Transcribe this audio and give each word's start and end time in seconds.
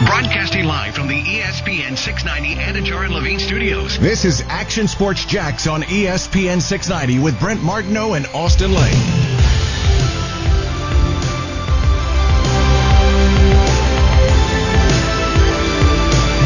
Broadcasting 0.00 0.64
live 0.64 0.92
from 0.96 1.06
the 1.06 1.22
ESPN 1.22 1.96
690 1.96 2.56
Anajar 2.56 3.04
and 3.04 3.14
Levine 3.14 3.38
studios. 3.38 3.96
This 3.96 4.24
is 4.24 4.42
Action 4.48 4.88
Sports 4.88 5.24
Jax 5.24 5.68
on 5.68 5.82
ESPN 5.82 6.60
690 6.60 7.22
with 7.22 7.38
Brent 7.38 7.62
Martineau 7.62 8.14
and 8.14 8.26
Austin 8.34 8.74
Lane. 8.74 8.92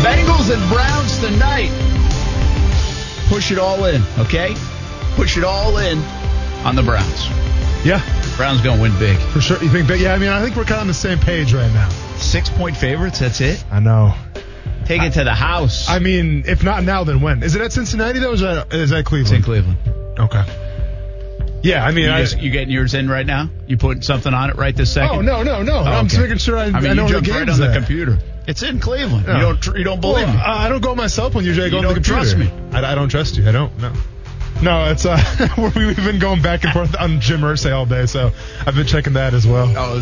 Bengals 0.05 0.53
and 0.53 0.70
Browns 0.70 1.19
tonight. 1.19 1.70
Push 3.28 3.51
it 3.51 3.59
all 3.59 3.87
in, 3.87 4.03
okay? 4.19 4.55
Push 5.17 5.39
it 5.39 5.45
all 5.45 5.78
in 5.78 5.98
on 6.67 6.77
the 6.77 6.83
Browns. 6.83 7.27
Yeah, 7.83 8.03
Browns 8.37 8.61
gonna 8.61 8.80
win 8.83 8.97
big. 8.98 9.19
for 9.19 9.41
sure. 9.41 9.62
You 9.62 9.70
think? 9.70 9.89
Big? 9.89 10.03
Yeah, 10.03 10.12
I 10.12 10.19
mean, 10.19 10.28
I 10.28 10.42
think 10.42 10.55
we're 10.55 10.65
kind 10.65 10.75
of 10.75 10.80
on 10.83 10.87
the 10.89 10.95
same 10.95 11.19
page 11.19 11.55
right 11.55 11.73
now. 11.73 11.89
Six 12.19 12.51
point 12.51 12.77
favorites. 12.77 13.21
That's 13.21 13.41
it. 13.41 13.65
I 13.71 13.81
know. 13.81 14.15
Take 14.85 15.03
it 15.03 15.13
to 15.15 15.25
the 15.25 15.35
house. 15.35 15.89
I 15.89 15.99
mean, 15.99 16.45
if 16.47 16.63
not 16.65 16.83
now, 16.83 17.05
then 17.05 17.20
when? 17.20 17.42
Is 17.42 17.55
it 17.55 17.62
at 17.62 17.73
Cincinnati 17.73 18.19
though? 18.20 18.31
Or 18.31 18.34
is 18.34 18.41
that 18.41 18.73
is 18.73 18.91
that 18.91 19.01
it's 19.01 19.09
Cleveland? 19.09 19.37
in 19.37 19.42
Cleveland. 19.42 19.79
Okay. 20.19 20.45
Yeah, 21.62 21.84
I 21.84 21.91
mean, 21.91 22.05
You, 22.05 22.12
I. 22.12 22.20
just, 22.23 22.39
you 22.41 22.51
getting 22.51 22.70
yours 22.73 22.95
in 22.95 23.09
right 23.09 23.27
now? 23.27 23.51
You 23.67 23.77
putting 23.77 24.03
something 24.03 24.33
on 24.33 24.48
it 24.51 24.57
right 24.57 24.75
this 24.75 24.92
second? 24.92 25.19
oh 25.19 25.20
no, 25.23 25.42
no, 25.42 25.62
no! 25.62 25.79
I'm 25.79 26.07
just 26.07 26.20
making 26.20 26.39
sure 26.39 26.57
I, 26.57 26.67
I 26.67 26.70
mean, 26.81 26.91
I 26.91 26.92
know 26.95 27.07
you 27.07 27.15
jumped 27.15 27.29
right 27.31 27.48
on 27.48 27.59
the 27.59 27.69
at. 27.69 27.75
computer. 27.75 28.19
It's 28.47 28.62
in 28.62 28.79
Cleveland. 28.81 29.27
Yeah. 29.27 29.35
You 29.37 29.41
don't. 29.42 29.61
tr- 29.62 29.77
You 29.77 29.85
don't 29.85 30.01
believe 30.01 30.27
Well, 30.27 30.35
me? 30.35 30.41
I 30.41 30.69
don't 30.69 30.81
go 30.83 30.95
myself 30.95 31.35
when 31.35 31.45
usually 31.45 31.67
I 31.67 31.70
go 31.70 31.81
You 31.81 31.89
on 31.89 31.95
the 31.95 32.01
don't 32.01 32.05
computer. 32.05 32.37
trust 32.39 32.73
me. 32.73 32.79
I, 32.79 32.92
I 32.92 32.95
don't 32.95 33.09
trust 33.09 33.37
you. 33.37 33.47
I 33.48 33.53
don't. 33.53 33.77
No. 33.79 33.92
No, 34.61 34.91
it's 34.91 35.06
uh, 35.06 35.17
we've 35.77 35.97
been 35.97 36.19
going 36.19 36.42
back 36.42 36.64
and 36.64 36.73
forth 36.73 36.97
on 36.98 37.20
Jim 37.20 37.42
Irsay 37.42 37.73
all 37.73 37.87
day, 37.87 38.06
so 38.06 38.33
I've 38.67 38.75
been 38.75 38.89
checking 38.89 39.12
that 39.12 39.33
as 39.33 39.47
well. 39.47 39.73
Oh, 39.77 39.95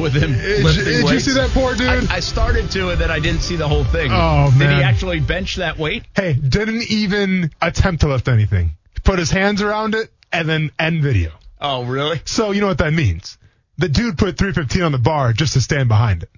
with 0.00 0.14
him 0.14 0.32
Did, 0.32 0.64
lifting 0.64 0.84
did 0.84 1.10
you 1.10 1.20
see 1.20 1.34
that 1.34 1.50
poor 1.50 1.74
dude? 1.74 1.88
I, 1.88 2.16
I 2.16 2.20
started 2.20 2.70
to, 2.70 2.88
and 2.90 3.00
then 3.00 3.10
I 3.10 3.20
didn't 3.20 3.42
see 3.42 3.56
the 3.56 3.68
whole 3.68 3.84
thing. 3.84 4.10
Oh, 4.10 4.50
man! 4.50 4.58
Did 4.58 4.76
he 4.78 4.82
actually 4.82 5.20
bench 5.20 5.56
that 5.56 5.78
weight? 5.78 6.04
hey, 6.16 6.32
didn't 6.32 6.90
even 6.90 7.50
attempt 7.60 8.00
to 8.00 8.08
lift 8.08 8.28
anything. 8.28 8.70
Put 9.04 9.18
his 9.18 9.30
hands 9.30 9.60
around 9.60 9.94
it 9.94 10.10
and 10.32 10.48
then 10.48 10.70
end 10.78 11.02
video. 11.02 11.32
Oh, 11.60 11.84
really? 11.84 12.22
So 12.24 12.52
you 12.52 12.62
know 12.62 12.68
what 12.68 12.78
that 12.78 12.94
means? 12.94 13.36
The 13.76 13.90
dude 13.90 14.16
put 14.16 14.38
315 14.38 14.82
on 14.82 14.92
the 14.92 14.98
bar 14.98 15.34
just 15.34 15.52
to 15.52 15.60
stand 15.60 15.88
behind 15.88 16.22
it. 16.22 16.30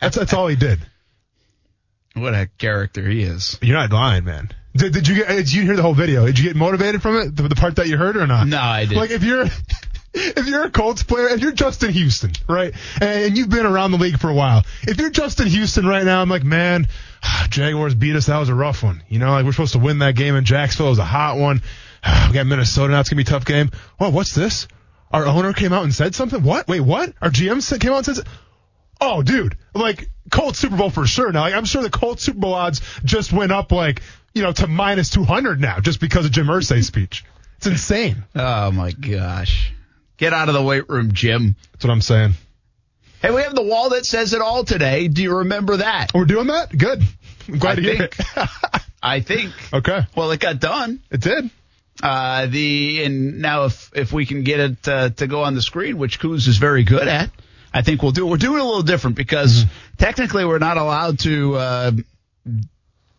That's 0.00 0.16
that's 0.16 0.32
all 0.32 0.48
he 0.48 0.56
did. 0.56 0.80
What 2.14 2.34
a 2.34 2.50
character 2.58 3.08
he 3.08 3.22
is. 3.22 3.58
You're 3.62 3.78
not 3.78 3.90
lying, 3.90 4.24
man. 4.24 4.50
Did, 4.74 4.92
did 4.92 5.08
you 5.08 5.16
get? 5.16 5.30
Eh, 5.30 5.36
did 5.36 5.52
you 5.52 5.62
hear 5.62 5.76
the 5.76 5.82
whole 5.82 5.94
video? 5.94 6.24
Did 6.26 6.38
you 6.38 6.44
get 6.44 6.56
motivated 6.56 7.02
from 7.02 7.16
it? 7.16 7.36
The, 7.36 7.48
the 7.48 7.54
part 7.54 7.76
that 7.76 7.88
you 7.88 7.96
heard 7.96 8.16
or 8.16 8.26
not? 8.26 8.46
No, 8.46 8.58
I 8.58 8.84
didn't. 8.84 8.96
Like 8.96 9.10
if 9.10 9.22
you're 9.22 9.44
if 10.14 10.46
you're 10.46 10.64
a 10.64 10.70
Colts 10.70 11.02
player, 11.02 11.28
if 11.28 11.40
you're 11.40 11.52
Justin 11.52 11.90
Houston, 11.90 12.32
right, 12.48 12.74
and 13.00 13.36
you've 13.36 13.50
been 13.50 13.66
around 13.66 13.92
the 13.92 13.98
league 13.98 14.18
for 14.18 14.30
a 14.30 14.34
while, 14.34 14.64
if 14.82 14.98
you're 14.98 15.10
Justin 15.10 15.46
Houston 15.46 15.86
right 15.86 16.04
now, 16.04 16.22
I'm 16.22 16.28
like, 16.28 16.44
man, 16.44 16.88
Jaguars 17.48 17.94
beat 17.94 18.16
us. 18.16 18.26
That 18.26 18.38
was 18.38 18.48
a 18.48 18.54
rough 18.54 18.82
one. 18.82 19.02
You 19.08 19.18
know, 19.18 19.30
like 19.30 19.44
we're 19.44 19.52
supposed 19.52 19.74
to 19.74 19.78
win 19.78 19.98
that 20.00 20.16
game 20.16 20.34
in 20.36 20.44
Jacksonville. 20.44 20.88
It 20.88 20.90
was 20.90 20.98
a 20.98 21.04
hot 21.04 21.38
one. 21.38 21.62
We 22.28 22.34
got 22.34 22.46
Minnesota 22.46 22.92
now. 22.92 23.00
It's 23.00 23.10
gonna 23.10 23.18
be 23.18 23.22
a 23.22 23.26
tough 23.26 23.44
game. 23.44 23.70
Well, 24.00 24.10
what's 24.10 24.34
this? 24.34 24.66
Our 25.12 25.26
owner 25.26 25.52
came 25.52 25.72
out 25.72 25.84
and 25.84 25.94
said 25.94 26.14
something. 26.14 26.42
What? 26.42 26.66
Wait, 26.66 26.80
what? 26.80 27.12
Our 27.20 27.28
GM 27.28 27.80
came 27.80 27.92
out 27.92 28.08
and 28.08 28.16
said. 28.16 28.26
Oh, 29.00 29.22
dude, 29.22 29.56
like 29.74 30.08
Colts 30.30 30.58
Super 30.58 30.76
Bowl 30.76 30.90
for 30.90 31.06
sure. 31.06 31.32
Now, 31.32 31.40
like, 31.40 31.54
I'm 31.54 31.64
sure 31.64 31.82
the 31.82 31.90
Colts 31.90 32.22
Super 32.22 32.38
Bowl 32.38 32.54
odds 32.54 32.80
just 33.04 33.32
went 33.32 33.52
up 33.52 33.72
like 33.72 34.02
you 34.34 34.42
know 34.42 34.52
to 34.52 34.66
minus 34.66 35.10
200 35.10 35.60
now 35.60 35.80
just 35.80 36.00
because 36.00 36.24
of 36.24 36.32
Jim 36.32 36.46
Irsay's 36.46 36.86
speech. 36.86 37.24
It's 37.58 37.66
insane. 37.66 38.24
Oh 38.34 38.70
my 38.72 38.92
gosh. 38.92 39.72
Get 40.16 40.32
out 40.32 40.48
of 40.48 40.54
the 40.54 40.62
weight 40.62 40.88
room, 40.88 41.12
Jim. 41.12 41.56
That's 41.72 41.84
what 41.84 41.90
I'm 41.92 42.00
saying. 42.00 42.34
Hey, 43.20 43.32
we 43.32 43.42
have 43.42 43.54
the 43.54 43.62
wall 43.62 43.90
that 43.90 44.04
says 44.04 44.32
it 44.34 44.40
all 44.40 44.64
today. 44.64 45.06
Do 45.08 45.22
you 45.22 45.38
remember 45.38 45.76
that? 45.78 46.12
We're 46.14 46.24
doing 46.24 46.48
that. 46.48 46.76
Good. 46.76 47.02
I'm 47.48 47.58
glad 47.58 47.72
I 47.72 47.74
to 47.76 47.82
hear 47.82 47.96
think. 48.08 48.18
it. 48.18 48.48
I 49.02 49.20
think. 49.20 49.52
okay, 49.72 50.00
Well, 50.16 50.30
it 50.30 50.38
got 50.40 50.60
done. 50.60 51.00
it 51.10 51.20
did. 51.20 51.50
Uh, 52.02 52.46
the 52.46 53.04
and 53.04 53.40
now 53.40 53.64
if 53.66 53.90
if 53.94 54.12
we 54.12 54.26
can 54.26 54.42
get 54.44 54.60
it 54.60 54.88
uh, 54.88 55.10
to 55.10 55.26
go 55.26 55.42
on 55.42 55.54
the 55.54 55.62
screen, 55.62 55.98
which 55.98 56.18
Kuz 56.20 56.48
is 56.48 56.56
very 56.56 56.82
good 56.84 57.06
at, 57.06 57.30
I 57.74 57.82
think 57.82 58.02
we'll 58.02 58.12
do. 58.12 58.26
We're 58.26 58.36
doing 58.36 58.58
it 58.58 58.62
a 58.62 58.64
little 58.64 58.82
different 58.82 59.16
because 59.16 59.64
Mm-hmm. 59.64 59.96
technically 59.98 60.44
we're 60.44 60.58
not 60.58 60.76
allowed 60.76 61.18
to 61.20 61.54
uh, 61.56 61.90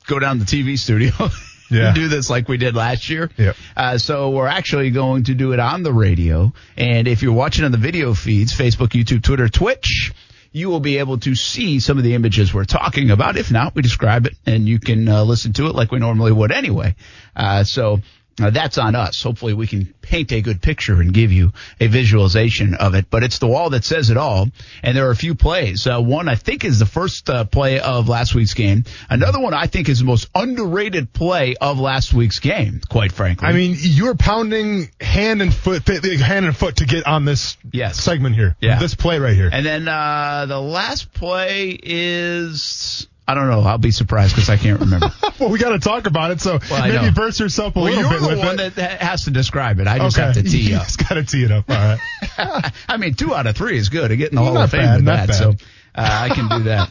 go 0.07 0.19
down 0.19 0.39
to 0.39 0.45
the 0.45 0.63
TV 0.63 0.77
studio. 0.77 1.11
Yeah. 1.71 1.91
do 1.95 2.07
this 2.07 2.29
like 2.29 2.47
we 2.47 2.57
did 2.57 2.75
last 2.75 3.09
year. 3.09 3.31
Yep. 3.35 3.55
Uh, 3.75 3.97
so 3.97 4.29
we're 4.29 4.45
actually 4.45 4.91
going 4.91 5.23
to 5.23 5.33
do 5.33 5.53
it 5.53 5.59
on 5.59 5.81
the 5.81 5.91
radio. 5.91 6.53
And 6.77 7.07
if 7.07 7.23
you're 7.23 7.33
watching 7.33 7.65
on 7.65 7.71
the 7.71 7.79
video 7.79 8.13
feeds, 8.13 8.53
Facebook, 8.55 8.89
YouTube, 8.89 9.23
Twitter, 9.23 9.49
Twitch, 9.49 10.13
you 10.51 10.69
will 10.69 10.81
be 10.81 10.99
able 10.99 11.17
to 11.21 11.33
see 11.33 11.79
some 11.79 11.97
of 11.97 12.03
the 12.03 12.13
images 12.13 12.53
we're 12.53 12.65
talking 12.65 13.09
about. 13.09 13.37
If 13.37 13.49
not, 13.51 13.73
we 13.73 13.81
describe 13.81 14.27
it 14.27 14.33
and 14.45 14.67
you 14.69 14.77
can 14.79 15.07
uh, 15.09 15.23
listen 15.23 15.53
to 15.53 15.65
it 15.65 15.73
like 15.73 15.91
we 15.91 15.97
normally 15.97 16.31
would 16.31 16.51
anyway. 16.51 16.95
Uh, 17.35 17.63
so 17.63 18.01
uh, 18.41 18.49
that's 18.49 18.77
on 18.77 18.95
us. 18.95 19.21
Hopefully 19.21 19.53
we 19.53 19.67
can 19.67 19.93
paint 20.01 20.31
a 20.31 20.41
good 20.41 20.61
picture 20.61 20.99
and 21.01 21.13
give 21.13 21.31
you 21.31 21.51
a 21.79 21.87
visualization 21.87 22.73
of 22.73 22.95
it. 22.95 23.05
But 23.09 23.23
it's 23.23 23.39
the 23.39 23.47
wall 23.47 23.69
that 23.71 23.83
says 23.83 24.09
it 24.09 24.17
all. 24.17 24.47
And 24.81 24.97
there 24.97 25.07
are 25.07 25.11
a 25.11 25.15
few 25.15 25.35
plays. 25.35 25.85
Uh, 25.87 25.99
one 26.01 26.27
I 26.27 26.35
think 26.35 26.65
is 26.65 26.79
the 26.79 26.85
first 26.85 27.29
uh, 27.29 27.45
play 27.45 27.79
of 27.79 28.09
last 28.09 28.33
week's 28.35 28.53
game. 28.53 28.85
Another 29.09 29.39
one 29.39 29.53
I 29.53 29.67
think 29.67 29.87
is 29.89 29.99
the 29.99 30.05
most 30.05 30.29
underrated 30.35 31.13
play 31.13 31.55
of 31.61 31.79
last 31.79 32.13
week's 32.13 32.39
game, 32.39 32.81
quite 32.89 33.11
frankly. 33.11 33.47
I 33.47 33.53
mean, 33.53 33.75
you're 33.79 34.15
pounding 34.15 34.89
hand 34.99 35.41
and 35.41 35.53
foot, 35.53 35.87
hand 35.87 36.45
and 36.45 36.55
foot 36.57 36.77
to 36.77 36.85
get 36.85 37.05
on 37.05 37.25
this 37.25 37.55
Yes. 37.71 37.97
segment 38.01 38.35
here. 38.35 38.55
Yeah. 38.59 38.79
This 38.79 38.95
play 38.95 39.19
right 39.19 39.35
here. 39.35 39.49
And 39.51 39.65
then 39.65 39.87
uh, 39.87 40.45
the 40.47 40.59
last 40.59 41.13
play 41.13 41.77
is 41.81 43.07
I 43.25 43.35
don't 43.35 43.47
know. 43.47 43.61
I'll 43.61 43.77
be 43.77 43.91
surprised 43.91 44.35
because 44.35 44.49
I 44.49 44.57
can't 44.57 44.81
remember. 44.81 45.07
well, 45.39 45.49
we 45.49 45.57
got 45.57 45.69
to 45.69 45.79
talk 45.79 46.07
about 46.07 46.31
it. 46.31 46.41
So 46.41 46.59
Well, 46.69 46.87
maybe 46.87 47.13
burst 47.13 47.39
yourself 47.39 47.75
a 47.75 47.79
well, 47.79 47.93
little 47.93 48.11
you're 48.11 48.35
the 48.35 48.37
one 48.37 48.57
that 48.57 48.73
has 48.73 49.23
to 49.25 49.31
describe 49.31 49.79
it. 49.79 49.87
I 49.87 49.97
just 49.99 50.17
okay. 50.17 50.25
have 50.25 50.35
to 50.35 50.43
tee 50.49 50.71
you 50.71 50.75
up. 50.75 50.83
just 50.83 50.99
got 50.99 51.15
to 51.15 51.23
tee 51.23 51.43
it 51.43 51.51
up. 51.51 51.69
All 51.69 51.75
right. 51.75 52.71
I 52.89 52.97
mean, 52.97 53.13
two 53.13 53.33
out 53.33 53.47
of 53.47 53.55
three 53.55 53.77
is 53.77 53.89
good. 53.89 54.11
I 54.11 54.15
get 54.15 54.31
in 54.31 54.35
the 54.35 54.41
Hall 54.41 54.57
of 54.57 54.69
Fame 54.71 54.81
bad, 54.81 54.95
with 54.95 55.05
that, 55.05 55.33
so 55.35 55.49
uh, 55.49 55.53
I 55.95 56.29
can 56.35 56.49
do 56.49 56.63
that. 56.65 56.89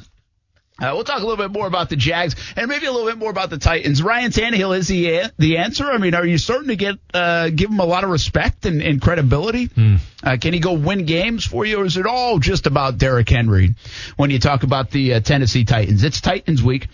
Uh, 0.82 0.92
we'll 0.94 1.04
talk 1.04 1.18
a 1.18 1.26
little 1.26 1.36
bit 1.36 1.52
more 1.52 1.66
about 1.66 1.88
the 1.88 1.96
Jags 1.96 2.34
and 2.56 2.68
maybe 2.68 2.86
a 2.86 2.92
little 2.92 3.06
bit 3.08 3.16
more 3.18 3.30
about 3.30 3.50
the 3.50 3.58
Titans. 3.58 4.02
Ryan 4.02 4.32
Tannehill 4.32 4.76
is 4.76 4.88
the 4.88 5.14
a- 5.14 5.30
the 5.38 5.58
answer. 5.58 5.84
I 5.84 5.98
mean, 5.98 6.14
are 6.14 6.26
you 6.26 6.38
starting 6.38 6.68
to 6.68 6.76
get 6.76 6.96
uh, 7.14 7.50
give 7.50 7.70
him 7.70 7.78
a 7.78 7.84
lot 7.84 8.02
of 8.04 8.10
respect 8.10 8.66
and, 8.66 8.82
and 8.82 9.00
credibility? 9.00 9.66
Hmm. 9.66 9.96
Uh, 10.22 10.36
can 10.40 10.52
he 10.52 10.58
go 10.60 10.72
win 10.72 11.04
games 11.06 11.44
for 11.44 11.64
you, 11.64 11.78
or 11.78 11.84
is 11.84 11.96
it 11.96 12.06
all 12.06 12.38
just 12.38 12.66
about 12.66 12.98
Derrick 12.98 13.28
Henry 13.28 13.74
when 14.16 14.30
you 14.30 14.38
talk 14.38 14.64
about 14.64 14.90
the 14.90 15.14
uh, 15.14 15.20
Tennessee 15.20 15.64
Titans? 15.64 16.02
It's 16.04 16.20
Titans 16.20 16.62
week 16.62 16.88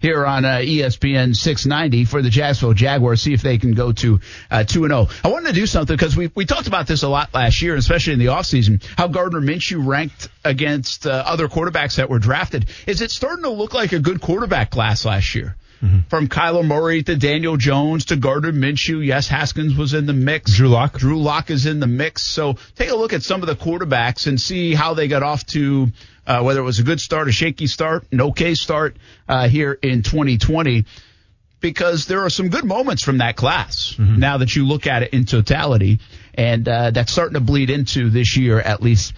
here 0.00 0.26
on 0.26 0.44
uh, 0.44 0.58
ESPN 0.58 1.36
690 1.36 2.04
for 2.06 2.22
the 2.22 2.30
Jacksonville 2.30 2.74
Jaguars. 2.74 3.22
See 3.22 3.32
if 3.32 3.42
they 3.42 3.58
can 3.58 3.72
go 3.72 3.92
to 3.92 4.20
uh, 4.50 4.64
2 4.64 4.84
and 4.84 4.92
0. 4.92 5.08
I 5.24 5.28
wanted 5.28 5.48
to 5.48 5.54
do 5.54 5.66
something 5.66 5.94
because 5.94 6.16
we 6.16 6.30
we 6.34 6.46
talked 6.46 6.66
about 6.66 6.86
this 6.86 7.02
a 7.02 7.08
lot 7.08 7.32
last 7.34 7.62
year, 7.62 7.76
especially 7.76 8.14
in 8.14 8.18
the 8.18 8.26
offseason, 8.26 8.82
how 8.96 9.08
Gardner 9.08 9.40
Minshew 9.40 9.86
ranked 9.86 10.28
against 10.44 11.06
uh, 11.06 11.10
other 11.26 11.48
quarterbacks 11.48 11.96
that 11.96 12.10
were 12.10 12.18
drafted. 12.18 12.68
Is 12.86 13.00
it 13.02 13.10
starting 13.10 13.44
to 13.44 13.50
look 13.50 13.74
like 13.74 13.92
a 13.92 13.98
good 13.98 14.20
quarterback 14.20 14.70
class 14.70 15.04
last 15.04 15.34
year? 15.34 15.56
From 16.08 16.28
Kyler 16.28 16.64
Murray 16.64 17.02
to 17.02 17.16
Daniel 17.16 17.56
Jones 17.56 18.06
to 18.06 18.16
Gardner 18.16 18.52
Minshew. 18.52 19.04
Yes, 19.04 19.28
Haskins 19.28 19.76
was 19.76 19.94
in 19.94 20.06
the 20.06 20.12
mix. 20.12 20.54
Drew 20.54 20.68
Lock. 20.68 20.98
Drew 20.98 21.18
Lock 21.18 21.50
is 21.50 21.64
in 21.64 21.80
the 21.80 21.86
mix. 21.86 22.26
So 22.26 22.56
take 22.76 22.90
a 22.90 22.94
look 22.94 23.12
at 23.14 23.22
some 23.22 23.42
of 23.42 23.46
the 23.48 23.54
quarterbacks 23.54 24.26
and 24.26 24.38
see 24.38 24.74
how 24.74 24.92
they 24.94 25.08
got 25.08 25.22
off 25.22 25.46
to 25.46 25.88
uh, 26.26 26.42
whether 26.42 26.60
it 26.60 26.64
was 26.64 26.78
a 26.78 26.82
good 26.82 27.00
start, 27.00 27.28
a 27.28 27.32
shaky 27.32 27.66
start, 27.66 28.04
an 28.12 28.20
okay 28.20 28.54
start 28.54 28.96
uh, 29.28 29.48
here 29.48 29.72
in 29.72 30.02
2020. 30.02 30.84
Because 31.60 32.06
there 32.06 32.24
are 32.24 32.30
some 32.30 32.48
good 32.48 32.64
moments 32.64 33.02
from 33.02 33.18
that 33.18 33.36
class 33.36 33.94
now 34.18 34.38
that 34.38 34.56
you 34.56 34.66
look 34.66 34.86
at 34.86 35.02
it 35.02 35.12
in 35.12 35.26
totality, 35.26 35.98
and 36.32 36.66
uh, 36.66 36.90
that's 36.90 37.12
starting 37.12 37.34
to 37.34 37.40
bleed 37.40 37.68
into 37.68 38.08
this 38.08 38.34
year 38.38 38.58
at 38.58 38.80
least 38.82 39.12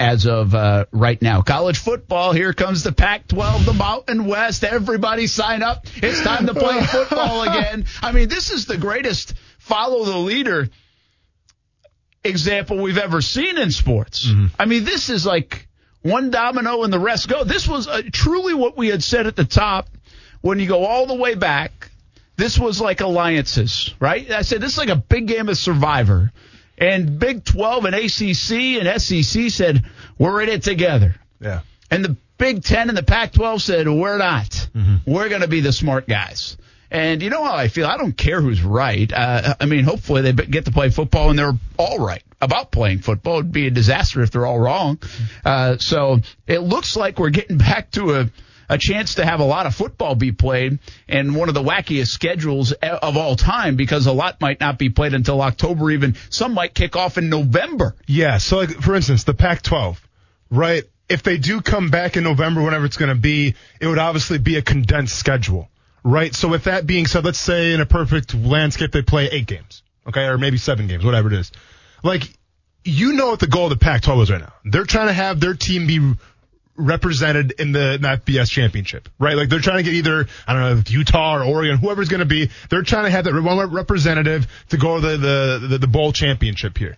as 0.00 0.26
of 0.26 0.54
uh, 0.54 0.86
right 0.90 1.20
now. 1.20 1.42
College 1.42 1.78
football, 1.78 2.32
here 2.32 2.54
comes 2.54 2.82
the 2.82 2.90
Pac 2.90 3.28
12, 3.28 3.66
the 3.66 3.74
Mountain 3.74 4.24
West. 4.24 4.64
Everybody 4.64 5.26
sign 5.26 5.62
up. 5.62 5.86
It's 5.96 6.22
time 6.22 6.46
to 6.46 6.54
play 6.54 6.80
football 6.82 7.42
again. 7.48 7.84
I 8.02 8.12
mean, 8.12 8.30
this 8.30 8.50
is 8.50 8.64
the 8.64 8.78
greatest 8.78 9.34
follow 9.58 10.04
the 10.04 10.16
leader 10.16 10.70
example 12.24 12.78
we've 12.78 12.98
ever 12.98 13.20
seen 13.20 13.58
in 13.58 13.70
sports. 13.70 14.26
I 14.58 14.64
mean, 14.64 14.84
this 14.84 15.10
is 15.10 15.26
like 15.26 15.68
one 16.00 16.30
domino 16.30 16.82
and 16.82 16.92
the 16.92 16.98
rest 16.98 17.28
go. 17.28 17.44
This 17.44 17.68
was 17.68 17.86
uh, 17.86 18.00
truly 18.10 18.54
what 18.54 18.78
we 18.78 18.88
had 18.88 19.02
said 19.02 19.26
at 19.26 19.36
the 19.36 19.44
top 19.44 19.88
when 20.40 20.58
you 20.58 20.66
go 20.66 20.84
all 20.84 21.06
the 21.06 21.14
way 21.14 21.34
back. 21.34 21.90
This 22.36 22.58
was 22.58 22.80
like 22.80 23.02
alliances, 23.02 23.94
right? 24.00 24.30
I 24.30 24.42
said 24.42 24.62
this 24.62 24.72
is 24.72 24.78
like 24.78 24.88
a 24.88 24.96
big 24.96 25.26
game 25.26 25.50
of 25.50 25.58
Survivor. 25.58 26.32
And 26.80 27.18
Big 27.18 27.44
12 27.44 27.84
and 27.84 27.94
ACC 27.94 28.82
and 28.82 29.00
SEC 29.00 29.50
said, 29.50 29.84
we're 30.18 30.40
in 30.40 30.48
it 30.48 30.62
together. 30.62 31.14
Yeah. 31.38 31.60
And 31.90 32.04
the 32.04 32.16
Big 32.38 32.64
10 32.64 32.88
and 32.88 32.96
the 32.96 33.02
Pac 33.02 33.32
12 33.32 33.60
said, 33.60 33.88
we're 33.88 34.16
not. 34.16 34.50
Mm-hmm. 34.74 35.12
We're 35.12 35.28
going 35.28 35.42
to 35.42 35.48
be 35.48 35.60
the 35.60 35.74
smart 35.74 36.08
guys. 36.08 36.56
And 36.90 37.22
you 37.22 37.30
know 37.30 37.44
how 37.44 37.54
I 37.54 37.68
feel? 37.68 37.86
I 37.86 37.98
don't 37.98 38.16
care 38.16 38.40
who's 38.40 38.62
right. 38.62 39.12
Uh, 39.12 39.54
I 39.60 39.66
mean, 39.66 39.84
hopefully 39.84 40.22
they 40.22 40.32
get 40.32 40.64
to 40.64 40.72
play 40.72 40.88
football 40.88 41.30
and 41.30 41.38
they're 41.38 41.52
all 41.76 41.98
right 41.98 42.22
about 42.40 42.72
playing 42.72 43.00
football. 43.00 43.40
It'd 43.40 43.52
be 43.52 43.66
a 43.66 43.70
disaster 43.70 44.22
if 44.22 44.30
they're 44.30 44.46
all 44.46 44.58
wrong. 44.58 44.98
Uh, 45.44 45.76
so 45.76 46.20
it 46.46 46.60
looks 46.60 46.96
like 46.96 47.18
we're 47.18 47.30
getting 47.30 47.58
back 47.58 47.90
to 47.92 48.14
a, 48.14 48.30
a 48.70 48.78
chance 48.78 49.16
to 49.16 49.26
have 49.26 49.40
a 49.40 49.44
lot 49.44 49.66
of 49.66 49.74
football 49.74 50.14
be 50.14 50.30
played 50.30 50.78
and 51.08 51.34
one 51.34 51.48
of 51.48 51.54
the 51.54 51.62
wackiest 51.62 52.06
schedules 52.06 52.70
of 52.70 53.16
all 53.16 53.34
time 53.34 53.74
because 53.74 54.06
a 54.06 54.12
lot 54.12 54.40
might 54.40 54.60
not 54.60 54.78
be 54.78 54.88
played 54.88 55.12
until 55.12 55.42
October 55.42 55.90
even. 55.90 56.14
Some 56.30 56.54
might 56.54 56.72
kick 56.72 56.94
off 56.94 57.18
in 57.18 57.28
November. 57.28 57.96
Yeah. 58.06 58.38
So 58.38 58.58
like, 58.58 58.70
for 58.70 58.94
instance, 58.94 59.24
the 59.24 59.34
Pac-12, 59.34 59.98
right? 60.50 60.84
If 61.08 61.24
they 61.24 61.36
do 61.36 61.60
come 61.60 61.90
back 61.90 62.16
in 62.16 62.22
November, 62.22 62.62
whenever 62.62 62.84
it's 62.84 62.96
going 62.96 63.08
to 63.08 63.20
be, 63.20 63.56
it 63.80 63.86
would 63.88 63.98
obviously 63.98 64.38
be 64.38 64.56
a 64.56 64.62
condensed 64.62 65.18
schedule, 65.18 65.68
right? 66.04 66.32
So 66.32 66.46
with 66.46 66.64
that 66.64 66.86
being 66.86 67.08
said, 67.08 67.24
let's 67.24 67.40
say 67.40 67.74
in 67.74 67.80
a 67.80 67.86
perfect 67.86 68.36
landscape, 68.36 68.92
they 68.92 69.02
play 69.02 69.26
eight 69.26 69.48
games, 69.48 69.82
okay? 70.06 70.26
Or 70.26 70.38
maybe 70.38 70.58
seven 70.58 70.86
games, 70.86 71.04
whatever 71.04 71.26
it 71.26 71.34
is. 71.34 71.50
Like, 72.04 72.22
you 72.84 73.14
know 73.14 73.30
what 73.30 73.40
the 73.40 73.48
goal 73.48 73.64
of 73.64 73.70
the 73.70 73.84
Pac-12 73.84 74.22
is 74.22 74.30
right 74.30 74.40
now. 74.40 74.52
They're 74.64 74.84
trying 74.84 75.08
to 75.08 75.12
have 75.12 75.40
their 75.40 75.54
team 75.54 75.88
be 75.88 76.14
represented 76.80 77.52
in 77.52 77.72
the 77.72 77.94
in 77.94 78.02
that 78.02 78.24
FBS 78.24 78.50
championship, 78.50 79.08
right? 79.18 79.36
Like 79.36 79.48
they're 79.48 79.60
trying 79.60 79.78
to 79.78 79.82
get 79.82 79.94
either 79.94 80.26
I 80.46 80.52
don't 80.52 80.62
know 80.62 80.82
Utah 80.86 81.36
or 81.36 81.44
Oregon, 81.44 81.78
whoever's 81.78 82.08
going 82.08 82.20
to 82.20 82.26
be. 82.26 82.50
They're 82.68 82.82
trying 82.82 83.04
to 83.04 83.10
have 83.10 83.24
that 83.24 83.34
one 83.34 83.70
representative 83.70 84.46
to 84.70 84.76
go 84.76 85.00
to 85.00 85.00
the, 85.00 85.16
the 85.16 85.66
the 85.68 85.78
the 85.78 85.86
bowl 85.86 86.12
championship 86.12 86.76
here. 86.78 86.96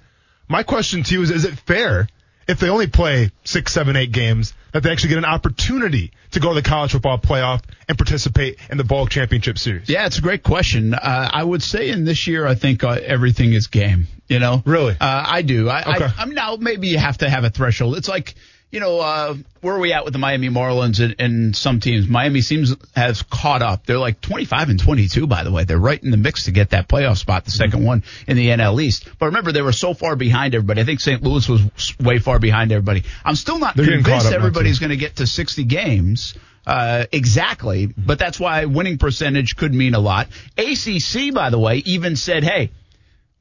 My 0.49 0.63
question 0.63 1.03
to 1.03 1.15
you 1.15 1.23
is: 1.23 1.31
Is 1.31 1.45
it 1.45 1.55
fair 1.55 2.09
if 2.49 2.59
they 2.59 2.69
only 2.69 2.87
play 2.87 3.31
six, 3.45 3.73
seven, 3.73 3.97
eight 3.97 4.13
games 4.13 4.55
that 4.73 4.83
they 4.83 4.91
actually 4.91 5.11
get 5.11 5.19
an 5.19 5.25
opportunity 5.25 6.13
to 6.33 6.41
go 6.41 6.49
to 6.51 6.55
the 6.55 6.69
college 6.69 6.93
football 6.93 7.19
playoff 7.19 7.63
and 7.89 7.97
participate 7.97 8.59
in 8.71 8.79
the 8.79 8.85
bowl 8.85 9.07
championship 9.07 9.59
series? 9.59 9.89
Yeah, 9.89 10.07
it's 10.07 10.19
a 10.19 10.23
great 10.23 10.43
question. 10.43 10.95
Uh, 10.95 11.31
I 11.33 11.45
would 11.45 11.63
say 11.63 11.91
in 11.91 12.05
this 12.05 12.27
year, 12.27 12.47
I 12.47 12.55
think 12.55 12.85
uh, 12.85 12.99
everything 13.03 13.53
is 13.53 13.67
game. 13.67 14.07
You 14.29 14.39
know, 14.39 14.63
really, 14.65 14.95
uh, 14.95 14.97
I 15.01 15.43
do. 15.43 15.69
I, 15.69 15.97
okay. 15.97 16.05
I, 16.05 16.15
I'm 16.19 16.31
now 16.31 16.57
maybe 16.57 16.89
you 16.89 16.97
have 16.97 17.19
to 17.19 17.29
have 17.29 17.45
a 17.45 17.51
threshold. 17.51 17.97
It's 17.97 18.09
like 18.09 18.35
you 18.73 18.81
know, 18.81 19.01
uh, 19.01 19.35
where 19.61 19.75
are 19.77 19.79
we 19.79 19.93
at 19.93 20.05
with 20.05 20.15
the 20.15 20.19
Miami 20.19 20.49
Marlins 20.49 20.99
and, 21.05 21.15
and, 21.19 21.55
some 21.55 21.79
teams? 21.79 22.09
Miami 22.09 22.41
seems 22.41 22.75
has 22.97 23.23
caught 23.23 23.61
up. 23.61 23.85
They're 23.85 23.99
like 23.99 24.23
25 24.23 24.71
and 24.71 24.81
22, 24.81 25.27
by 25.27 25.45
the 25.45 25.53
way. 25.53 25.65
They're 25.65 25.79
right 25.79 26.03
in 26.03 26.11
the 26.11 26.17
mix 26.17 26.45
to 26.45 26.53
get 26.53 26.71
that 26.71 26.89
playoff 26.89 27.19
spot, 27.19 27.45
the 27.45 27.51
2nd 27.51 27.73
mm-hmm. 27.73 27.85
one 27.85 28.03
in 28.27 28.39
the 28.39 28.49
NL 28.49 28.83
East. 28.83 29.07
But 29.19 29.27
remember, 29.27 29.53
they 29.53 29.61
were 29.61 29.73
so 29.73 29.93
far 29.93 30.17
behind 30.17 30.55
everybody. 30.55 30.81
I 30.81 30.85
think 30.85 31.01
St. 31.01 31.23
Louis 31.23 31.47
was 31.47 31.99
way 32.01 32.19
far 32.19 32.39
behind 32.39 32.73
everybody. 32.73 33.05
I'm 33.25 33.37
still 33.37 33.59
not 33.59 33.77
They're 33.77 33.85
convinced 33.85 34.33
everybody's 34.33 34.79
going 34.79 34.91
to 34.91 34.97
get 34.97 35.17
to 35.17 35.27
60 35.27 35.65
games. 35.65 36.35
Uh, 36.67 37.05
exactly, 37.13 37.87
but 37.87 38.19
that's 38.19 38.41
why 38.41 38.65
winning 38.65 38.97
percentage 38.97 39.57
could 39.57 39.75
mean 39.75 39.95
a 39.95 39.99
lot. 39.99 40.29
ACC, 40.57 41.35
by 41.35 41.51
the 41.51 41.59
way, 41.59 41.79
even 41.79 42.15
said, 42.15 42.45
"Hey, 42.45 42.71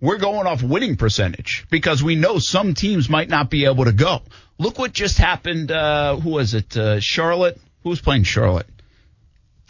we're 0.01 0.17
going 0.17 0.47
off 0.47 0.63
winning 0.63 0.97
percentage 0.97 1.65
because 1.69 2.03
we 2.03 2.15
know 2.15 2.39
some 2.39 2.73
teams 2.73 3.07
might 3.07 3.29
not 3.29 3.49
be 3.49 3.65
able 3.65 3.85
to 3.85 3.93
go. 3.93 4.21
Look 4.57 4.79
what 4.79 4.93
just 4.93 5.17
happened. 5.17 5.71
Uh, 5.71 6.17
who 6.17 6.31
was 6.31 6.53
it? 6.53 6.75
Uh, 6.75 6.99
Charlotte. 6.99 7.59
Who 7.83 7.89
was 7.89 8.01
playing 8.01 8.23
Charlotte? 8.23 8.67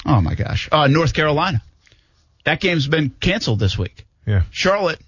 Oh 0.05 0.21
my 0.21 0.35
gosh. 0.35 0.67
Uh, 0.71 0.87
North 0.87 1.13
Carolina. 1.13 1.61
That 2.45 2.59
game's 2.59 2.87
been 2.87 3.09
canceled 3.09 3.59
this 3.59 3.77
week. 3.77 4.05
Yeah. 4.25 4.43
Charlotte 4.51 4.99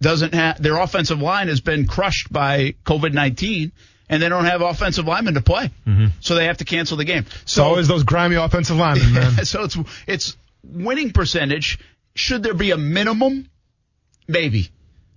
doesn't 0.00 0.32
have 0.34 0.62
their 0.62 0.78
offensive 0.78 1.20
line 1.20 1.48
has 1.48 1.60
been 1.60 1.86
crushed 1.86 2.32
by 2.32 2.74
COVID 2.84 3.12
nineteen, 3.12 3.72
and 4.08 4.22
they 4.22 4.28
don't 4.28 4.44
have 4.44 4.62
offensive 4.62 5.06
linemen 5.06 5.34
to 5.34 5.42
play, 5.42 5.70
mm-hmm. 5.86 6.06
so 6.20 6.34
they 6.34 6.46
have 6.46 6.58
to 6.58 6.64
cancel 6.64 6.96
the 6.96 7.04
game. 7.04 7.24
So 7.24 7.42
it's 7.44 7.58
always 7.58 7.88
those 7.88 8.04
grimy 8.04 8.36
offensive 8.36 8.76
linemen, 8.76 9.12
man. 9.36 9.44
so 9.44 9.64
it's 9.64 9.76
it's 10.06 10.36
winning 10.62 11.12
percentage. 11.12 11.78
Should 12.14 12.42
there 12.42 12.54
be 12.54 12.70
a 12.70 12.76
minimum? 12.76 13.48
Maybe. 14.28 14.70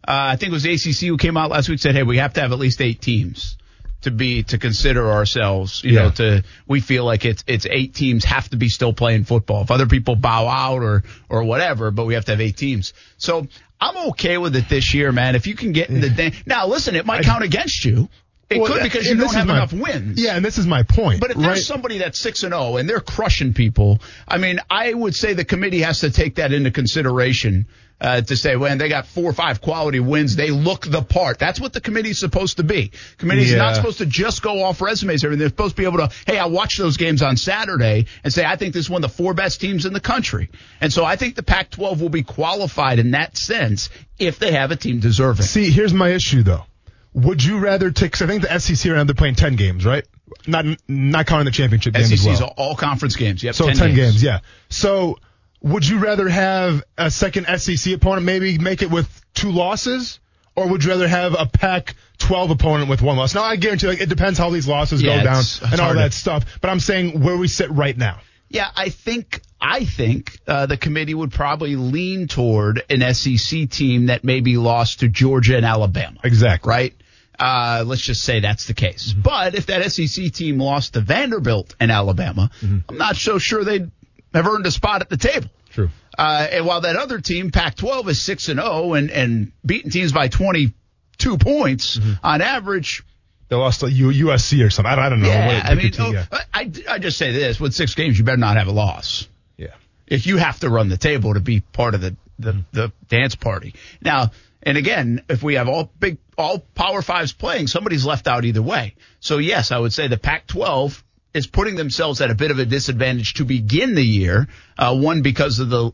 Uh, 0.07 0.33
I 0.33 0.35
think 0.37 0.51
it 0.51 0.53
was 0.53 0.65
ACC 0.65 1.07
who 1.07 1.17
came 1.17 1.37
out 1.37 1.51
last 1.51 1.69
week 1.69 1.79
said, 1.79 1.93
"Hey, 1.93 2.03
we 2.03 2.17
have 2.17 2.33
to 2.33 2.41
have 2.41 2.51
at 2.51 2.59
least 2.59 2.81
eight 2.81 3.01
teams." 3.01 3.57
to 4.01 4.11
be 4.11 4.43
to 4.43 4.57
consider 4.57 5.11
ourselves. 5.11 5.83
You 5.83 5.91
yeah. 5.91 6.01
know, 6.01 6.11
to 6.11 6.43
we 6.67 6.81
feel 6.81 7.05
like 7.05 7.25
it's 7.25 7.43
it's 7.47 7.65
eight 7.69 7.93
teams 7.93 8.25
have 8.25 8.49
to 8.49 8.57
be 8.57 8.69
still 8.69 8.93
playing 8.93 9.25
football. 9.25 9.61
If 9.61 9.71
other 9.71 9.85
people 9.85 10.15
bow 10.15 10.47
out 10.47 10.81
or 10.81 11.03
or 11.29 11.43
whatever, 11.43 11.91
but 11.91 12.05
we 12.05 12.15
have 12.15 12.25
to 12.25 12.31
have 12.31 12.41
eight 12.41 12.57
teams. 12.57 12.93
So 13.17 13.47
I'm 13.79 14.09
okay 14.09 14.37
with 14.37 14.55
it 14.55 14.69
this 14.69 14.93
year, 14.93 15.11
man. 15.11 15.35
If 15.35 15.47
you 15.47 15.55
can 15.55 15.71
get 15.71 15.89
in 15.89 16.01
the 16.01 16.09
day 16.09 16.33
now, 16.45 16.67
listen, 16.67 16.95
it 16.95 17.05
might 17.05 17.23
count 17.23 17.43
against 17.43 17.85
you. 17.85 18.09
It 18.49 18.59
well, 18.59 18.73
could 18.73 18.83
because 18.83 19.07
you 19.07 19.15
don't 19.15 19.33
have 19.33 19.47
my, 19.47 19.55
enough 19.55 19.71
wins. 19.71 20.21
Yeah, 20.21 20.35
and 20.35 20.43
this 20.43 20.57
is 20.57 20.67
my 20.67 20.83
point. 20.83 21.21
But 21.21 21.31
if 21.31 21.37
right? 21.37 21.45
there's 21.45 21.65
somebody 21.65 21.99
that's 21.99 22.19
six 22.19 22.43
and 22.43 22.51
zero 22.51 22.63
oh 22.63 22.77
and 22.77 22.89
they're 22.89 22.99
crushing 22.99 23.53
people, 23.53 23.99
I 24.27 24.39
mean, 24.39 24.59
I 24.69 24.93
would 24.93 25.15
say 25.15 25.33
the 25.33 25.45
committee 25.45 25.81
has 25.81 26.01
to 26.01 26.11
take 26.11 26.35
that 26.35 26.51
into 26.51 26.69
consideration 26.69 27.67
uh, 28.01 28.19
to 28.19 28.35
say, 28.35 28.55
when 28.55 28.79
they 28.79 28.89
got 28.89 29.05
four 29.05 29.25
or 29.25 29.33
five 29.33 29.61
quality 29.61 29.99
wins, 29.99 30.35
they 30.35 30.49
look 30.49 30.85
the 30.87 31.03
part. 31.03 31.37
That's 31.37 31.59
what 31.59 31.71
the 31.71 31.79
committee's 31.79 32.19
supposed 32.19 32.57
to 32.57 32.63
be. 32.63 32.91
Committee's 33.19 33.51
yeah. 33.51 33.59
not 33.59 33.75
supposed 33.75 33.99
to 33.99 34.07
just 34.07 34.41
go 34.41 34.63
off 34.63 34.81
resumes. 34.81 35.21
They're 35.21 35.37
supposed 35.47 35.75
to 35.75 35.81
be 35.81 35.87
able 35.87 35.99
to, 35.99 36.09
hey, 36.25 36.39
I 36.39 36.47
watched 36.47 36.79
those 36.79 36.97
games 36.97 37.21
on 37.21 37.37
Saturday 37.37 38.07
and 38.23 38.33
say, 38.33 38.43
I 38.43 38.55
think 38.55 38.73
this 38.73 38.85
is 38.85 38.89
one 38.89 39.03
of 39.03 39.11
the 39.11 39.15
four 39.15 39.35
best 39.35 39.61
teams 39.61 39.85
in 39.85 39.93
the 39.93 39.99
country. 39.99 40.49
And 40.81 40.91
so 40.91 41.05
I 41.05 41.15
think 41.15 41.35
the 41.35 41.43
Pac-12 41.43 42.01
will 42.01 42.09
be 42.09 42.23
qualified 42.23 42.97
in 42.97 43.11
that 43.11 43.37
sense 43.37 43.89
if 44.17 44.39
they 44.39 44.51
have 44.53 44.71
a 44.71 44.75
team 44.75 44.99
deserving. 44.99 45.45
See, 45.45 45.69
here's 45.69 45.93
my 45.93 46.09
issue 46.09 46.41
though. 46.41 46.65
Would 47.13 47.43
you 47.43 47.59
rather 47.59 47.91
take? 47.91 48.13
Cause 48.13 48.21
I 48.21 48.27
think 48.27 48.43
the 48.43 48.57
SEC 48.57 48.89
right 48.89 48.97
now 48.97 49.03
they're 49.03 49.13
playing 49.13 49.35
ten 49.35 49.57
games, 49.57 49.85
right? 49.85 50.07
Not 50.47 50.65
not 50.87 51.27
counting 51.27 51.43
the 51.43 51.51
championship 51.51 51.93
game 51.93 52.05
SEC's 52.05 52.25
as 52.25 52.39
well. 52.39 52.53
all 52.55 52.75
conference 52.75 53.17
games. 53.17 53.43
Yep, 53.43 53.53
so 53.53 53.67
10, 53.67 53.75
10 53.75 53.87
games. 53.87 53.97
games. 53.97 54.23
yeah. 54.23 54.39
So 54.69 55.17
would 55.61 55.87
you 55.87 55.99
rather 55.99 56.27
have 56.27 56.83
a 56.97 57.11
second 57.11 57.45
SEC 57.59 57.93
opponent 57.93 58.25
maybe 58.25 58.57
make 58.57 58.81
it 58.81 58.89
with 58.89 59.07
two 59.33 59.51
losses, 59.51 60.19
or 60.55 60.67
would 60.67 60.83
you 60.83 60.89
rather 60.89 61.07
have 61.07 61.35
a 61.37 61.45
Pac-12 61.45 62.51
opponent 62.51 62.89
with 62.89 63.01
one 63.01 63.17
loss? 63.17 63.35
Now 63.35 63.43
I 63.43 63.55
guarantee, 63.55 63.87
like 63.87 64.01
it 64.01 64.09
depends 64.09 64.37
how 64.39 64.49
these 64.49 64.67
losses 64.67 65.01
yeah, 65.01 65.17
go 65.17 65.23
down 65.23 65.39
it's, 65.39 65.61
it's 65.61 65.71
and 65.71 65.81
all 65.81 65.93
to... 65.93 65.99
that 65.99 66.13
stuff. 66.13 66.45
But 66.61 66.69
I'm 66.69 66.79
saying 66.79 67.21
where 67.21 67.37
we 67.37 67.47
sit 67.47 67.71
right 67.71 67.97
now. 67.97 68.19
Yeah, 68.49 68.69
I 68.75 68.89
think 68.89 69.41
I 69.61 69.85
think 69.85 70.37
uh, 70.45 70.65
the 70.65 70.75
committee 70.75 71.13
would 71.13 71.31
probably 71.31 71.77
lean 71.77 72.27
toward 72.27 72.83
an 72.89 73.13
SEC 73.13 73.69
team 73.69 74.07
that 74.07 74.23
maybe 74.23 74.57
lost 74.57 74.99
to 75.01 75.07
Georgia 75.07 75.55
and 75.55 75.65
Alabama. 75.65 76.19
Exactly. 76.23 76.69
Right. 76.69 76.93
Uh, 77.39 77.83
let's 77.87 78.01
just 78.01 78.23
say 78.23 78.41
that's 78.41 78.67
the 78.67 78.73
case. 78.73 79.13
Mm-hmm. 79.13 79.21
But 79.21 79.55
if 79.55 79.67
that 79.67 79.89
SEC 79.91 80.33
team 80.33 80.59
lost 80.59 80.93
to 80.93 81.01
Vanderbilt 81.01 81.75
and 81.79 81.91
Alabama, 81.91 82.51
mm-hmm. 82.59 82.79
I'm 82.89 82.97
not 82.97 83.15
so 83.15 83.39
sure 83.39 83.63
they'd 83.63 83.89
have 84.33 84.47
earned 84.47 84.65
a 84.65 84.71
spot 84.71 85.01
at 85.01 85.09
the 85.09 85.17
table. 85.17 85.49
True. 85.69 85.89
Uh, 86.17 86.47
and 86.51 86.65
while 86.65 86.81
that 86.81 86.95
other 86.95 87.19
team, 87.19 87.51
Pac-12, 87.51 88.09
is 88.09 88.21
six 88.21 88.49
and 88.49 88.59
zero 88.59 88.71
oh 88.71 88.93
and 88.93 89.09
and 89.09 89.51
beating 89.65 89.91
teams 89.91 90.11
by 90.11 90.27
22 90.27 91.37
points 91.37 91.97
mm-hmm. 91.97 92.13
on 92.23 92.41
average. 92.41 93.03
They 93.47 93.55
lost 93.55 93.81
to 93.81 93.87
USC 93.87 94.65
or 94.65 94.69
something. 94.69 94.91
I 94.91 94.95
don't, 94.95 95.05
I 95.05 95.09
don't 95.09 95.21
know. 95.21 95.27
Yeah, 95.27 95.61
I 95.65 95.75
mean, 95.75 95.91
oh, 95.99 96.25
I, 96.53 96.71
I 96.89 96.99
just 96.99 97.17
say 97.17 97.31
this: 97.31 97.59
with 97.59 97.73
six 97.73 97.95
games, 97.95 98.17
you 98.17 98.23
better 98.23 98.37
not 98.37 98.57
have 98.57 98.67
a 98.67 98.71
loss. 98.71 99.27
Yeah. 99.57 99.75
If 100.07 100.25
you 100.25 100.37
have 100.37 100.59
to 100.61 100.69
run 100.69 100.89
the 100.89 100.97
table 100.97 101.33
to 101.33 101.39
be 101.39 101.59
part 101.59 101.95
of 101.95 102.01
the 102.01 102.15
the, 102.39 102.53
mm-hmm. 102.53 102.61
the 102.71 102.91
dance 103.07 103.35
party 103.35 103.75
now 104.01 104.31
and 104.63 104.77
again, 104.77 105.23
if 105.27 105.41
we 105.41 105.55
have 105.55 105.67
all 105.67 105.91
big, 105.99 106.17
all 106.37 106.59
Power 106.59 107.01
Fives 107.01 107.33
playing, 107.33 107.67
somebody's 107.67 108.05
left 108.05 108.27
out 108.27 108.45
either 108.45 108.61
way. 108.61 108.95
So 109.19 109.37
yes, 109.37 109.71
I 109.71 109.79
would 109.79 109.93
say 109.93 110.07
the 110.07 110.17
Pac-12 110.17 111.01
is 111.33 111.47
putting 111.47 111.75
themselves 111.75 112.21
at 112.21 112.31
a 112.31 112.35
bit 112.35 112.51
of 112.51 112.59
a 112.59 112.65
disadvantage 112.65 113.35
to 113.35 113.45
begin 113.45 113.95
the 113.95 114.03
year. 114.03 114.47
Uh, 114.77 114.95
one 114.95 115.21
because 115.21 115.59
of 115.59 115.69
the 115.69 115.91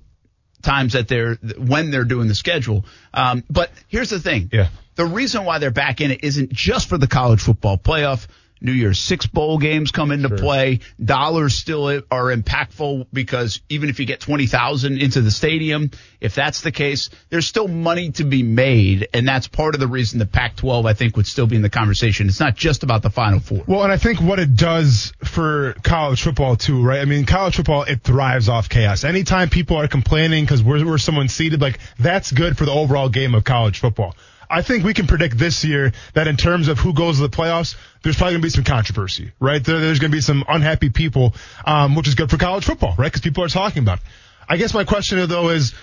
times 0.62 0.94
that 0.94 1.08
they're 1.08 1.36
when 1.36 1.92
they're 1.92 2.06
doing 2.06 2.28
the 2.28 2.36
schedule. 2.36 2.86
Um, 3.14 3.44
but 3.50 3.72
here's 3.88 4.10
the 4.10 4.20
thing: 4.20 4.50
yeah. 4.52 4.70
the 4.96 5.06
reason 5.06 5.46
why 5.46 5.60
they're 5.60 5.72
back 5.72 6.02
in 6.02 6.12
it 6.12 6.24
isn't 6.24 6.52
just 6.52 6.90
for 6.90 6.98
the 6.98 7.08
college 7.08 7.42
football 7.42 7.78
playoff. 7.78 8.28
New 8.62 8.72
Year's 8.72 9.00
Six 9.00 9.26
bowl 9.28 9.58
games 9.58 9.92
come 9.92 10.12
into 10.12 10.30
sure. 10.30 10.38
play. 10.38 10.80
Dollars 11.04 11.56
still 11.56 11.88
are 12.12 12.36
impactful 12.36 13.08
because 13.14 13.62
even 13.70 13.90
if 13.90 14.00
you 14.00 14.06
get 14.06 14.20
20,000 14.20 14.98
into 14.98 15.22
the 15.22 15.32
stadium, 15.32 15.92
if 16.20 16.36
that's 16.36 16.62
the 16.62 16.72
case, 16.72 17.10
there's 17.30 17.48
still 17.48 17.68
money 17.68 18.12
to 18.12 18.24
be 18.24 18.44
made. 18.44 19.08
And 19.14 19.28
that's 19.28 19.48
part 19.48 19.76
of 19.76 19.80
the 19.80 19.88
reason 19.88 20.20
the 20.20 20.26
Pac 20.26 20.56
12, 20.56 20.86
I 20.86 20.94
think, 20.94 21.16
would 21.16 21.28
still 21.28 21.48
be 21.48 21.56
in 21.56 21.62
the 21.62 21.70
conversation. 21.70 22.28
It's 22.28 22.40
not 22.40 22.56
just 22.56 22.84
about 22.84 23.02
the 23.02 23.10
Final 23.10 23.40
Four. 23.40 23.64
Well, 23.68 23.84
and 23.84 23.92
I 23.92 23.98
think 23.98 24.22
what 24.22 24.40
it 24.40 24.56
does 24.56 25.14
for 25.24 25.74
college 25.84 26.22
football 26.22 26.56
too, 26.56 26.84
right? 26.84 27.00
I 27.00 27.06
mean, 27.06 27.26
college 27.26 27.56
football, 27.56 27.84
it 27.84 28.02
thrives 28.02 28.50
off 28.50 28.70
chaos. 28.70 29.04
Anytime 29.04 29.50
people 29.50 29.78
are 29.78 29.88
complaining 29.88 30.44
because 30.44 30.64
we're, 30.64 30.86
we're 30.86 30.98
someone 30.98 31.30
seated, 31.30 31.62
like 31.62 31.80
that's 32.00 32.32
good 32.32 32.58
for 32.58 32.66
the 32.66 32.72
overall 32.72 33.10
game 33.10 33.36
of 33.36 33.44
college 33.44 33.80
football. 33.80 34.16
I 34.50 34.62
think 34.62 34.84
we 34.84 34.94
can 34.94 35.08
predict 35.08 35.38
this 35.38 35.64
year 35.64 35.92
that 36.14 36.28
in 36.28 36.38
terms 36.38 36.68
of 36.68 36.80
who 36.80 36.94
goes 36.94 37.18
to 37.18 37.28
the 37.28 37.30
playoffs, 37.30 37.76
there's 38.04 38.16
probably 38.16 38.34
going 38.34 38.42
to 38.42 38.46
be 38.46 38.50
some 38.50 38.64
controversy, 38.64 39.32
right? 39.40 39.64
There, 39.64 39.80
there's 39.80 40.00
going 40.00 40.12
to 40.12 40.16
be 40.16 40.22
some 40.22 40.44
unhappy 40.48 40.90
people, 40.90 41.34
um, 41.66 41.96
which 41.96 42.08
is 42.08 42.16
good 42.16 42.30
for 42.30 42.38
college 42.38 42.66
football, 42.66 42.96
right? 42.98 43.08
Because 43.08 43.22
people 43.22 43.44
are 43.44 43.50
talking 43.50 43.84
about 43.84 44.00
it. 44.00 44.04
I 44.48 44.58
guess 44.58 44.74
my 44.74 44.86
question 44.86 45.28
though 45.28 45.50
is, 45.50 45.74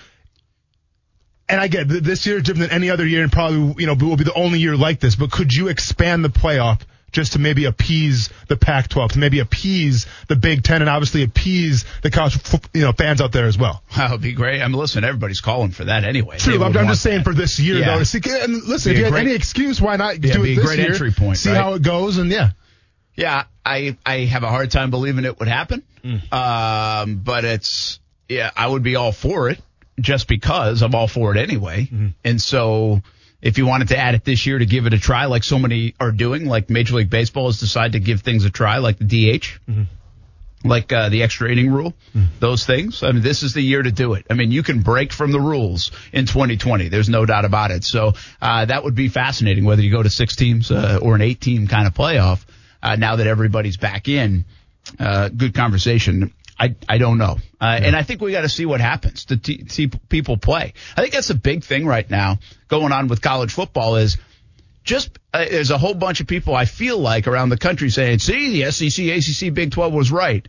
and 1.47 1.61
I 1.61 1.67
get 1.67 1.87
this 1.87 2.25
year 2.25 2.37
is 2.37 2.43
different 2.43 2.69
than 2.69 2.75
any 2.75 2.89
other 2.89 3.05
year, 3.05 3.21
and 3.21 3.31
probably 3.31 3.83
you 3.83 3.87
know 3.87 3.93
will 3.93 4.17
be 4.17 4.23
the 4.23 4.33
only 4.33 4.57
year 4.57 4.75
like 4.75 4.99
this. 4.99 5.15
But 5.15 5.31
could 5.31 5.53
you 5.53 5.67
expand 5.67 6.25
the 6.25 6.29
playoff 6.29 6.81
just 7.15 7.33
to 7.33 7.39
maybe 7.39 7.65
appease 7.65 8.29
the 8.49 8.57
Pac-12, 8.57 9.13
to 9.13 9.19
maybe 9.19 9.39
appease 9.39 10.05
the 10.27 10.35
Big 10.35 10.61
Ten, 10.63 10.81
and 10.81 10.89
obviously 10.89 11.23
appease 11.23 11.85
the 12.03 12.11
college 12.11 12.37
you 12.73 12.81
know 12.81 12.91
fans 12.91 13.21
out 13.21 13.31
there 13.31 13.45
as 13.47 13.57
well? 13.57 13.81
That 13.95 14.11
would 14.11 14.21
be 14.21 14.33
great. 14.33 14.61
I 14.61 14.67
mean, 14.67 14.77
listen, 14.77 15.03
everybody's 15.03 15.41
calling 15.41 15.71
for 15.71 15.85
that 15.85 16.03
anyway. 16.03 16.37
True, 16.37 16.61
I'm, 16.63 16.75
I'm 16.77 16.87
just 16.87 17.01
saying 17.01 17.19
that. 17.19 17.23
for 17.23 17.33
this 17.33 17.59
year 17.59 17.79
Yeah. 17.79 17.97
though. 17.97 18.03
See, 18.03 18.19
and 18.25 18.63
listen, 18.65 18.91
if 18.91 18.97
you 18.97 19.05
had 19.05 19.13
great- 19.13 19.27
any 19.27 19.35
excuse, 19.35 19.81
why 19.81 19.95
not 19.95 20.21
Yeah, 20.23 20.33
do 20.33 20.43
be 20.43 20.51
it 20.51 20.53
a 20.53 20.55
this 20.57 20.65
great 20.65 20.79
year? 20.79 20.91
entry 20.91 21.11
point, 21.11 21.37
See 21.37 21.49
right? 21.49 21.57
how 21.57 21.73
it 21.73 21.81
goes, 21.81 22.17
and 22.17 22.29
yeah. 22.29 22.49
Yeah, 23.15 23.45
I 23.65 23.97
I 24.05 24.25
have 24.25 24.43
a 24.43 24.49
hard 24.49 24.71
time 24.71 24.91
believing 24.91 25.23
it 25.23 25.39
would 25.39 25.47
happen. 25.47 25.83
Mm. 26.03 26.33
Um, 26.33 27.15
but 27.23 27.45
it's 27.45 27.99
yeah, 28.27 28.51
I 28.55 28.67
would 28.67 28.83
be 28.83 28.95
all 28.97 29.13
for 29.13 29.49
it 29.49 29.59
just 29.99 30.27
because 30.27 30.81
I'm 30.81 30.93
all 30.93 31.07
for 31.07 31.33
it 31.33 31.39
anyway. 31.39 31.83
Mm-hmm. 31.83 32.07
And 32.25 32.41
so 32.41 33.01
if 33.45 33.59
you 33.59 33.67
wanted 33.67 33.89
to 33.89 33.97
add 33.97 34.15
it 34.15 34.25
this 34.25 34.47
year 34.47 34.57
to 34.57 34.65
give 34.65 34.87
it 34.87 34.93
a 34.95 34.99
try, 34.99 35.25
like 35.25 35.43
so 35.43 35.59
many 35.59 35.93
are 35.99 36.11
doing, 36.11 36.47
like 36.47 36.71
Major 36.71 36.95
League 36.95 37.11
Baseball 37.11 37.45
has 37.45 37.59
decided 37.59 37.91
to 37.91 37.99
give 37.99 38.21
things 38.21 38.43
a 38.43 38.49
try, 38.49 38.79
like 38.79 38.97
the 38.97 39.05
DH. 39.05 39.45
Mm-hmm. 39.69 39.83
Like 40.63 40.91
uh, 40.91 41.09
the 41.09 41.21
extra 41.21 41.51
inning 41.51 41.69
rule, 41.69 41.93
those 42.39 42.65
things. 42.65 43.03
I 43.03 43.11
mean, 43.11 43.21
this 43.21 43.43
is 43.43 43.53
the 43.53 43.61
year 43.61 43.83
to 43.83 43.91
do 43.91 44.13
it. 44.13 44.25
I 44.31 44.33
mean, 44.33 44.51
you 44.51 44.63
can 44.63 44.81
break 44.81 45.13
from 45.13 45.31
the 45.31 45.39
rules 45.39 45.91
in 46.11 46.25
2020. 46.25 46.89
There's 46.89 47.07
no 47.07 47.23
doubt 47.23 47.45
about 47.45 47.69
it. 47.69 47.83
So 47.83 48.13
uh, 48.41 48.65
that 48.65 48.83
would 48.83 48.95
be 48.95 49.07
fascinating, 49.07 49.63
whether 49.65 49.83
you 49.83 49.91
go 49.91 50.01
to 50.01 50.09
six 50.09 50.35
teams 50.35 50.71
uh, 50.71 50.97
or 51.03 51.13
an 51.13 51.21
eight 51.21 51.39
team 51.39 51.67
kind 51.67 51.85
of 51.85 51.93
playoff. 51.93 52.43
Uh, 52.81 52.95
now 52.95 53.17
that 53.17 53.27
everybody's 53.27 53.77
back 53.77 54.07
in, 54.07 54.45
uh, 54.99 55.29
good 55.29 55.53
conversation. 55.53 56.33
I 56.59 56.75
I 56.87 56.97
don't 56.97 57.17
know, 57.17 57.37
uh, 57.59 57.79
and 57.81 57.95
I 57.95 58.03
think 58.03 58.21
we 58.21 58.31
got 58.31 58.41
to 58.41 58.49
see 58.49 58.65
what 58.65 58.79
happens 58.81 59.25
to 59.25 59.37
t- 59.37 59.67
see 59.67 59.87
people 59.87 60.37
play. 60.37 60.73
I 60.95 61.01
think 61.01 61.13
that's 61.13 61.29
a 61.29 61.35
big 61.35 61.63
thing 61.63 61.85
right 61.85 62.09
now 62.09 62.39
going 62.67 62.91
on 62.93 63.07
with 63.07 63.21
college 63.21 63.53
football 63.53 63.97
is 63.97 64.17
just 64.83 65.09
uh, 65.33 65.45
there's 65.49 65.71
a 65.71 65.77
whole 65.77 65.93
bunch 65.95 66.21
of 66.21 66.27
people 66.27 66.55
I 66.55 66.65
feel 66.65 66.97
like 66.97 67.27
around 67.27 67.49
the 67.49 67.57
country 67.57 67.89
saying, 67.89 68.19
"See, 68.19 68.61
the 68.61 68.71
SEC, 68.71 69.05
ACC, 69.05 69.53
Big 69.53 69.71
12 69.71 69.93
was 69.93 70.11
right." 70.11 70.47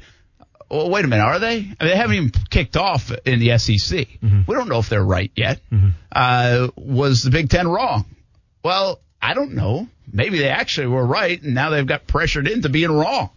Well, 0.71 0.91
wait 0.91 1.05
a 1.05 1.09
minute, 1.09 1.23
are 1.23 1.39
they? 1.39 1.55
I 1.59 1.61
mean, 1.61 1.77
they 1.79 1.97
haven't 1.97 2.17
even 2.17 2.33
kicked 2.51 2.77
off 2.77 3.13
in 3.25 3.39
the 3.39 3.57
SEC. 3.59 4.09
We 4.49 4.55
don't 4.55 4.69
know 4.69 4.79
if 4.81 4.89
they're 4.89 5.05
right 5.05 5.31
yet. 5.37 5.61
Uh, 6.13 6.69
was 6.77 7.23
the 7.23 7.31
Big 7.31 7.51
Ten 7.51 7.69
wrong? 7.69 8.05
Well, 8.65 9.01
I 9.23 9.35
don't 9.35 9.53
know. 9.55 9.87
Maybe 10.13 10.39
they 10.39 10.49
actually 10.49 10.89
were 10.89 11.07
right, 11.07 11.41
and 11.41 11.55
now 11.55 11.71
they've 11.71 11.87
got 11.87 12.07
pressured 12.09 12.49
into 12.49 12.69
being 12.69 12.91
wrong. 12.91 13.31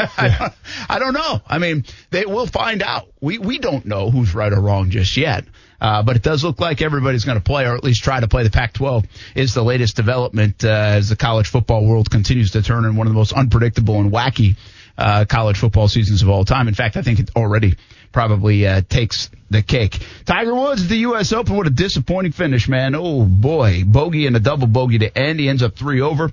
I, 0.88 0.98
don't, 0.98 1.14
know. 1.14 1.40
I 1.46 1.58
mean, 1.58 1.84
they 2.10 2.26
will 2.26 2.46
find 2.46 2.82
out. 2.82 3.08
We 3.20 3.38
we 3.38 3.58
don't 3.58 3.84
know 3.86 4.10
who's 4.10 4.34
right 4.34 4.52
or 4.52 4.60
wrong 4.60 4.90
just 4.90 5.16
yet. 5.16 5.44
Uh, 5.80 6.02
but 6.02 6.14
it 6.14 6.22
does 6.22 6.44
look 6.44 6.60
like 6.60 6.82
everybody's 6.82 7.24
going 7.24 7.38
to 7.38 7.44
play, 7.44 7.66
or 7.66 7.74
at 7.74 7.82
least 7.82 8.04
try 8.04 8.20
to 8.20 8.28
play. 8.28 8.42
The 8.42 8.50
Pac-12 8.50 9.06
is 9.34 9.54
the 9.54 9.62
latest 9.62 9.96
development 9.96 10.62
uh, 10.62 10.68
as 10.68 11.08
the 11.08 11.16
college 11.16 11.48
football 11.48 11.86
world 11.86 12.10
continues 12.10 12.50
to 12.50 12.62
turn 12.62 12.84
in 12.84 12.96
one 12.96 13.06
of 13.06 13.12
the 13.12 13.18
most 13.18 13.32
unpredictable 13.32 13.98
and 13.98 14.12
wacky 14.12 14.56
uh, 14.98 15.24
college 15.24 15.56
football 15.56 15.88
seasons 15.88 16.22
of 16.22 16.28
all 16.28 16.44
time. 16.44 16.68
In 16.68 16.74
fact, 16.74 16.96
I 16.98 17.02
think 17.02 17.18
it 17.18 17.30
already 17.34 17.76
probably 18.12 18.66
uh, 18.66 18.82
takes 18.86 19.30
the 19.48 19.62
cake. 19.62 19.98
Tiger 20.26 20.54
Woods 20.54 20.82
at 20.82 20.88
the 20.88 20.98
U.S. 20.98 21.32
Open. 21.32 21.56
What 21.56 21.66
a 21.66 21.70
disappointing 21.70 22.32
finish, 22.32 22.68
man. 22.68 22.94
Oh 22.94 23.24
boy, 23.24 23.84
bogey 23.86 24.26
and 24.26 24.36
a 24.36 24.40
double 24.40 24.66
bogey 24.66 24.98
to 24.98 25.18
end. 25.18 25.40
He 25.40 25.48
ends 25.48 25.62
up 25.62 25.76
three 25.76 26.00
over. 26.02 26.30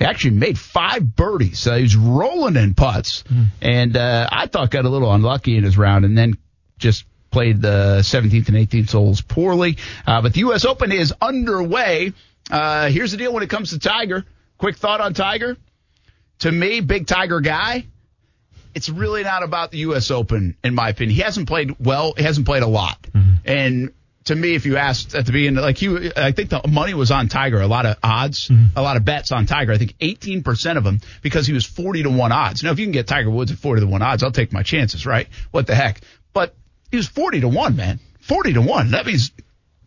He 0.00 0.06
actually 0.06 0.32
made 0.32 0.58
five 0.58 1.14
birdies. 1.14 1.66
Uh, 1.66 1.74
he's 1.76 1.94
rolling 1.94 2.56
in 2.56 2.72
putts, 2.72 3.22
and 3.60 3.94
uh, 3.94 4.28
I 4.32 4.46
thought 4.46 4.70
got 4.70 4.86
a 4.86 4.88
little 4.88 5.12
unlucky 5.12 5.58
in 5.58 5.62
his 5.62 5.76
round, 5.76 6.06
and 6.06 6.16
then 6.16 6.38
just 6.78 7.04
played 7.30 7.60
the 7.60 7.98
17th 8.00 8.48
and 8.48 8.56
18th 8.56 8.92
holes 8.92 9.20
poorly. 9.20 9.76
Uh, 10.06 10.22
but 10.22 10.32
the 10.32 10.40
U.S. 10.40 10.64
Open 10.64 10.90
is 10.90 11.12
underway. 11.20 12.14
Uh, 12.50 12.88
here's 12.88 13.10
the 13.10 13.18
deal 13.18 13.32
when 13.32 13.42
it 13.42 13.50
comes 13.50 13.70
to 13.70 13.78
Tiger. 13.78 14.24
Quick 14.56 14.78
thought 14.78 15.02
on 15.02 15.12
Tiger. 15.12 15.58
To 16.40 16.50
me, 16.50 16.80
big 16.80 17.06
Tiger 17.06 17.40
guy. 17.40 17.84
It's 18.74 18.88
really 18.88 19.22
not 19.22 19.42
about 19.42 19.70
the 19.70 19.78
U.S. 19.78 20.10
Open, 20.10 20.56
in 20.64 20.74
my 20.74 20.88
opinion. 20.88 21.14
He 21.14 21.20
hasn't 21.20 21.46
played 21.46 21.76
well. 21.78 22.14
He 22.16 22.22
hasn't 22.22 22.46
played 22.46 22.62
a 22.62 22.66
lot. 22.68 23.06
And 23.44 23.92
to 24.30 24.36
me, 24.36 24.54
if 24.54 24.64
you 24.64 24.76
asked 24.76 25.16
at 25.16 25.26
the 25.26 25.32
beginning, 25.32 25.60
like 25.60 25.76
he, 25.76 26.12
I 26.16 26.30
think 26.30 26.50
the 26.50 26.62
money 26.68 26.94
was 26.94 27.10
on 27.10 27.28
Tiger, 27.28 27.60
a 27.60 27.66
lot 27.66 27.84
of 27.84 27.96
odds, 28.00 28.48
mm-hmm. 28.48 28.78
a 28.78 28.82
lot 28.82 28.96
of 28.96 29.04
bets 29.04 29.32
on 29.32 29.46
Tiger. 29.46 29.72
I 29.72 29.78
think 29.78 29.98
18% 29.98 30.76
of 30.76 30.84
them 30.84 31.00
because 31.20 31.48
he 31.48 31.52
was 31.52 31.66
40 31.66 32.04
to 32.04 32.10
1 32.10 32.32
odds. 32.32 32.62
Now, 32.62 32.70
if 32.70 32.78
you 32.78 32.86
can 32.86 32.92
get 32.92 33.08
Tiger 33.08 33.28
Woods 33.28 33.50
at 33.50 33.58
40 33.58 33.80
to 33.80 33.86
1 33.88 34.02
odds, 34.02 34.22
I'll 34.22 34.30
take 34.30 34.52
my 34.52 34.62
chances, 34.62 35.04
right? 35.04 35.26
What 35.50 35.66
the 35.66 35.74
heck? 35.74 36.00
But 36.32 36.54
he 36.92 36.96
was 36.96 37.08
40 37.08 37.40
to 37.40 37.48
1, 37.48 37.74
man. 37.74 37.98
40 38.20 38.52
to 38.52 38.62
1. 38.62 38.92
That 38.92 39.04
means 39.04 39.32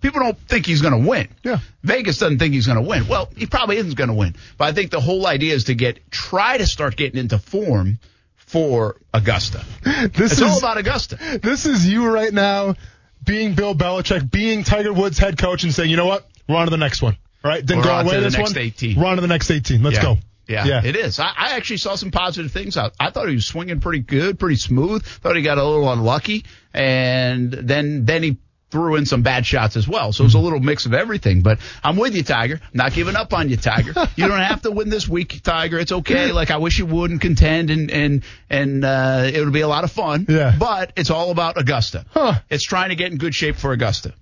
people 0.02 0.20
don't 0.20 0.38
think 0.38 0.66
he's 0.66 0.82
going 0.82 1.02
to 1.02 1.10
win. 1.10 1.30
Yeah. 1.44 1.60
Vegas 1.82 2.18
doesn't 2.18 2.40
think 2.40 2.54
he's 2.54 2.68
going 2.68 2.84
to 2.84 2.88
win. 2.88 3.08
Well, 3.08 3.30
he 3.38 3.46
probably 3.46 3.78
isn't 3.78 3.96
going 3.96 4.10
to 4.10 4.14
win. 4.14 4.36
But 4.58 4.66
I 4.66 4.74
think 4.74 4.92
the 4.92 5.00
whole 5.00 5.26
idea 5.26 5.54
is 5.54 5.66
to 5.66 5.74
get, 5.74 6.12
try 6.12 6.58
to 6.58 6.66
start 6.66 6.98
getting 6.98 7.18
into 7.18 7.40
form 7.40 7.98
for 8.36 8.98
Augusta. 9.14 9.64
This 10.14 10.34
It's 10.34 10.42
is 10.42 10.42
all 10.42 10.58
about 10.58 10.78
Augusta. 10.78 11.16
this 11.42 11.66
is 11.66 11.88
you 11.88 12.10
right 12.10 12.34
now 12.34 12.76
being 13.24 13.54
Bill 13.56 13.76
Belichick, 13.76 14.30
being 14.30 14.64
Tiger 14.64 14.94
Woods 14.94 15.18
head 15.18 15.38
coach, 15.38 15.64
and 15.64 15.74
saying, 15.74 15.90
you 15.90 15.98
know 15.98 16.06
what, 16.06 16.28
we're 16.48 16.56
on 16.58 16.66
to 16.66 16.72
the 16.72 16.78
next 16.78 17.02
one. 17.02 17.18
All 17.44 17.52
right, 17.52 17.66
then 17.66 17.78
We're 17.80 17.84
go 17.84 18.00
away 18.00 18.16
the 18.16 18.22
this 18.22 18.38
next 18.38 18.56
one. 18.56 18.58
18. 18.64 19.00
We're 19.00 19.06
on 19.06 19.16
to 19.18 19.22
the 19.22 19.28
next 19.28 19.52
18. 19.52 19.84
Let's 19.84 19.98
yeah. 19.98 20.02
go. 20.02 20.18
Yeah, 20.48 20.66
Yeah. 20.66 20.82
it 20.84 20.96
is. 20.96 21.20
I, 21.20 21.26
I 21.26 21.50
actually 21.56 21.78
saw 21.78 21.96
some 21.96 22.12
positive 22.12 22.52
things 22.52 22.78
out. 22.78 22.94
I 23.00 23.10
thought 23.12 23.28
he 23.30 23.36
was 23.36 23.46
swinging 23.46 23.80
pretty 23.80 24.00
good, 24.00 24.40
pretty 24.40 24.56
smooth. 24.58 25.04
Thought 25.06 25.36
he 25.36 25.42
got 25.42 25.58
a 25.58 25.64
little 25.64 25.92
unlucky, 25.92 26.46
and 26.74 27.52
then 27.52 28.06
then 28.06 28.24
he 28.24 28.38
threw 28.74 28.96
in 28.96 29.06
some 29.06 29.22
bad 29.22 29.46
shots 29.46 29.78
as 29.78 29.88
well. 29.88 30.12
So 30.12 30.24
it 30.24 30.26
was 30.26 30.34
a 30.34 30.40
little 30.40 30.60
mix 30.60 30.88
of 30.88 30.96
everything. 30.96 31.42
But 31.44 31.60
I'm 31.84 31.96
with 31.96 32.16
you, 32.16 32.24
Tiger. 32.24 32.60
Not 32.74 32.94
giving 32.94 33.16
up 33.16 33.32
on 33.34 33.48
you, 33.50 33.56
Tiger. 33.56 33.94
you 34.16 34.28
don't 34.28 34.40
have 34.42 34.64
to 34.64 34.72
win 34.72 34.90
this 34.90 35.08
week, 35.08 35.42
Tiger. 35.44 35.78
It's 35.78 35.92
okay. 35.92 36.32
Like 36.32 36.50
I 36.50 36.58
wish 36.58 36.80
you 36.80 36.88
would 36.88 37.12
and 37.12 37.22
contend, 37.22 37.70
and 37.70 37.92
and 37.92 38.24
and 38.50 38.84
uh, 38.84 39.30
it 39.32 39.40
would 39.44 39.54
be 39.54 39.62
a 39.62 39.68
lot 39.68 39.84
of 39.84 39.92
fun. 39.92 40.26
Yeah. 40.28 40.56
But 40.58 40.94
it's 40.96 41.12
all 41.12 41.30
about 41.30 41.60
Augusta. 41.62 42.06
Huh. 42.10 42.34
It's 42.50 42.64
trying 42.64 42.90
to 42.90 42.96
get 42.96 43.12
in 43.12 43.20
good 43.20 43.36
shape 43.36 43.58
for 43.58 43.72
Augusta. 43.74 44.14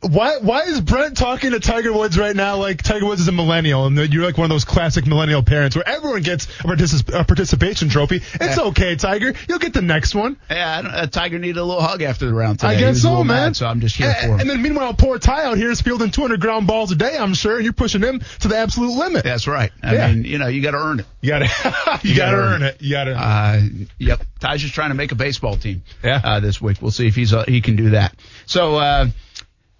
Why 0.00 0.38
why 0.38 0.62
is 0.62 0.80
Brent 0.80 1.16
talking 1.16 1.52
to 1.52 1.60
Tiger 1.60 1.92
Woods 1.92 2.18
right 2.18 2.34
now 2.34 2.56
like 2.56 2.82
Tiger 2.82 3.06
Woods 3.06 3.20
is 3.20 3.28
a 3.28 3.32
millennial 3.32 3.86
and 3.86 3.96
you're 4.12 4.24
like 4.24 4.36
one 4.36 4.46
of 4.46 4.50
those 4.50 4.64
classic 4.64 5.06
millennial 5.06 5.42
parents 5.44 5.76
where 5.76 5.88
everyone 5.88 6.22
gets 6.22 6.46
a, 6.46 6.64
particip- 6.64 7.20
a 7.20 7.24
participation 7.24 7.88
trophy? 7.88 8.22
It's 8.40 8.58
okay, 8.58 8.96
Tiger. 8.96 9.34
You'll 9.48 9.58
get 9.60 9.72
the 9.72 9.82
next 9.82 10.14
one. 10.16 10.36
Yeah, 10.50 10.78
I 10.78 10.82
don't- 10.82 10.90
uh, 10.94 11.06
Tiger 11.06 11.38
needed 11.38 11.58
a 11.58 11.64
little 11.64 11.82
hug 11.82 12.02
after 12.02 12.26
the 12.26 12.34
round 12.34 12.58
today. 12.60 12.74
I 12.76 12.80
guess 12.80 13.02
so, 13.02 13.18
man. 13.18 13.26
mad, 13.26 13.56
so 13.56 13.66
I'm 13.66 13.80
just 13.80 13.99
here 14.00 14.14
and, 14.16 14.26
for 14.28 14.34
him. 14.34 14.40
And 14.40 14.50
then 14.50 14.62
meanwhile, 14.62 14.94
poor 14.94 15.18
Ty 15.18 15.44
out 15.44 15.56
here 15.56 15.70
is 15.70 15.80
fielding 15.80 16.10
200 16.10 16.40
ground 16.40 16.66
balls 16.66 16.90
a 16.92 16.96
day, 16.96 17.16
I'm 17.16 17.34
sure, 17.34 17.56
and 17.56 17.64
you're 17.64 17.72
pushing 17.72 18.02
him 18.02 18.20
to 18.40 18.48
the 18.48 18.56
absolute 18.56 18.96
limit. 18.96 19.24
That's 19.24 19.46
right. 19.46 19.70
I 19.82 19.94
Yeah. 19.94 20.12
mean, 20.12 20.24
you 20.24 20.38
know, 20.38 20.48
you 20.48 20.62
got 20.62 20.72
to 20.72 20.78
earn 20.78 21.00
it. 21.00 21.06
You 21.20 21.28
gotta, 21.30 22.00
you, 22.02 22.16
gotta, 22.16 22.36
earn 22.36 22.62
it. 22.62 22.80
You 22.80 22.92
gotta. 22.92 23.12
Uh, 23.12 23.60
yep. 23.98 24.22
Ty's 24.40 24.62
just 24.62 24.74
trying 24.74 24.90
to 24.90 24.94
make 24.94 25.12
a 25.12 25.16
baseball 25.16 25.56
team. 25.56 25.82
Yeah. 26.02 26.20
Uh, 26.22 26.40
this 26.40 26.60
week, 26.60 26.80
we'll 26.80 26.90
see 26.90 27.06
if 27.06 27.14
he's 27.14 27.32
uh, 27.34 27.44
he 27.46 27.60
can 27.60 27.76
do 27.76 27.90
that. 27.90 28.14
So 28.46 28.76
uh, 28.76 29.06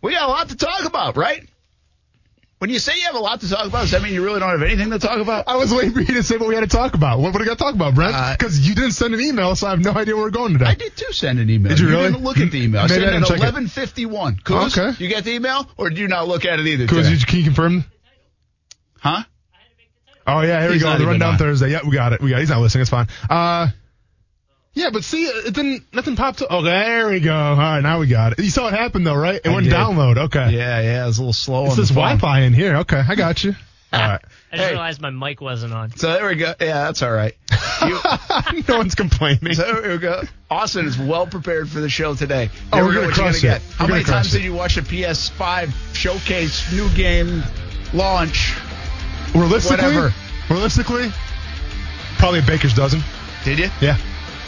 we 0.02 0.12
got 0.12 0.28
a 0.28 0.32
lot 0.32 0.48
to 0.50 0.56
talk 0.56 0.84
about, 0.84 1.16
right? 1.16 1.48
When 2.60 2.68
you 2.68 2.78
say 2.78 2.92
you 2.94 3.04
have 3.06 3.14
a 3.14 3.18
lot 3.20 3.40
to 3.40 3.48
talk 3.48 3.64
about, 3.64 3.80
does 3.80 3.92
that 3.92 4.02
mean 4.02 4.12
you 4.12 4.22
really 4.22 4.38
don't 4.38 4.50
have 4.50 4.60
anything 4.62 4.90
to 4.90 4.98
talk 4.98 5.18
about? 5.18 5.48
I 5.48 5.56
was 5.56 5.72
waiting 5.72 5.92
for 5.92 6.00
you 6.02 6.12
to 6.12 6.22
say 6.22 6.36
what 6.36 6.46
we 6.46 6.54
had 6.54 6.60
to 6.60 6.66
talk 6.66 6.92
about. 6.92 7.18
What, 7.18 7.32
do 7.32 7.38
we 7.38 7.46
got 7.46 7.56
to 7.56 7.64
talk 7.64 7.74
about, 7.74 7.94
Brent? 7.94 8.14
Uh, 8.14 8.34
Because 8.38 8.60
you 8.68 8.74
didn't 8.74 8.92
send 8.92 9.14
an 9.14 9.20
email, 9.22 9.56
so 9.56 9.66
I 9.66 9.70
have 9.70 9.80
no 9.80 9.92
idea 9.92 10.14
where 10.14 10.24
we're 10.24 10.30
going 10.30 10.52
today. 10.52 10.66
I 10.66 10.74
did 10.74 10.94
too 10.94 11.10
send 11.10 11.38
an 11.38 11.48
email. 11.48 11.70
Did 11.70 11.80
you 11.80 11.88
really? 11.88 12.10
didn't 12.12 12.22
look 12.22 12.36
at 12.36 12.50
the 12.50 12.62
email. 12.62 12.82
I 12.82 12.88
Maybe 12.88 13.00
sent 13.00 13.14
I 13.14 13.16
it 13.16 13.30
at 13.30 13.38
eleven 13.38 13.66
fifty 13.66 14.04
one. 14.04 14.36
Kuz, 14.36 14.76
Okay. 14.78 15.02
you 15.02 15.08
get 15.08 15.24
the 15.24 15.32
email, 15.32 15.70
or 15.78 15.88
did 15.88 15.98
you 15.98 16.06
not 16.08 16.28
look 16.28 16.44
at 16.44 16.60
it 16.60 16.66
either? 16.66 16.86
Today? 16.86 17.16
can 17.26 17.38
you 17.38 17.44
confirm? 17.44 17.84
huh? 18.98 19.22
Oh 20.26 20.42
yeah, 20.42 20.60
here 20.60 20.72
He's 20.74 20.82
we 20.84 20.88
go. 20.90 20.98
The 20.98 21.06
rundown 21.06 21.32
on. 21.32 21.38
Thursday. 21.38 21.70
Yeah, 21.70 21.80
we 21.82 21.92
got 21.92 22.12
it. 22.12 22.20
We 22.20 22.28
got. 22.28 22.36
It. 22.36 22.40
He's 22.40 22.50
not 22.50 22.60
listening. 22.60 22.82
It's 22.82 22.90
fine. 22.90 23.08
Uh, 23.30 23.68
yeah, 24.74 24.90
but 24.92 25.04
see, 25.04 25.26
uh, 25.26 25.32
it 25.46 25.54
didn't. 25.54 25.92
Nothing 25.92 26.16
popped 26.16 26.42
up. 26.42 26.48
Oh, 26.50 26.62
there 26.62 27.08
we 27.08 27.20
go. 27.20 27.34
All 27.34 27.56
right, 27.56 27.80
now 27.80 27.98
we 28.00 28.06
got 28.06 28.32
it. 28.32 28.38
You 28.44 28.50
saw 28.50 28.64
what 28.64 28.72
happened 28.74 29.06
though, 29.06 29.14
right? 29.16 29.36
It 29.36 29.46
I 29.46 29.54
wouldn't 29.54 29.70
did. 29.70 29.78
download. 29.78 30.16
Okay. 30.26 30.50
Yeah, 30.50 30.80
yeah. 30.80 31.04
It 31.04 31.06
was 31.06 31.18
a 31.18 31.22
little 31.22 31.32
slow. 31.32 31.66
It 31.66 31.70
on 31.70 31.76
says. 31.76 31.88
Wi-Fi 31.90 32.40
in 32.42 32.52
here. 32.52 32.76
Okay, 32.78 33.02
I 33.06 33.14
got 33.14 33.42
you. 33.44 33.54
All 33.92 33.98
right. 34.00 34.20
I 34.52 34.56
just 34.56 34.68
Hey. 34.68 34.74
realized 34.74 35.00
my 35.00 35.10
mic 35.10 35.40
wasn't 35.40 35.72
on. 35.72 35.90
So 35.96 36.12
there 36.12 36.28
we 36.28 36.36
go. 36.36 36.54
Yeah, 36.60 36.84
that's 36.84 37.02
all 37.02 37.10
right. 37.12 37.34
You, 37.82 37.98
no 38.68 38.76
one's 38.76 38.94
complaining. 38.94 39.54
So 39.54 39.62
there 39.80 39.92
we 39.92 39.96
go. 39.98 40.20
Austin 40.50 40.84
is 40.84 40.98
well 40.98 41.26
prepared 41.26 41.70
for 41.70 41.80
the 41.80 41.88
show 41.88 42.14
today. 42.14 42.50
Oh, 42.70 42.76
Never 42.76 42.88
we're 42.88 42.94
gonna 42.94 43.06
what 43.06 43.16
gonna 43.16 43.36
it. 43.36 43.40
get. 43.40 43.62
How 43.78 43.86
many 43.86 44.04
times 44.04 44.34
it. 44.34 44.38
did 44.38 44.44
you 44.44 44.52
watch 44.52 44.76
a 44.76 44.82
PS5 44.82 45.72
showcase, 45.94 46.70
new 46.74 46.90
game, 46.90 47.42
launch? 47.94 48.54
Realistically, 49.34 49.86
Whatever. 49.86 50.14
realistically, 50.50 51.10
probably 52.18 52.40
a 52.40 52.42
baker's 52.42 52.74
dozen. 52.74 53.00
Did 53.44 53.58
you? 53.60 53.70
Yeah. 53.80 53.96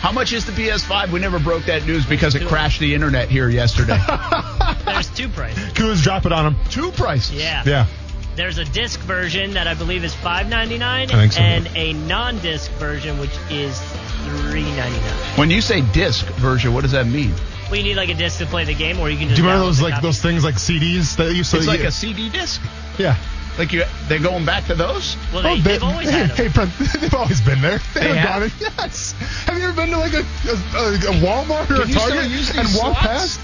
How 0.03 0.11
much 0.11 0.33
is 0.33 0.45
the 0.45 0.53
PS5? 0.53 1.11
We 1.13 1.21
never 1.21 1.39
broke 1.39 1.67
that 1.67 1.87
news 1.87 2.05
because 2.05 2.35
it 2.35 2.47
crashed 2.49 2.81
the 2.81 2.93
internet 2.95 3.29
here 3.29 3.49
yesterday. 3.49 3.99
There's 4.85 5.09
two 5.11 5.29
prices. 5.29 5.63
Kuz, 5.75 6.03
drop 6.03 6.27
it 6.27 6.33
on 6.33 6.45
them. 6.53 6.57
Two 6.71 6.91
prices. 6.91 7.37
Yeah. 7.37 7.63
Yeah. 7.65 7.87
There's 8.35 8.59
a 8.59 8.65
disc 8.65 8.99
version 9.01 9.53
that 9.53 9.69
I 9.69 9.75
believe 9.75 10.03
is 10.05 10.13
five 10.15 10.49
ninety 10.49 10.77
nine, 10.79 11.11
I 11.11 11.15
think 11.15 11.33
so. 11.35 11.41
and 11.41 11.69
a 11.77 11.93
non-disc 11.93 12.71
version 12.73 13.19
which 13.21 13.31
is 13.51 13.79
three 14.25 14.65
ninety 14.75 14.99
nine. 14.99 15.39
When 15.39 15.51
you 15.51 15.61
say 15.61 15.83
disc 15.93 16.25
version, 16.37 16.73
what 16.75 16.81
does 16.81 16.93
that 16.93 17.07
mean? 17.07 17.33
Well, 17.71 17.77
you 17.77 17.85
need 17.85 17.95
like 17.97 18.09
a 18.09 18.15
disc 18.15 18.39
to 18.39 18.47
play 18.47 18.65
the 18.65 18.75
game, 18.75 18.99
or 18.99 19.09
you 19.09 19.19
can 19.19 19.29
just. 19.29 19.37
Do 19.37 19.43
you 19.43 19.49
remember 19.49 19.67
those 19.67 19.81
like 19.83 19.95
copy. 19.95 20.07
those 20.07 20.21
things 20.21 20.43
like 20.45 20.57
CDs 20.57 21.17
that 21.17 21.33
you 21.35 21.45
so 21.45 21.59
It's 21.59 21.67
you- 21.67 21.73
like 21.73 21.81
a 21.81 21.93
CD 21.93 22.29
disc. 22.29 22.61
yeah. 22.99 23.17
Like 23.59 23.73
you, 23.73 23.85
they're 24.09 24.19
going 24.19 24.45
back 24.47 24.65
to 24.67 24.75
those. 24.75 25.17
Well, 25.33 25.41
oh, 25.41 25.43
they, 25.43 25.51
Oh, 25.51 25.55
they've 25.57 25.65
they- 25.81 25.87
always 25.87 26.09
hey, 26.11 26.19
had 26.21 26.31
them. 26.31 26.37
hey, 26.37 26.49
Brent, 26.49 26.71
they've 27.01 27.15
always 27.15 27.41
been 27.43 27.61
there. 27.61 27.79
They, 27.95 28.01
They 28.01 28.17
haven't 28.17 28.59
gone 28.61 28.69
in- 28.69 28.75
Yes. 28.79 29.13
Have 29.47 29.59
you 29.59 29.65
ever 29.65 29.73
been 29.77 29.91
to 29.91 29.99
like 29.99 30.15
a, 30.15 30.19
a, 30.19 30.23
a 30.23 31.15
Walmart 31.21 31.71
or 31.71 31.83
Can 31.85 31.91
a 31.91 31.93
Target 31.93 32.57
and 32.57 32.69
walked 32.75 33.01
past? 33.01 33.41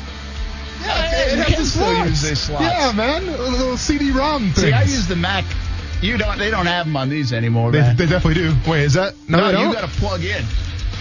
Yeah, 0.80 1.10
it 1.10 1.32
you 1.32 1.42
has 1.42 1.46
can 1.46 1.60
the 1.60 1.66
still 1.66 1.84
slots. 1.84 2.08
use 2.10 2.22
these 2.22 2.40
slots. 2.40 2.62
Yeah, 2.64 2.92
man, 2.92 3.28
a 3.28 3.36
little 3.42 3.76
CD-ROM 3.76 4.42
things. 4.52 4.56
See, 4.60 4.72
I 4.72 4.82
use 4.82 5.06
the 5.08 5.16
Mac. 5.16 5.44
You 6.00 6.16
don't. 6.16 6.38
They 6.38 6.50
don't 6.50 6.66
have 6.66 6.86
them 6.86 6.96
on 6.96 7.08
these 7.08 7.32
anymore, 7.32 7.72
They, 7.72 7.80
they 7.96 8.06
definitely 8.06 8.34
do. 8.34 8.54
Wait, 8.68 8.84
is 8.84 8.94
that 8.94 9.14
no? 9.28 9.50
no, 9.50 9.66
you 9.68 9.74
got 9.74 9.80
to 9.90 9.96
plug 9.98 10.22
in. 10.24 10.44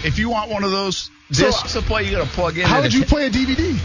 If 0.04 0.18
you 0.18 0.28
want 0.28 0.50
one 0.50 0.64
of 0.64 0.70
those 0.72 1.10
So, 1.30 1.50
to 1.50 1.80
play, 1.82 2.02
you 2.04 2.10
got 2.16 2.24
to 2.26 2.30
plug 2.32 2.58
in. 2.58 2.66
How 2.66 2.76
and 2.76 2.84
would 2.84 2.92
you 2.94 3.04
play 3.04 3.26
a 3.26 3.30
DVD? 3.30 3.78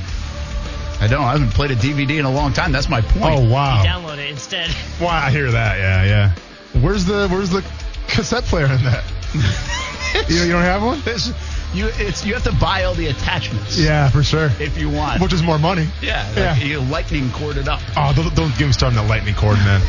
I 1.01 1.07
don't. 1.07 1.21
I 1.23 1.31
haven't 1.33 1.49
played 1.53 1.71
a 1.71 1.75
DVD 1.75 2.19
in 2.19 2.25
a 2.25 2.31
long 2.31 2.53
time. 2.53 2.71
That's 2.71 2.89
my 2.89 3.01
point. 3.01 3.39
Oh 3.39 3.49
wow! 3.49 3.83
Download 3.85 4.17
it 4.17 4.29
instead. 4.29 4.69
Wow, 5.01 5.21
I 5.25 5.31
hear 5.31 5.51
that. 5.51 5.77
Yeah, 5.77 6.03
yeah. 6.05 6.81
Where's 6.81 7.05
the 7.05 7.27
Where's 7.29 7.49
the 7.49 7.61
cassette 8.07 8.43
player 8.45 8.65
in 8.65 8.83
that? 8.83 9.03
you, 10.29 10.37
you 10.45 10.51
don't 10.51 10.61
have 10.61 10.83
one? 10.83 11.01
This, 11.01 11.27
you, 11.73 11.87
it's 11.95 12.23
you 12.25 12.33
have 12.35 12.43
to 12.43 12.53
buy 12.53 12.83
all 12.83 12.93
the 12.93 13.07
attachments. 13.07 13.77
Yeah, 13.79 14.09
for 14.09 14.23
sure. 14.23 14.49
If 14.59 14.77
you 14.77 14.89
want. 14.89 15.21
Which 15.21 15.33
is 15.33 15.41
more 15.43 15.57
money. 15.59 15.87
yeah. 16.01 16.25
Like 16.29 16.37
Yeah. 16.37 16.55
You 16.57 16.79
lightning 16.81 17.29
cord 17.31 17.57
it 17.57 17.67
up. 17.67 17.81
Oh, 17.97 18.13
don't, 18.15 18.33
don't 18.35 18.55
get 18.57 18.67
me 18.67 18.71
started 18.73 18.97
on 18.97 19.05
that 19.07 19.09
lightning 19.09 19.35
cord, 19.35 19.57
man. 19.57 19.81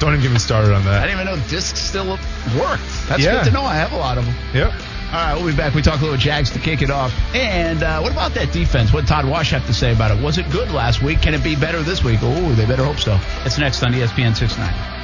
Don't 0.00 0.10
even 0.12 0.22
get 0.22 0.32
me 0.32 0.38
started 0.38 0.72
on 0.74 0.84
that. 0.84 1.02
I 1.02 1.06
didn't 1.06 1.20
even 1.20 1.34
know 1.36 1.48
discs 1.48 1.78
still 1.80 2.06
worked. 2.58 2.82
That's 3.08 3.22
Yeah. 3.22 3.38
good 3.38 3.44
to 3.46 3.50
know. 3.52 3.62
I 3.62 3.76
have 3.76 3.92
a 3.92 3.96
lot 3.98 4.18
of 4.18 4.24
them. 4.26 4.34
Yep. 4.54 4.72
All 5.12 5.16
right, 5.16 5.34
we'll 5.34 5.50
be 5.50 5.56
back. 5.56 5.74
We 5.74 5.82
talk 5.82 5.98
a 6.00 6.04
little 6.04 6.16
Jags 6.16 6.50
to 6.50 6.60
kick 6.60 6.82
it 6.82 6.90
off. 6.90 7.12
And 7.34 7.82
uh, 7.82 7.98
what 8.00 8.12
about 8.12 8.32
that 8.34 8.52
defense? 8.52 8.92
What 8.92 9.00
did 9.00 9.08
Todd 9.08 9.24
Wash 9.28 9.50
have 9.50 9.66
to 9.66 9.74
say 9.74 9.92
about 9.92 10.16
it? 10.16 10.22
Was 10.22 10.38
it 10.38 10.48
good 10.52 10.70
last 10.70 11.02
week? 11.02 11.20
Can 11.20 11.34
it 11.34 11.42
be 11.42 11.56
better 11.56 11.82
this 11.82 12.04
week? 12.04 12.20
Oh, 12.22 12.52
they 12.54 12.64
better 12.64 12.84
hope 12.84 12.98
so. 13.00 13.18
It's 13.44 13.58
next 13.58 13.82
on 13.82 13.92
ESPN 13.92 14.36
690. 14.36 15.00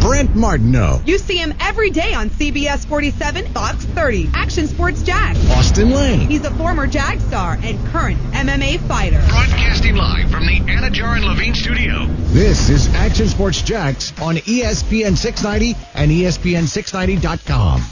Brent 0.00 0.34
Martineau, 0.34 1.00
You 1.06 1.18
see 1.18 1.36
him 1.36 1.54
every 1.60 1.90
day 1.90 2.14
on 2.14 2.30
CBS 2.30 2.84
47, 2.86 3.46
Fox 3.52 3.84
30, 3.84 4.30
Action 4.34 4.66
Sports 4.66 5.02
Jag. 5.02 5.36
Austin 5.50 5.90
Lane, 5.90 6.28
He's 6.28 6.44
a 6.44 6.50
former 6.54 6.86
Jag 6.88 7.20
star 7.20 7.58
and 7.62 7.78
current 7.88 8.18
MMA 8.32 8.80
fighter. 8.88 9.22
Broadcasting 9.28 9.94
live 9.94 10.28
from 10.30 10.46
the 10.46 10.58
Anajar 10.60 11.14
and 11.16 11.24
Levine 11.26 11.54
studio. 11.54 12.06
This 12.32 12.70
is 12.70 12.88
Action 12.94 13.28
Sports 13.28 13.62
Jax 13.62 14.18
on 14.20 14.36
ESPN 14.36 15.16
690 15.16 15.76
and 15.94 16.10
E 16.10 16.22
ESPN690.com. 16.22 17.82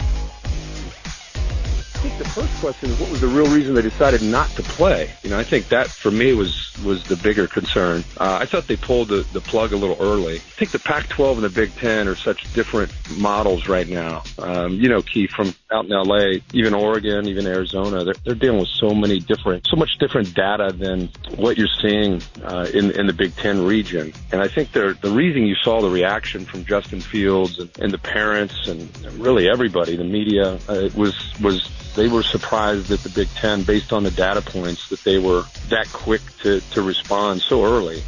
I 1.98 2.00
think 2.00 2.18
the 2.18 2.28
first 2.28 2.60
question 2.60 2.90
is 2.90 3.00
what 3.00 3.10
was 3.10 3.20
the 3.20 3.26
real 3.26 3.52
reason 3.52 3.74
they 3.74 3.82
decided 3.82 4.22
not 4.22 4.48
to 4.50 4.62
play? 4.62 5.10
You 5.24 5.30
know, 5.30 5.38
I 5.38 5.42
think 5.42 5.68
that 5.70 5.88
for 5.88 6.12
me 6.12 6.32
was 6.32 6.72
was 6.84 7.02
the 7.02 7.16
bigger 7.16 7.48
concern. 7.48 8.04
Uh, 8.18 8.38
I 8.40 8.46
thought 8.46 8.68
they 8.68 8.76
pulled 8.76 9.08
the, 9.08 9.26
the 9.32 9.40
plug 9.40 9.72
a 9.72 9.76
little 9.76 9.96
early. 9.98 10.36
I 10.36 10.38
think 10.38 10.70
the 10.70 10.78
Pac-12 10.78 11.34
and 11.34 11.42
the 11.42 11.50
Big 11.50 11.74
Ten 11.74 12.06
are 12.06 12.14
such 12.14 12.52
different 12.52 12.92
models 13.18 13.66
right 13.66 13.88
now. 13.88 14.22
Um, 14.38 14.74
you 14.74 14.88
know, 14.88 15.02
Keith, 15.02 15.30
from 15.30 15.52
out 15.72 15.86
in 15.86 15.90
LA, 15.90 16.38
even 16.52 16.72
Oregon, 16.72 17.26
even 17.26 17.48
Arizona, 17.48 18.04
they're, 18.04 18.14
they're 18.24 18.36
dealing 18.36 18.60
with 18.60 18.68
so 18.68 18.90
many 18.90 19.18
different, 19.18 19.66
so 19.66 19.74
much 19.74 19.98
different 19.98 20.32
data 20.34 20.72
than 20.72 21.10
what 21.34 21.58
you're 21.58 21.66
seeing 21.82 22.22
uh, 22.44 22.68
in 22.72 22.92
in 22.92 23.08
the 23.08 23.12
Big 23.12 23.34
Ten 23.34 23.64
region. 23.64 24.12
And 24.30 24.40
I 24.40 24.46
think 24.46 24.70
the 24.70 24.96
the 25.00 25.10
reason 25.10 25.46
you 25.46 25.56
saw 25.56 25.80
the 25.80 25.90
reaction 25.90 26.44
from 26.44 26.64
Justin 26.64 27.00
Fields 27.00 27.58
and, 27.58 27.76
and 27.80 27.92
the 27.92 27.98
parents 27.98 28.68
and 28.68 28.88
really 29.14 29.48
everybody, 29.48 29.96
the 29.96 30.04
media, 30.04 30.60
uh, 30.68 30.90
was 30.94 31.34
was 31.40 31.68
they 31.98 32.08
were 32.08 32.22
surprised 32.22 32.92
at 32.92 33.00
the 33.00 33.08
Big 33.08 33.28
Ten 33.34 33.64
based 33.64 33.92
on 33.92 34.04
the 34.04 34.10
data 34.12 34.40
points 34.40 34.88
that 34.90 35.02
they 35.02 35.18
were 35.18 35.42
that 35.68 35.88
quick 35.92 36.22
to, 36.42 36.60
to 36.72 36.82
respond 36.82 37.42
so 37.42 37.64
early. 37.64 38.02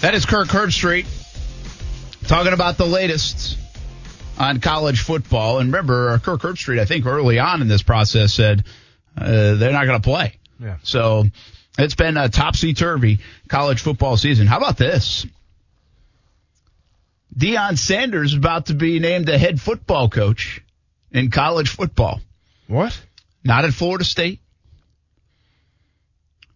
That 0.00 0.14
is 0.14 0.26
Kirk 0.26 0.48
Herbstreit 0.48 1.06
talking 2.26 2.52
about 2.52 2.76
the 2.76 2.86
latest 2.86 3.56
on 4.36 4.60
college 4.60 5.00
football. 5.00 5.60
And 5.60 5.72
remember, 5.72 6.10
uh, 6.10 6.18
Kirk 6.18 6.40
Herbstreit, 6.40 6.80
I 6.80 6.84
think 6.84 7.06
early 7.06 7.38
on 7.38 7.62
in 7.62 7.68
this 7.68 7.82
process, 7.82 8.34
said 8.34 8.64
uh, 9.16 9.54
they're 9.54 9.72
not 9.72 9.86
going 9.86 10.00
to 10.00 10.04
play. 10.04 10.34
Yeah. 10.60 10.78
So 10.82 11.24
it's 11.78 11.94
been 11.94 12.16
a 12.16 12.28
topsy 12.28 12.74
turvy 12.74 13.20
college 13.48 13.80
football 13.80 14.16
season. 14.16 14.48
How 14.48 14.58
about 14.58 14.76
this? 14.76 15.24
Deion 17.36 17.78
Sanders 17.78 18.32
is 18.32 18.38
about 18.38 18.66
to 18.66 18.74
be 18.74 18.98
named 18.98 19.26
the 19.26 19.38
head 19.38 19.60
football 19.60 20.08
coach 20.08 20.62
in 21.12 21.30
college 21.30 21.68
football. 21.68 22.20
What? 22.66 23.00
Not 23.44 23.64
at 23.64 23.72
Florida 23.72 24.04
State, 24.04 24.40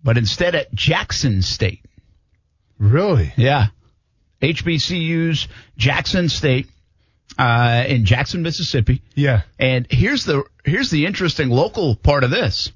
but 0.03 0.19
instead 0.19 0.55
at 0.55 0.73
Jackson 0.75 1.43
State. 1.43 1.85
Really? 2.79 3.33
Yeah. 3.37 3.67
HBCU's 4.41 5.47
Jackson 5.77 6.29
State 6.29 6.69
uh, 7.39 7.85
in 7.87 8.05
Jackson, 8.05 8.43
Mississippi. 8.43 9.03
Yeah. 9.15 9.43
And 9.59 9.87
here's 9.91 10.25
the 10.25 10.45
here's 10.65 10.91
the 10.91 11.07
interesting 11.07 11.49
local 11.49 11.95
part 11.95 12.25
of 12.25 12.31
this. 12.31 12.73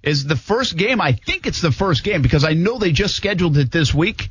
Is 0.00 0.24
the 0.24 0.36
first 0.36 0.76
game, 0.76 1.00
I 1.00 1.12
think 1.12 1.46
it's 1.46 1.60
the 1.60 1.72
first 1.72 2.04
game 2.04 2.22
because 2.22 2.44
I 2.44 2.52
know 2.52 2.78
they 2.78 2.92
just 2.92 3.16
scheduled 3.16 3.58
it 3.58 3.72
this 3.72 3.92
week, 3.92 4.30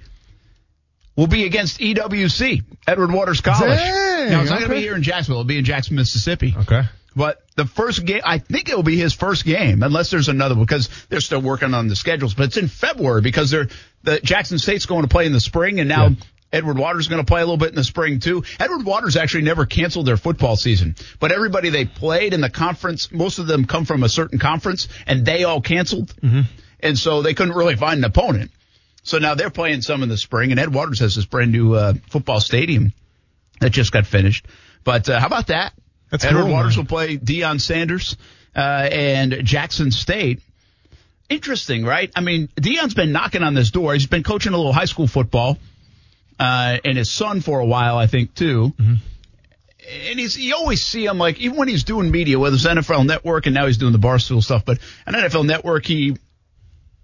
will 1.17 1.27
be 1.27 1.45
against 1.45 1.79
EWC, 1.79 2.63
Edward 2.87 3.11
Waters 3.11 3.41
College. 3.41 3.77
Dang, 3.77 4.29
now, 4.29 4.41
it's 4.41 4.49
not 4.49 4.59
going 4.59 4.69
to 4.69 4.75
be 4.75 4.81
here 4.81 4.95
in 4.95 5.03
Jacksonville. 5.03 5.41
It'll 5.41 5.47
be 5.47 5.57
in 5.57 5.65
Jackson, 5.65 5.97
Mississippi. 5.97 6.55
Okay. 6.57 6.83
But 7.15 7.43
the 7.55 7.65
first 7.65 8.05
game, 8.05 8.21
I 8.23 8.37
think 8.37 8.69
it 8.69 8.75
will 8.75 8.83
be 8.83 8.95
his 8.95 9.11
first 9.11 9.43
game, 9.43 9.81
unless 9.81 10.11
there's 10.11 10.29
another 10.29 10.53
one, 10.53 10.65
because 10.65 10.87
they're 11.09 11.19
still 11.19 11.41
working 11.41 11.73
on 11.73 11.87
the 11.87 11.95
schedules. 11.95 12.35
But 12.35 12.45
it's 12.45 12.57
in 12.57 12.67
February 12.67 13.21
because 13.21 13.49
they're 13.49 13.67
the 14.03 14.19
Jackson 14.19 14.59
State's 14.59 14.85
going 14.85 15.01
to 15.01 15.07
play 15.07 15.25
in 15.25 15.33
the 15.33 15.41
spring, 15.41 15.79
and 15.79 15.89
now 15.89 16.09
Yeah. 16.09 16.15
Edward 16.53 16.77
Waters 16.77 17.05
is 17.05 17.07
going 17.09 17.21
to 17.21 17.25
play 17.25 17.41
a 17.41 17.43
little 17.43 17.57
bit 17.57 17.69
in 17.69 17.75
the 17.75 17.83
spring 17.83 18.19
too. 18.19 18.43
Edward 18.59 18.85
Waters 18.85 19.17
actually 19.17 19.43
never 19.43 19.65
canceled 19.65 20.05
their 20.05 20.15
football 20.15 20.55
season, 20.55 20.95
but 21.19 21.31
everybody 21.31 21.69
they 21.69 21.85
played 21.85 22.33
in 22.33 22.39
the 22.39 22.49
conference, 22.51 23.11
most 23.11 23.39
of 23.39 23.47
them 23.47 23.65
come 23.65 23.85
from 23.85 24.03
a 24.03 24.09
certain 24.09 24.37
conference, 24.37 24.87
and 25.07 25.25
they 25.25 25.43
all 25.43 25.59
canceled, 25.59 26.13
mm-hmm. 26.21 26.41
and 26.79 26.97
so 26.97 27.23
they 27.23 27.33
couldn't 27.33 27.55
really 27.55 27.75
find 27.75 27.97
an 27.97 28.05
opponent. 28.05 28.51
So 29.07 29.19
now 29.19 29.35
they're 29.35 29.49
playing 29.49 29.83
some 29.83 30.03
in 30.03 30.09
the 30.09 30.17
spring, 30.17 30.51
and 30.51 30.59
Ed 30.59 30.73
Waters 30.73 30.99
has 30.99 31.15
this 31.15 31.25
brand 31.25 31.53
new 31.53 31.73
uh, 31.73 31.93
football 32.09 32.41
stadium 32.41 32.91
that 33.61 33.69
just 33.69 33.93
got 33.93 34.05
finished. 34.05 34.45
But 34.83 35.07
uh, 35.07 35.17
how 35.17 35.27
about 35.27 35.47
that? 35.47 35.73
That's 36.11 36.25
Edward 36.25 36.43
cool, 36.43 36.51
Waters 36.51 36.75
man. 36.75 36.83
will 36.83 36.89
play 36.89 37.17
Deion 37.17 37.61
Sanders 37.61 38.17
uh, 38.53 38.59
and 38.59 39.45
Jackson 39.45 39.91
State. 39.91 40.41
Interesting, 41.29 41.85
right? 41.85 42.11
I 42.17 42.21
mean, 42.21 42.49
Deion's 42.59 42.95
been 42.95 43.13
knocking 43.13 43.43
on 43.43 43.53
this 43.53 43.71
door. 43.71 43.93
He's 43.93 44.07
been 44.07 44.23
coaching 44.23 44.51
a 44.51 44.57
little 44.57 44.73
high 44.73 44.85
school 44.85 45.07
football, 45.07 45.57
uh, 46.37 46.77
and 46.83 46.97
his 46.97 47.09
son 47.09 47.39
for 47.39 47.61
a 47.61 47.65
while, 47.65 47.97
I 47.97 48.07
think, 48.07 48.35
too. 48.35 48.73
Mm-hmm. 48.77 48.93
And 50.09 50.19
he's 50.19 50.37
you 50.37 50.53
always 50.53 50.83
see 50.83 51.05
him 51.05 51.17
like 51.17 51.39
even 51.39 51.57
when 51.57 51.69
he's 51.69 51.85
doing 51.85 52.11
media, 52.11 52.37
whether 52.37 52.55
it's 52.55 52.67
NFL 52.67 53.05
Network 53.05 53.45
and 53.45 53.55
now 53.55 53.67
he's 53.67 53.77
doing 53.77 53.93
the 53.93 53.99
Barstool 53.99 54.43
stuff, 54.43 54.65
but 54.65 54.79
on 55.05 55.13
NFL 55.13 55.45
Network 55.45 55.85
he 55.85 56.17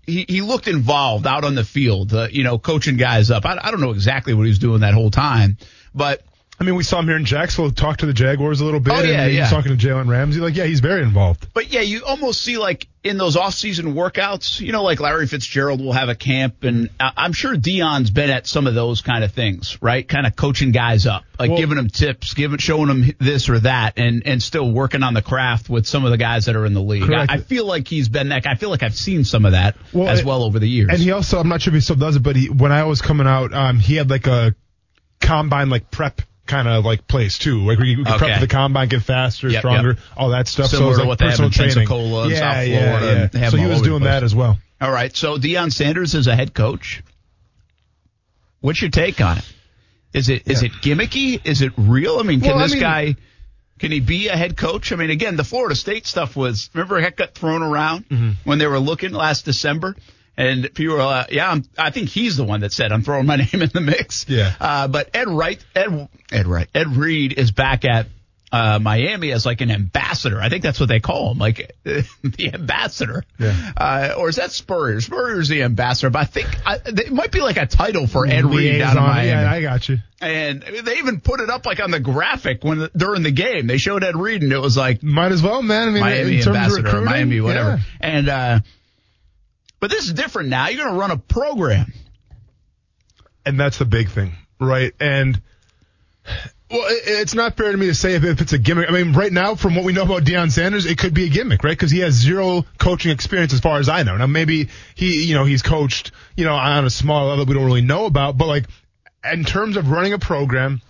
he, 0.06 0.26
he 0.28 0.42
looked 0.42 0.68
involved 0.68 1.26
out 1.26 1.44
on 1.44 1.56
the 1.56 1.64
field, 1.64 2.14
uh, 2.14 2.28
you 2.32 2.44
know, 2.44 2.58
coaching 2.58 2.98
guys 2.98 3.32
up. 3.32 3.46
I, 3.46 3.58
I 3.62 3.72
don't 3.72 3.82
know 3.82 3.92
exactly 3.92 4.34
what 4.34 4.44
he 4.44 4.50
was 4.50 4.60
doing 4.60 4.82
that 4.82 4.94
whole 4.94 5.12
time, 5.12 5.58
but 5.96 6.22
I 6.60 6.64
mean, 6.66 6.76
we 6.76 6.84
saw 6.84 7.00
him 7.00 7.08
here 7.08 7.18
in 7.18 7.26
Jacksonville 7.26 7.72
talk 7.72 7.98
to 7.98 8.06
the 8.06 8.14
Jaguars 8.14 8.62
a 8.62 8.66
little 8.66 8.80
bit. 8.80 8.94
Oh, 8.94 9.02
yeah, 9.02 9.22
and 9.24 9.32
he 9.32 9.38
yeah. 9.38 9.44
was 9.44 9.50
talking 9.50 9.76
to 9.76 9.88
Jalen 9.88 10.08
Ramsey. 10.08 10.40
Like, 10.40 10.56
yeah, 10.56 10.66
he's 10.66 10.82
very 10.82 11.02
involved. 11.02 11.48
But 11.54 11.74
yeah, 11.74 11.82
you 11.82 12.06
almost 12.06 12.42
see 12.42 12.58
like 12.58 12.88
in 13.04 13.18
those 13.18 13.36
off-season 13.36 13.96
workouts, 13.96 14.62
you 14.62 14.72
know, 14.72 14.84
like 14.84 15.00
Larry 15.00 15.28
Fitzgerald 15.28 15.82
will 15.82 15.94
have 15.94 16.10
a 16.10 16.16
camp, 16.16 16.64
and 16.64 16.90
I'm 17.00 17.34
sure 17.34 17.56
Deion's 17.56 18.12
been 18.12 18.30
at 18.30 18.46
some 18.46 18.68
of 18.68 18.76
those 18.76 19.02
kind 19.02 19.24
of 19.24 19.32
things, 19.32 19.82
right? 19.82 20.08
Kind 20.08 20.28
of 20.28 20.36
coaching 20.36 20.72
guys 20.72 21.08
up, 21.08 21.24
like 21.40 21.50
Well- 21.50 21.58
giving 21.58 21.76
them 21.76 21.90
tips, 21.90 22.36
giving, 22.36 22.60
showing 22.60 22.88
them 22.88 23.12
this 23.20 23.50
or 23.50 23.60
that, 23.60 23.98
and 23.98 24.22
and 24.26 24.42
still 24.42 24.70
working 24.72 25.02
on 25.02 25.16
the 25.16 25.24
craft 25.24 25.70
with 25.70 25.88
some 25.88 26.06
of 26.06 26.12
the 26.12 26.18
guys 26.18 26.46
that 26.46 26.56
are 26.56 26.66
in 26.66 26.76
the 26.76 26.82
league. 26.82 27.12
I. 27.12 27.26
I 27.30 27.38
feel 27.38 27.66
like 27.66 27.88
he's 27.88 28.10
been 28.10 28.30
that. 28.30 28.46
I 28.46 28.56
feel 28.56 28.70
like 28.70 28.84
I've 28.84 28.96
seen 28.96 29.24
some 29.24 29.46
of 29.46 29.54
that 29.54 29.76
Well, 29.92 30.08
as 30.08 30.24
well 30.24 30.44
over 30.44 30.60
the 30.60 30.70
years. 30.70 30.90
And 30.92 31.00
he 31.00 31.12
also, 31.12 31.40
I'm 31.40 31.50
not 31.50 31.64
sure 31.64 31.72
if 31.72 31.76
he 31.76 31.82
still 31.82 31.96
does 31.96 32.16
it, 32.16 32.22
but 32.22 32.36
he, 32.36 32.50
when 32.50 32.72
I 32.72 32.84
was 32.84 33.02
coming 33.02 33.26
out, 33.28 33.54
um, 33.54 33.80
he 33.80 33.96
had 33.96 34.10
like 34.10 34.28
a 34.28 34.56
combine, 35.20 35.70
like 35.70 35.90
prep 35.90 36.22
kind 36.46 36.68
of 36.68 36.84
like 36.84 37.08
place 37.08 37.38
too, 37.38 37.60
like 37.66 37.78
where 37.78 37.88
you 37.88 37.98
could 37.98 38.08
Okay. 38.08 38.18
prep 38.18 38.34
for 38.36 38.42
the 38.42 38.48
combine, 38.48 38.90
get 38.90 39.02
faster, 39.04 39.48
Yep, 39.50 39.62
stronger, 39.62 39.90
yep. 39.90 40.00
all 40.18 40.30
that 40.32 40.48
stuff. 40.48 40.68
Similar 40.68 40.82
so 40.82 40.86
it 40.86 40.90
was 40.90 40.98
like 41.00 41.08
what 41.08 41.20
they 41.20 41.26
have 41.26 41.32
personal 41.40 41.48
in 41.48 41.54
training. 41.54 41.74
Pensacola 41.88 42.30
yeah, 42.30 42.36
South 42.40 42.68
yeah, 42.68 42.98
Florida 43.00 43.30
yeah. 43.34 43.42
and 43.44 43.52
so 43.52 43.58
he 43.58 43.66
was 43.68 43.82
doing 43.82 44.04
that 44.04 44.24
as 44.24 44.36
well. 44.36 44.58
All 44.82 44.92
right, 44.92 45.16
so 45.16 45.38
Deion 45.38 45.72
Sanders 45.72 46.14
is 46.16 46.28
a 46.28 46.36
head 46.36 46.54
coach. 46.54 47.02
What's 48.62 48.82
your 48.82 48.92
take 48.92 49.20
on 49.22 49.38
it? 49.38 49.54
Is 50.14 50.30
it 50.30 50.48
is 50.48 50.64
it 50.64 50.72
gimmicky? 50.74 51.40
Is 51.44 51.62
it 51.62 51.72
real? 51.78 52.20
I 52.20 52.24
mean, 52.24 52.40
can 52.42 52.50
Well, 52.52 52.60
I 52.60 52.64
this 52.64 52.74
mean- 52.74 52.82
guy 52.82 53.16
can 53.80 53.92
he 53.92 54.00
be 54.00 54.28
a 54.30 54.38
head 54.38 54.56
coach? 54.56 54.92
I 54.92 54.96
mean, 54.96 55.10
again, 55.10 55.36
the 55.36 55.44
Florida 55.44 55.76
State 55.76 56.06
stuff 56.06 56.36
was 56.36 56.70
remember 56.74 57.00
it 57.00 57.16
got 57.18 57.34
thrown 57.34 57.64
around 57.64 58.08
Mm-hmm. 58.10 58.32
when 58.50 58.60
they 58.60 58.68
were 58.68 58.80
looking 58.80 59.12
last 59.12 59.46
December, 59.46 59.96
And 60.36 60.74
people 60.74 60.96
were, 60.96 61.02
uh, 61.02 61.26
yeah, 61.30 61.52
I'm, 61.52 61.64
I 61.78 61.92
think 61.92 62.10
he's 62.10 62.38
the 62.38 62.44
one 62.44 62.62
that 62.62 62.74
said 62.74 62.92
I'm 62.92 63.04
throwing 63.04 63.26
my 63.28 63.36
name 63.52 63.62
in 63.62 63.70
the 63.74 63.82
mix. 63.82 64.26
Yeah. 64.28 64.54
Uh, 64.60 64.88
but 64.88 65.10
Ed 65.14 65.28
Wright, 65.28 65.64
Ed, 65.76 66.10
Ed 66.32 66.48
Wright, 66.48 66.68
Ed 66.74 66.88
Reed 66.98 67.34
is 67.34 67.52
back 67.52 67.86
at 67.86 68.08
uh, 68.52 68.78
Miami 68.80 69.32
as 69.32 69.46
like 69.48 69.62
an 69.62 69.72
ambassador. 69.72 70.40
I 70.40 70.50
think 70.50 70.62
that's 70.62 70.80
what 70.80 70.88
they 70.90 71.00
call 71.00 71.32
him, 71.32 71.40
like 71.40 71.76
the 71.84 72.52
ambassador. 72.54 73.24
Yeah. 73.40 73.72
Uh, 73.76 74.14
or 74.18 74.30
is 74.30 74.36
that 74.36 74.52
Spurrier? 74.52 75.02
Spurrier's 75.02 75.50
the 75.50 75.64
ambassador, 75.64 76.12
but 76.12 76.20
I 76.20 76.26
think 76.26 76.48
I, 76.66 76.80
it 76.86 77.12
might 77.12 77.32
be 77.32 77.42
like 77.42 77.58
a 77.58 77.66
title 77.66 78.06
for 78.06 78.28
Ed 78.28 78.46
Reed 78.46 78.78
down 78.80 78.96
in 78.98 79.04
Miami. 79.04 79.28
Yeah, 79.30 79.52
I 79.52 79.62
got 79.62 79.90
you. 79.90 79.98
and 80.22 80.62
they 80.62 80.98
even 80.98 81.20
put 81.20 81.40
it 81.42 81.50
up 81.50 81.66
like 81.66 81.80
on 81.80 81.90
the 81.90 82.00
graphic 82.00 82.64
when 82.64 82.90
during 82.96 83.24
the 83.24 83.32
game 83.32 83.66
they 83.66 83.78
showed 83.78 84.04
Ed 84.04 84.16
Reed 84.16 84.44
and 84.44 84.52
it 84.52 84.60
was 84.60 84.78
like 84.78 85.02
Might 85.02 85.32
as 85.32 85.42
well, 85.42 85.64
man. 85.64 85.88
I 85.88 85.92
mean, 85.92 86.02
Miami 86.02 86.38
in 86.38 86.44
terms 86.44 86.56
ambassador, 86.58 86.98
of 86.98 87.04
Miami 87.06 87.42
whatever. 87.42 87.70
yeah. 87.78 87.84
And 88.02 88.30
uh, 88.30 88.60
but 89.84 89.90
this 89.92 90.06
is 90.06 90.14
different 90.14 90.48
now. 90.48 90.70
You're 90.70 90.86
going 90.86 90.94
to 90.94 90.98
run 90.98 91.12
a 91.12 91.18
program. 91.18 91.92
and 93.46 93.60
that's 93.60 93.80
the 93.80 93.86
big 93.86 94.08
thing, 94.08 94.32
right? 94.58 94.94
And 94.98 95.42
well, 96.72 96.88
it, 96.88 97.02
it's 97.06 97.34
not 97.34 97.58
fair 97.58 97.70
to 97.70 97.78
me 97.78 97.88
to 97.88 97.94
say 97.94 98.16
if, 98.16 98.24
if 98.24 98.40
it's 98.40 98.54
a 98.54 98.58
gimmick. 98.58 98.90
I 98.90 98.94
mean, 98.94 99.12
right 99.12 99.30
now, 99.30 99.56
from 99.56 99.76
what 99.76 99.84
we 99.84 99.92
know 99.92 100.04
about 100.04 100.24
Deion 100.24 100.52
Sanders, 100.52 100.86
it 100.86 100.98
could 100.98 101.14
be 101.14 101.26
a 101.26 101.28
gimmick, 101.28 101.66
right? 101.66 101.74
Because 101.78 101.92
he 101.92 102.00
has 102.00 102.14
zero 102.14 102.66
coaching 102.78 103.12
experience, 103.12 103.52
as 103.52 103.60
far 103.60 103.78
as 103.78 103.90
I 103.90 104.04
know. 104.04 104.16
Now, 104.16 104.26
maybe 104.26 104.70
he, 104.96 105.26
you 105.26 105.34
know, 105.34 105.44
he's 105.44 105.62
coached, 105.62 106.14
you 106.38 106.46
know, 106.46 106.56
on 106.56 106.86
a 106.86 106.90
small 106.90 107.28
level 107.28 107.44
we 107.44 107.54
don't 107.54 107.66
really 107.66 107.82
know 107.82 108.06
about, 108.06 108.38
but 108.38 108.48
like 108.48 108.68
in 109.30 109.44
terms 109.44 109.76
of 109.76 109.92
running 109.92 110.14
a 110.14 110.18
program. 110.18 110.82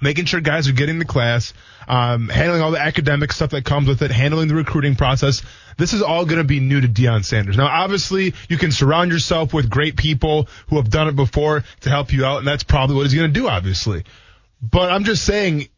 Making 0.00 0.26
sure 0.26 0.42
guys 0.42 0.68
are 0.68 0.72
getting 0.72 0.98
the 0.98 1.06
class, 1.06 1.54
um, 1.88 2.28
handling 2.28 2.62
all 2.62 2.70
the 2.70 2.80
academic 2.80 3.32
stuff 3.32 3.50
that 3.50 3.64
comes 3.64 3.88
with 3.88 4.02
it, 4.02 4.10
handling 4.10 4.48
the 4.48 4.54
recruiting 4.54 4.96
process. 4.96 5.42
This 5.76 5.92
is 5.92 6.02
all 6.02 6.24
going 6.24 6.38
to 6.38 6.44
be 6.44 6.60
new 6.60 6.80
to 6.80 6.88
Deion 6.88 7.24
Sanders. 7.24 7.56
Now, 7.56 7.66
obviously, 7.66 8.34
you 8.48 8.56
can 8.56 8.72
surround 8.72 9.12
yourself 9.12 9.52
with 9.52 9.68
great 9.68 9.96
people 9.96 10.48
who 10.68 10.76
have 10.76 10.90
done 10.90 11.08
it 11.08 11.16
before 11.16 11.64
to 11.80 11.90
help 11.90 12.12
you 12.12 12.24
out, 12.24 12.38
and 12.38 12.46
that's 12.46 12.64
probably 12.64 12.96
what 12.96 13.02
he's 13.02 13.14
going 13.14 13.32
to 13.32 13.40
do, 13.40 13.48
obviously. 13.48 14.04
But 14.62 14.90
I'm 14.90 15.04
just 15.04 15.24
saying, 15.24 15.68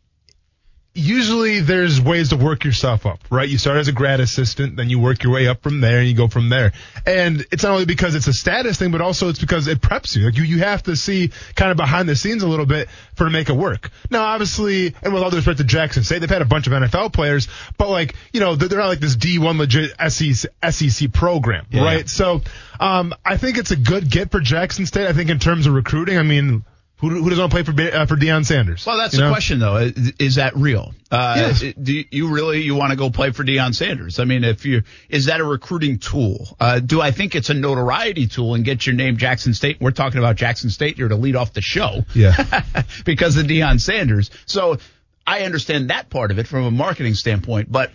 usually 0.99 1.61
there's 1.61 2.01
ways 2.01 2.31
to 2.31 2.37
work 2.37 2.65
yourself 2.65 3.07
up, 3.07 3.21
right? 3.31 3.49
You 3.49 3.57
start 3.59 3.79
as 3.79 3.89
a 3.89 3.93
grad 3.93 4.21
assistant, 4.21 4.77
then 4.77 4.91
you 4.91 4.99
work 4.99 5.23
your 5.23 5.33
way 5.33 5.47
up 5.47 5.63
from 5.63 5.81
there, 5.81 5.99
and 6.01 6.09
you 6.09 6.15
go 6.15 6.29
from 6.29 6.49
there. 6.49 6.73
And 7.07 7.47
it's 7.53 7.63
not 7.63 7.73
only 7.73 7.85
because 7.85 8.15
it's 8.15 8.27
a 8.27 8.33
status 8.33 8.79
thing, 8.79 8.91
but 8.91 9.01
also 9.01 9.29
it's 9.29 9.39
because 9.39 9.69
it 9.69 9.81
preps 9.81 10.17
you. 10.17 10.25
Like 10.27 10.37
you, 10.37 10.43
you 10.43 10.59
have 10.59 10.83
to 10.85 10.97
see 10.97 11.31
kind 11.55 11.71
of 11.71 11.77
behind 11.77 12.09
the 12.09 12.17
scenes 12.17 12.43
a 12.43 12.49
little 12.49 12.67
bit 12.67 12.89
for 13.15 13.25
to 13.25 13.31
make 13.31 13.49
it 13.49 13.55
work. 13.55 13.91
Now, 14.11 14.25
obviously, 14.25 14.95
and 15.03 15.15
with 15.15 15.23
all 15.23 15.31
due 15.31 15.37
respect 15.37 15.59
to 15.59 15.65
Jackson 15.65 16.05
State, 16.05 16.19
they've 16.21 16.29
had 16.31 16.43
a 16.43 16.47
bunch 16.47 16.67
of 16.67 16.73
NFL 16.73 17.13
players, 17.13 17.49
but 17.77 17.89
like, 17.89 18.15
you 18.33 18.41
know, 18.41 18.57
they're, 18.57 18.79
not 18.79 18.89
like 18.89 19.01
this 19.01 19.17
D1 19.17 19.59
legit 19.59 19.93
SEC, 20.11 20.51
SEC 20.71 21.13
program, 21.13 21.67
Yeah. 21.71 21.83
right? 21.85 22.09
So, 22.09 22.43
um, 22.81 23.15
I 23.25 23.37
think 23.37 23.59
it's 23.59 23.71
a 23.71 23.77
good 23.77 24.11
get 24.11 24.31
for 24.31 24.41
Jackson 24.41 24.87
State. 24.87 25.07
I 25.07 25.13
think 25.13 25.31
in 25.31 25.39
terms 25.39 25.67
of 25.67 25.75
recruiting, 25.75 26.19
I 26.19 26.23
mean, 26.23 26.65
who, 26.99 27.11
who 27.11 27.31
doesn't 27.31 27.39
want 27.39 27.53
to 27.53 27.63
play 27.75 27.91
for 27.91 27.97
uh, 27.97 28.07
for 28.07 28.17
Deion 28.17 28.45
Sanders? 28.45 28.85
Well, 28.85 28.97
that's 28.99 29.15
You 29.15 29.21
the 29.21 29.27
know? 29.27 29.33
question, 29.33 29.59
though. 29.61 29.77
Is, 29.77 30.13
is 30.19 30.35
that 30.37 30.57
real? 30.57 30.95
Uh, 31.11 31.35
Yes. 31.37 31.61
Do 31.81 31.93
you- 31.93 32.05
you 32.11 32.29
really 32.29 32.63
you 32.63 32.75
want 32.75 32.91
to 32.91 32.97
go 32.97 33.11
play 33.11 33.31
for 33.31 33.45
Deion 33.45 33.75
Sanders? 33.75 34.19
I 34.19 34.25
mean, 34.25 34.45
if 34.45 34.67
you 34.67 34.83
is 35.09 35.27
that 35.27 35.41
a 35.41 35.45
recruiting 35.45 35.99
tool? 35.99 36.57
Uh, 36.61 36.81
do 36.81 37.01
I 37.01 37.11
think 37.13 37.35
it's 37.35 37.51
a 37.51 37.55
notoriety 37.55 38.27
tool 38.27 38.55
and 38.55 38.65
get 38.65 38.87
your 38.87 38.95
name 38.95 39.17
Jackson 39.17 39.55
State? 39.55 39.79
We're 39.81 39.91
talking 39.93 40.19
about 40.19 40.37
Jackson 40.37 40.71
State 40.71 40.97
here 40.97 41.09
to 41.09 41.17
lead 41.17 41.37
off 41.37 41.53
the 41.53 41.63
show. 41.63 42.05
Yeah. 42.15 42.63
because 43.05 43.37
of 43.37 43.47
Deion 43.47 43.81
Sanders. 43.81 44.31
So 44.47 44.79
I 45.27 45.43
understand 45.43 45.91
that 45.91 46.11
part 46.11 46.31
of 46.31 46.39
it 46.39 46.47
from 46.47 46.65
a 46.65 46.71
marketing 46.71 47.15
standpoint, 47.15 47.71
but 47.71 47.91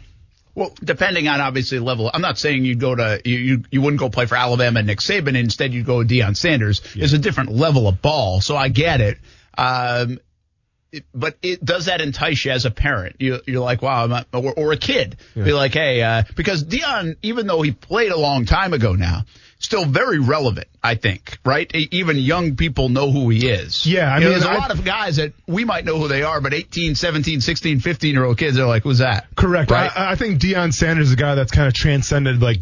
well, 0.56 0.74
depending 0.84 1.28
on 1.28 1.42
obviously 1.42 1.80
level, 1.80 2.10
I'm 2.14 2.22
not 2.22 2.38
saying 2.38 2.64
you'd 2.66 2.80
go 2.80 2.94
to 2.96 3.22
you 3.26 3.38
you, 3.38 3.64
you 3.72 3.82
wouldn't 3.82 4.00
go 4.00 4.10
play 4.10 4.26
for 4.26 4.36
Alabama 4.36 4.80
and 4.80 4.88
Nick 4.88 5.00
Saban. 5.00 5.36
Instead, 5.38 5.74
you'd 5.74 5.86
go 5.86 5.98
with 6.00 6.10
Deion 6.10 6.36
Sanders. 6.38 6.82
There's 6.96 7.14
a 7.14 7.18
different 7.20 7.52
level 7.52 7.88
of 7.88 8.02
ball, 8.02 8.40
so 8.42 8.56
I 8.56 8.70
get 8.70 9.02
it. 9.02 9.18
Um, 9.58 10.20
it- 10.92 11.06
but 11.14 11.38
it 11.42 11.64
does 11.66 11.86
that 11.86 12.02
entice 12.02 12.46
you 12.46 12.52
as 12.52 12.66
a 12.66 12.72
parent? 12.72 13.16
You, 13.20 13.40
you're 13.48 13.64
like, 13.64 13.82
wow, 13.82 14.24
or, 14.32 14.54
or 14.54 14.72
a 14.74 14.78
kid. 14.78 15.18
Be 15.34 15.52
like, 15.54 15.74
hey, 15.74 16.02
uh, 16.04 16.24
because 16.36 16.64
Deion, 16.64 17.16
even 17.24 17.48
though 17.48 17.64
he 17.64 17.72
played 17.72 18.12
a 18.12 18.18
long 18.18 18.46
time 18.46 18.74
ago 18.74 18.94
now, 18.94 19.24
still 19.64 19.86
very 19.86 20.20
relevant. 20.20 20.68
I 20.84 20.96
think, 20.96 21.38
right? 21.46 21.74
Even 21.74 22.18
young 22.18 22.56
people 22.58 22.90
know 22.90 23.10
who 23.10 23.30
he 23.30 23.48
is. 23.48 23.86
Yeah, 23.86 24.14
I 24.14 24.18
You 24.18 24.26
know, 24.26 24.30
mean, 24.32 24.40
there's 24.40 24.46
a 24.46 24.52
I- 24.52 24.58
lot 24.58 24.72
of 24.72 24.84
guys 24.84 25.16
that 25.16 25.32
we 25.48 25.64
might 25.64 25.86
know 25.86 25.98
who 25.98 26.08
they 26.10 26.22
are, 26.24 26.42
but 26.42 26.54
18, 26.54 26.96
17, 26.96 27.40
16, 27.42 27.80
15 27.80 28.14
year 28.14 28.26
old 28.26 28.38
kids 28.38 28.60
are 28.60 28.68
like, 28.68 28.84
who's 28.84 28.98
that? 29.00 29.26
Correct. 29.36 29.72
Right? 29.72 29.90
I, 29.96 30.12
I 30.12 30.16
think 30.16 30.42
Deion 30.42 30.74
Sanders 30.74 31.08
is 31.08 31.14
a 31.14 31.16
guy 31.16 31.36
that's 31.36 31.52
kind 31.52 31.68
of 31.68 31.74
transcended 31.74 32.42
like 32.42 32.60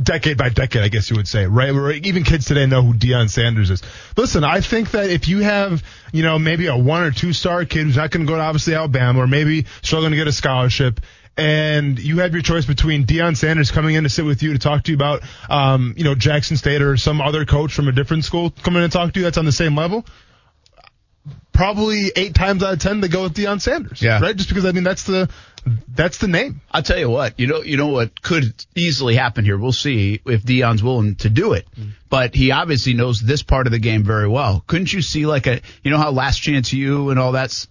decade 0.00 0.36
by 0.36 0.48
decade, 0.48 0.82
I 0.82 0.88
guess 0.88 1.10
you 1.10 1.16
would 1.16 1.26
say, 1.26 1.46
right? 1.46 1.72
Where 1.74 1.90
even 1.90 2.22
kids 2.22 2.44
today 2.44 2.66
know 2.66 2.82
who 2.82 2.94
Deion 2.94 3.28
Sanders 3.30 3.70
is. 3.70 3.82
Listen, 4.16 4.44
I 4.44 4.60
think 4.60 4.92
that 4.92 5.10
if 5.10 5.26
you 5.26 5.38
have, 5.40 5.82
you 6.12 6.22
know, 6.22 6.38
maybe 6.38 6.66
a 6.66 6.76
one 6.76 7.02
or 7.02 7.10
two 7.10 7.32
star 7.32 7.64
kid 7.64 7.84
who's 7.86 7.96
not 7.96 8.10
going 8.10 8.24
to 8.26 8.30
go 8.30 8.36
to 8.36 8.42
obviously 8.42 8.74
Alabama 8.74 9.20
or 9.20 9.26
maybe 9.26 9.66
struggling 9.82 10.12
to 10.12 10.16
get 10.16 10.28
a 10.28 10.32
scholarship, 10.32 11.00
and 11.38 11.98
you 11.98 12.18
have 12.18 12.32
your 12.32 12.42
choice 12.42 12.66
between 12.66 13.06
Deion 13.06 13.36
Sanders 13.36 13.70
coming 13.70 13.94
in 13.94 14.02
to 14.02 14.10
sit 14.10 14.24
with 14.24 14.42
you 14.42 14.52
to 14.54 14.58
talk 14.58 14.82
to 14.84 14.90
you 14.90 14.96
about, 14.96 15.22
um, 15.48 15.94
you 15.96 16.04
know, 16.04 16.14
Jackson 16.14 16.56
State 16.56 16.82
or 16.82 16.96
some 16.96 17.20
other 17.20 17.44
coach 17.44 17.72
from 17.74 17.86
a 17.88 17.92
different 17.92 18.24
school 18.24 18.50
coming 18.50 18.78
in 18.78 18.84
and 18.84 18.92
talk 18.92 19.12
to 19.12 19.20
you 19.20 19.24
that's 19.24 19.38
on 19.38 19.44
the 19.44 19.52
same 19.52 19.76
level. 19.76 20.04
Probably 21.52 22.12
eight 22.14 22.34
times 22.34 22.62
out 22.62 22.74
of 22.74 22.78
ten 22.78 23.00
they 23.00 23.08
go 23.08 23.24
with 23.24 23.34
Deion 23.34 23.60
Sanders, 23.60 24.00
Yeah. 24.00 24.20
right? 24.20 24.36
Just 24.36 24.48
because 24.48 24.64
I 24.64 24.70
mean 24.72 24.84
that's 24.84 25.02
the 25.04 25.28
that's 25.88 26.18
the 26.18 26.28
name. 26.28 26.60
I'll 26.70 26.82
tell 26.84 26.98
you 26.98 27.10
what, 27.10 27.38
you 27.38 27.48
know, 27.48 27.62
you 27.62 27.76
know 27.76 27.88
what 27.88 28.22
could 28.22 28.54
easily 28.76 29.16
happen 29.16 29.44
here. 29.44 29.58
We'll 29.58 29.72
see 29.72 30.20
if 30.24 30.44
Deion's 30.44 30.82
willing 30.84 31.16
to 31.16 31.28
do 31.28 31.54
it, 31.54 31.66
but 32.08 32.34
he 32.36 32.52
obviously 32.52 32.94
knows 32.94 33.20
this 33.20 33.42
part 33.42 33.66
of 33.66 33.72
the 33.72 33.80
game 33.80 34.04
very 34.04 34.28
well. 34.28 34.62
Couldn't 34.68 34.92
you 34.92 35.02
see 35.02 35.26
like 35.26 35.46
a, 35.48 35.60
you 35.82 35.90
know 35.90 35.98
how 35.98 36.10
Last 36.12 36.38
Chance 36.38 36.72
U 36.72 37.10
and 37.10 37.18
all 37.18 37.32
that's. 37.32 37.66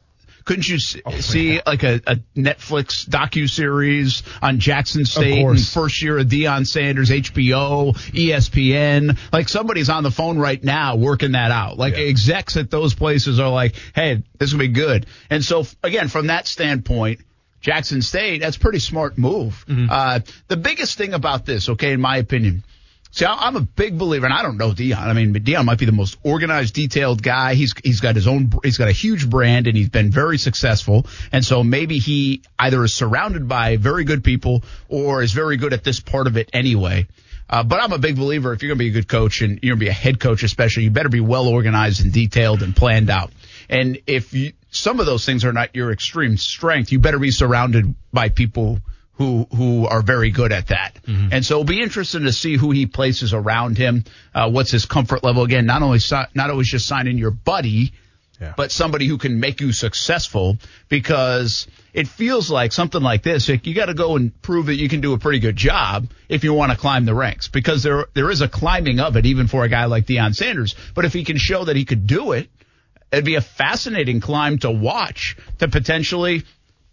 Couldn't 0.47 0.67
you 0.67 0.75
s- 0.77 0.95
see 1.19 1.61
like 1.67 1.83
a, 1.83 2.01
a 2.07 2.15
Netflix 2.35 3.05
docu 3.07 3.49
series 3.49 4.23
on 4.41 4.59
Jackson 4.59 5.05
State 5.05 5.43
and 5.57 5.59
first 5.73 6.01
year 6.01 6.17
of 6.17 6.27
Deion 6.27 6.65
Sanders, 6.65 7.09
HBO, 7.11 7.93
ESPN? 8.13 9.17
Like 9.31 9.49
somebody's 9.49 9.89
on 9.89 10.03
the 10.03 10.11
phone 10.11 10.37
right 10.39 10.63
now 10.63 10.95
working 10.95 11.33
that 11.33 11.51
out. 11.51 11.77
Like 11.77 11.95
execs 12.07 12.57
at 12.57 12.71
those 12.71 12.93
places 12.95 13.39
are 13.39 13.49
like, 13.51 13.75
hey, 13.93 14.23
this 14.39 14.51
will 14.53 14.59
be 14.59 14.67
good. 14.69 15.05
And 15.29 15.43
so 15.43 15.65
again, 15.83 16.07
from 16.07 16.27
that 16.27 16.47
standpoint, 16.47 17.19
Jackson 17.59 18.01
State, 18.01 18.39
that's 18.41 18.55
a 18.55 18.59
pretty 18.59 18.79
smart 18.79 19.17
move. 19.17 19.65
Uh, 19.89 20.19
the 20.47 20.57
biggest 20.57 20.97
thing 20.97 21.13
about 21.13 21.45
this, 21.45 21.69
okay, 21.69 21.91
in 21.91 21.99
my 22.01 22.17
opinion, 22.17 22.63
see, 23.11 23.25
I'm 23.25 23.55
a 23.55 23.61
big 23.61 23.97
believer, 23.97 24.25
and 24.25 24.33
I 24.33 24.43
don't 24.43 24.57
know 24.57 24.71
Deion. 24.71 24.97
I 24.97 25.13
mean, 25.13 25.33
Deion 25.33 25.65
might 25.65 25.79
be 25.79 25.85
the 25.85 25.91
most 25.91 26.17
organized, 26.23 26.73
detailed 26.73 27.21
guy. 27.21 27.53
He's 27.55 27.73
he's 27.83 27.99
got 27.99 28.15
his 28.15 28.27
own, 28.27 28.51
he's 28.63 28.77
got 28.77 28.87
a 28.87 28.93
huge 28.93 29.29
brand, 29.29 29.67
and 29.67 29.75
he's 29.75 29.89
been 29.89 30.11
very 30.11 30.37
successful. 30.37 31.05
And 31.31 31.45
so 31.45 31.63
maybe 31.63 31.99
he 31.99 32.43
either 32.59 32.83
is 32.83 32.93
surrounded 32.93 33.47
by 33.47 33.77
very 33.77 34.03
good 34.03 34.23
people 34.23 34.63
or 34.89 35.21
is 35.21 35.33
very 35.33 35.57
good 35.57 35.73
at 35.73 35.83
this 35.83 35.99
part 35.99 36.27
of 36.27 36.37
it 36.37 36.49
anyway. 36.53 37.07
Uh, 37.49 37.63
but 37.63 37.81
I'm 37.81 37.93
a 37.93 37.97
big 37.97 38.17
believer 38.17 38.51
if 38.51 38.61
you're 38.61 38.67
going 38.69 38.77
to 38.77 38.83
be 38.83 38.89
a 38.89 38.93
good 38.93 39.07
coach 39.07 39.41
and 39.41 39.59
you're 39.61 39.75
going 39.75 39.79
to 39.79 39.85
be 39.85 39.89
a 39.89 39.93
head 39.93 40.19
coach, 40.19 40.43
especially, 40.43 40.83
you 40.83 40.91
better 40.91 41.09
be 41.09 41.21
well 41.21 41.47
organized 41.47 42.03
and 42.03 42.11
detailed 42.11 42.61
and 42.61 42.75
planned 42.75 43.09
out. 43.09 43.31
And 43.69 43.99
if 44.05 44.33
you, 44.33 44.51
some 44.69 44.99
of 44.99 45.05
those 45.05 45.25
things 45.25 45.45
are 45.45 45.53
not 45.53 45.75
your 45.75 45.91
extreme 45.91 46.37
strength, 46.37 46.91
you 46.91 46.99
better 46.99 47.19
be 47.19 47.31
surrounded 47.31 47.95
by 48.11 48.29
people 48.29 48.79
who 49.17 49.47
who 49.55 49.85
are 49.87 50.01
very 50.01 50.29
good 50.31 50.51
at 50.51 50.67
that. 50.67 50.97
And 51.07 51.45
so 51.45 51.55
it'll 51.55 51.63
be 51.65 51.81
interesting 51.81 52.23
to 52.23 52.31
see 52.33 52.55
who 52.57 52.71
he 52.71 52.85
places 52.85 53.33
around 53.33 53.77
him. 53.77 54.03
Uh, 54.33 54.49
what's 54.49 54.71
his 54.71 54.85
comfort 54.85 55.23
level? 55.23 55.43
Again, 55.43 55.65
not 55.65 55.81
only 55.81 55.99
si- 55.99 56.23
not 56.35 56.49
always 56.51 56.69
just 56.69 56.87
signing 56.87 57.17
your 57.17 57.31
buddy, 57.31 57.93
Yeah. 58.39 58.53
but 58.55 58.71
somebody 58.71 59.07
who 59.07 59.17
can 59.17 59.39
make 59.39 59.59
you 59.61 59.71
successful 59.73 60.57
because 60.89 61.67
it 61.93 62.07
feels 62.07 62.51
like 62.51 62.71
something 62.71 63.01
like 63.01 63.23
this. 63.23 63.49
You 63.49 63.73
got 63.73 63.87
to 63.87 63.95
go 63.95 64.15
and 64.15 64.39
prove 64.43 64.67
that 64.67 64.75
you 64.75 64.87
can 64.89 65.01
do 65.01 65.13
a 65.13 65.17
pretty 65.17 65.39
good 65.39 65.55
job 65.55 66.07
if 66.29 66.43
you 66.43 66.53
want 66.53 66.71
to 66.71 66.77
climb 66.77 67.05
the 67.05 67.15
ranks 67.15 67.47
because 67.47 67.81
there 67.81 68.05
there 68.13 68.29
is 68.29 68.41
a 68.41 68.47
climbing 68.47 68.99
of 68.99 69.17
it 69.17 69.25
even 69.25 69.47
for 69.47 69.63
a 69.63 69.69
guy 69.69 69.85
like 69.85 70.05
Deion 70.05 70.35
Sanders. 70.35 70.75
But 70.93 71.05
if 71.05 71.13
he 71.13 71.23
can 71.23 71.37
show 71.37 71.65
that 71.65 71.75
he 71.75 71.85
could 71.85 72.05
do 72.05 72.33
it, 72.33 72.49
it'd 73.11 73.25
be 73.25 73.35
a 73.35 73.41
fascinating 73.41 74.19
climb 74.19 74.59
to 74.59 74.69
watch 74.69 75.35
to 75.57 75.67
potentially 75.67 76.43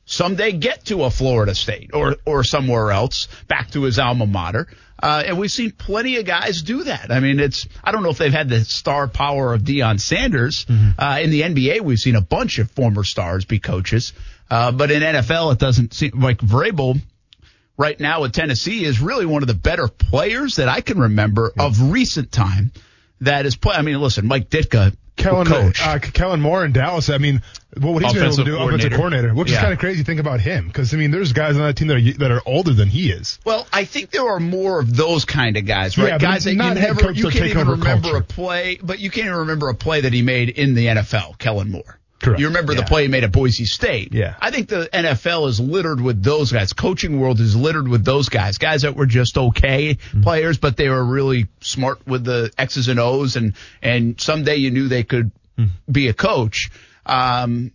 someday 0.06 0.52
get 0.52 0.86
to 0.86 1.04
a 1.04 1.10
Florida 1.10 1.54
State 1.54 1.90
or 1.94 2.16
or 2.24 2.44
somewhere 2.44 2.90
else, 2.90 3.28
back 3.48 3.70
to 3.72 3.82
his 3.82 3.98
alma 3.98 4.26
mater. 4.26 4.68
Uh, 5.02 5.22
and 5.26 5.38
we've 5.38 5.50
seen 5.50 5.70
plenty 5.70 6.16
of 6.16 6.24
guys 6.24 6.62
do 6.62 6.84
that. 6.84 7.10
I 7.10 7.20
mean, 7.20 7.40
it's 7.40 7.66
I 7.82 7.92
don't 7.92 8.02
know 8.02 8.10
if 8.10 8.18
they've 8.18 8.32
had 8.32 8.48
the 8.48 8.64
star 8.64 9.08
power 9.08 9.52
of 9.52 9.62
Deion 9.62 10.00
Sanders. 10.00 10.66
Uh, 10.98 11.18
in 11.22 11.30
the 11.30 11.42
NBA, 11.42 11.80
we've 11.80 11.98
seen 11.98 12.16
a 12.16 12.20
bunch 12.20 12.58
of 12.58 12.70
former 12.70 13.04
stars 13.04 13.44
be 13.44 13.58
coaches, 13.58 14.12
uh, 14.50 14.72
but 14.72 14.90
in 14.90 15.02
NFL, 15.02 15.52
it 15.52 15.58
doesn't 15.58 15.92
seem 15.94 16.20
like 16.20 16.38
Vrabel. 16.38 17.00
Right 17.76 17.98
now 17.98 18.22
with 18.22 18.32
Tennessee 18.32 18.84
is 18.84 19.00
really 19.00 19.26
one 19.26 19.42
of 19.42 19.48
the 19.48 19.54
better 19.54 19.88
players 19.88 20.56
that 20.56 20.68
I 20.68 20.80
can 20.80 21.00
remember 21.00 21.52
of 21.58 21.90
recent 21.90 22.30
time 22.30 22.70
that 23.20 23.46
is 23.46 23.56
play. 23.56 23.74
I 23.74 23.82
mean, 23.82 24.00
listen, 24.00 24.26
Mike 24.26 24.48
Ditka 24.48 24.96
Kellen, 25.16 25.46
coach. 25.46 25.80
uh, 25.80 25.98
Kellen 26.00 26.40
Moore 26.40 26.64
in 26.64 26.72
Dallas. 26.72 27.08
I 27.08 27.18
mean, 27.18 27.40
what 27.78 28.02
he's 28.02 28.12
been 28.12 28.22
able 28.24 28.34
to 28.36 28.42
Offensive 28.42 28.44
do, 28.46 28.54
offensive 28.56 28.90
coordinator. 28.90 28.96
coordinator, 28.96 29.34
which 29.34 29.50
Yeah. 29.50 29.56
is 29.56 29.60
kind 29.60 29.72
of 29.72 29.78
crazy 29.78 30.00
to 30.00 30.04
think 30.04 30.20
about 30.20 30.40
him. 30.40 30.66
Because 30.66 30.92
I 30.92 30.96
mean, 30.96 31.10
there's 31.12 31.32
guys 31.32 31.56
on 31.56 31.62
that 31.62 31.76
team 31.76 31.88
that 31.88 31.96
are 31.96 32.12
that 32.18 32.30
are 32.30 32.42
older 32.46 32.72
than 32.72 32.88
he 32.88 33.10
is. 33.10 33.38
Well, 33.44 33.66
I 33.72 33.84
think 33.84 34.10
there 34.10 34.26
are 34.28 34.40
more 34.40 34.80
of 34.80 34.94
those 34.94 35.24
kind 35.24 35.56
of 35.56 35.66
guys, 35.66 35.96
right? 35.96 36.08
Yeah, 36.08 36.18
guys 36.18 36.44
that 36.44 36.52
you 36.52 36.56
not 36.58 36.76
head 36.76 36.88
never, 36.88 37.00
coach 37.00 37.16
you 37.16 37.28
can't 37.30 37.46
even 37.46 37.68
remember 37.68 38.10
culture. 38.10 38.16
a 38.16 38.22
play, 38.22 38.78
but 38.82 38.98
you 38.98 39.10
can't 39.10 39.26
even 39.26 39.38
remember 39.40 39.68
a 39.68 39.74
play 39.74 40.00
that 40.02 40.12
he 40.12 40.22
made 40.22 40.50
in 40.50 40.74
the 40.74 40.86
NFL. 40.88 41.38
Kellen 41.38 41.70
Moore. 41.70 41.98
Correct. 42.22 42.40
You 42.40 42.46
remember 42.46 42.74
the 42.74 42.84
play 42.84 43.02
he 43.02 43.08
made 43.08 43.24
at 43.24 43.32
Boise 43.32 43.64
State. 43.66 44.14
Yeah. 44.14 44.34
I 44.40 44.50
think 44.50 44.68
the 44.68 44.88
NFL 44.92 45.48
is 45.48 45.60
littered 45.60 46.00
with 46.00 46.22
those 46.22 46.52
guys. 46.52 46.72
Coaching 46.72 47.20
world 47.20 47.38
is 47.40 47.54
littered 47.54 47.86
with 47.88 48.04
those 48.04 48.28
guys. 48.30 48.56
Guys 48.58 48.82
that 48.82 48.96
were 48.96 49.06
just 49.06 49.36
okay 49.36 49.94
Mm-hmm. 49.94 50.22
players, 50.22 50.56
but 50.58 50.76
they 50.76 50.88
were 50.88 51.04
really 51.04 51.48
smart 51.60 52.06
with 52.06 52.24
the 52.24 52.50
X's 52.56 52.88
and 52.88 52.98
O's 53.00 53.36
and, 53.36 53.54
and 53.82 54.18
someday 54.20 54.56
you 54.56 54.70
knew 54.70 54.88
they 54.88 55.02
could 55.04 55.32
Mm-hmm. 55.58 55.92
be 55.92 56.08
a 56.08 56.12
coach. 56.14 56.70
Um, 57.06 57.72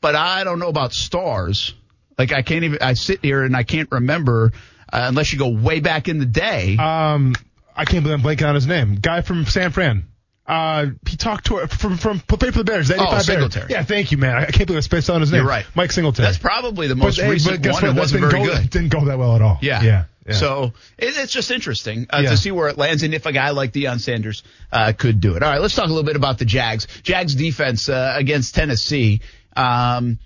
but 0.00 0.14
I 0.14 0.44
don't 0.44 0.58
know 0.58 0.68
about 0.68 0.92
stars. 0.94 1.74
Like 2.16 2.32
I 2.32 2.42
can't 2.42 2.64
even, 2.64 2.78
I 2.80 2.94
sit 2.94 3.20
here 3.22 3.42
and 3.44 3.54
I 3.56 3.62
can't 3.64 3.88
remember, 3.92 4.52
uh, 4.92 5.04
unless 5.08 5.32
you 5.32 5.38
go 5.38 5.48
way 5.48 5.80
back 5.80 6.08
in 6.08 6.18
the 6.18 6.26
day. 6.26 6.76
Um, 6.78 7.34
I 7.76 7.84
can't 7.84 8.02
believe 8.02 8.18
I'm 8.18 8.24
blanking 8.24 8.48
on 8.48 8.54
his 8.54 8.66
name. 8.66 8.96
Guy 8.96 9.20
from 9.20 9.44
San 9.44 9.70
Fran. 9.72 10.07
Uh, 10.48 10.86
he 11.06 11.18
talked 11.18 11.44
to 11.46 11.66
from 11.66 11.98
from 11.98 12.20
played 12.20 12.54
for 12.54 12.60
the 12.60 12.64
Bears. 12.64 12.90
85 12.90 13.10
Bears. 13.10 13.12
Oh, 13.12 13.32
Singletary. 13.32 13.66
Yeah, 13.68 13.82
thank 13.82 14.10
you, 14.10 14.16
man. 14.16 14.34
I 14.34 14.46
can't 14.46 14.66
believe 14.66 14.78
I 14.78 14.80
spaced 14.80 15.10
on 15.10 15.20
his 15.20 15.30
name. 15.30 15.42
You're 15.42 15.48
right. 15.48 15.66
Mike 15.74 15.92
Singletary. 15.92 16.26
That's 16.26 16.38
probably 16.38 16.88
the 16.88 16.96
most 16.96 17.18
but, 17.18 17.28
recent 17.28 17.56
but 17.56 17.62
guess 17.62 17.74
one. 17.74 17.82
what? 17.82 17.96
It 17.96 18.00
wasn't 18.00 18.22
didn't 18.22 18.30
very 18.30 18.46
go, 18.46 18.56
good. 18.62 18.70
Didn't 18.70 18.88
go 18.88 19.04
that 19.04 19.18
well 19.18 19.36
at 19.36 19.42
all. 19.42 19.58
Yeah. 19.60 19.82
yeah. 19.82 20.04
yeah. 20.26 20.32
So 20.32 20.72
it, 20.96 21.18
it's 21.18 21.34
just 21.34 21.50
interesting 21.50 22.06
uh, 22.08 22.20
Yeah. 22.22 22.30
to 22.30 22.38
see 22.38 22.50
where 22.50 22.68
it 22.68 22.78
lands 22.78 23.02
and 23.02 23.12
if 23.12 23.26
a 23.26 23.32
guy 23.32 23.50
like 23.50 23.72
Deion 23.74 24.00
Sanders 24.00 24.42
uh, 24.72 24.94
could 24.96 25.20
do 25.20 25.36
it. 25.36 25.42
All 25.42 25.50
right, 25.50 25.60
let's 25.60 25.74
talk 25.74 25.84
a 25.84 25.88
little 25.88 26.02
bit 26.02 26.16
about 26.16 26.38
the 26.38 26.46
Jags. 26.46 26.86
Jags 27.02 27.34
defense 27.34 27.90
uh, 27.90 28.14
against 28.16 28.54
Tennessee. 28.54 29.20
Um, 29.54 30.18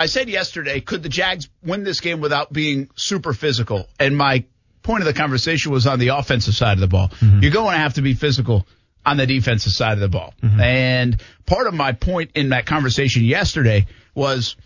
I 0.00 0.06
said 0.06 0.30
yesterday, 0.30 0.80
could 0.80 1.02
the 1.02 1.10
Jags 1.10 1.50
win 1.62 1.84
this 1.84 2.00
game 2.00 2.22
without 2.22 2.50
being 2.50 2.88
super 2.96 3.34
physical? 3.34 3.88
And 4.00 4.16
my 4.16 4.44
point 4.82 5.02
of 5.02 5.06
the 5.06 5.12
conversation 5.12 5.70
was 5.70 5.86
on 5.86 5.98
the 5.98 6.08
offensive 6.08 6.54
side 6.54 6.72
of 6.74 6.80
the 6.80 6.88
ball. 6.88 7.10
You're 7.20 7.52
going 7.52 7.72
to 7.72 7.78
have 7.78 7.94
to 7.94 8.02
be 8.02 8.14
physical 8.14 8.66
on 9.04 9.16
the 9.16 9.26
defensive 9.26 9.72
side 9.72 9.94
of 9.94 10.00
the 10.00 10.08
ball. 10.08 10.34
And 10.60 11.20
part 11.46 11.66
of 11.66 11.74
my 11.74 11.92
point 11.92 12.32
in 12.34 12.50
that 12.50 12.66
conversation 12.66 13.24
yesterday 13.24 13.86
was 14.14 14.56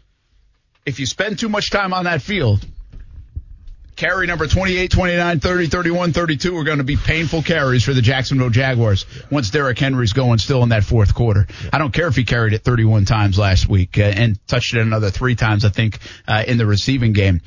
if 0.84 1.00
you 1.00 1.06
spend 1.06 1.38
too 1.38 1.48
much 1.48 1.70
time 1.70 1.92
on 1.92 2.04
that 2.04 2.22
field, 2.22 2.64
carry 3.96 4.26
number 4.26 4.46
28, 4.46 4.90
29, 4.90 5.40
30, 5.40 5.66
31, 5.66 6.12
32 6.12 6.56
are 6.56 6.64
going 6.64 6.78
to 6.78 6.84
be 6.84 6.96
painful 6.96 7.42
carries 7.42 7.82
for 7.82 7.94
the 7.94 8.02
Jacksonville 8.02 8.50
Jaguars 8.50 9.06
once 9.30 9.50
Derrick 9.50 9.78
Henry's 9.78 10.12
going 10.12 10.38
still 10.38 10.62
in 10.62 10.68
that 10.68 10.84
fourth 10.84 11.14
quarter. 11.14 11.46
I 11.72 11.78
don't 11.78 11.92
care 11.92 12.06
if 12.06 12.14
he 12.14 12.24
carried 12.24 12.52
it 12.52 12.62
31 12.62 13.06
times 13.06 13.38
last 13.38 13.68
week 13.68 13.98
uh, 13.98 14.02
and 14.02 14.38
touched 14.46 14.74
it 14.74 14.80
another 14.80 15.10
three 15.10 15.34
times, 15.34 15.64
I 15.64 15.70
think, 15.70 15.98
uh, 16.28 16.44
in 16.46 16.58
the 16.58 16.66
receiving 16.66 17.14
game. 17.14 17.40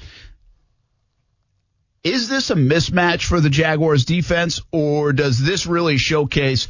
Is 2.04 2.30
this 2.30 2.50
a 2.50 2.56
mismatch 2.56 3.24
for 3.24 3.42
the 3.42 3.50
Jaguars 3.50 4.06
defense 4.06 4.62
or 4.72 5.12
does 5.14 5.42
this 5.42 5.66
really 5.66 5.98
showcase 5.98 6.68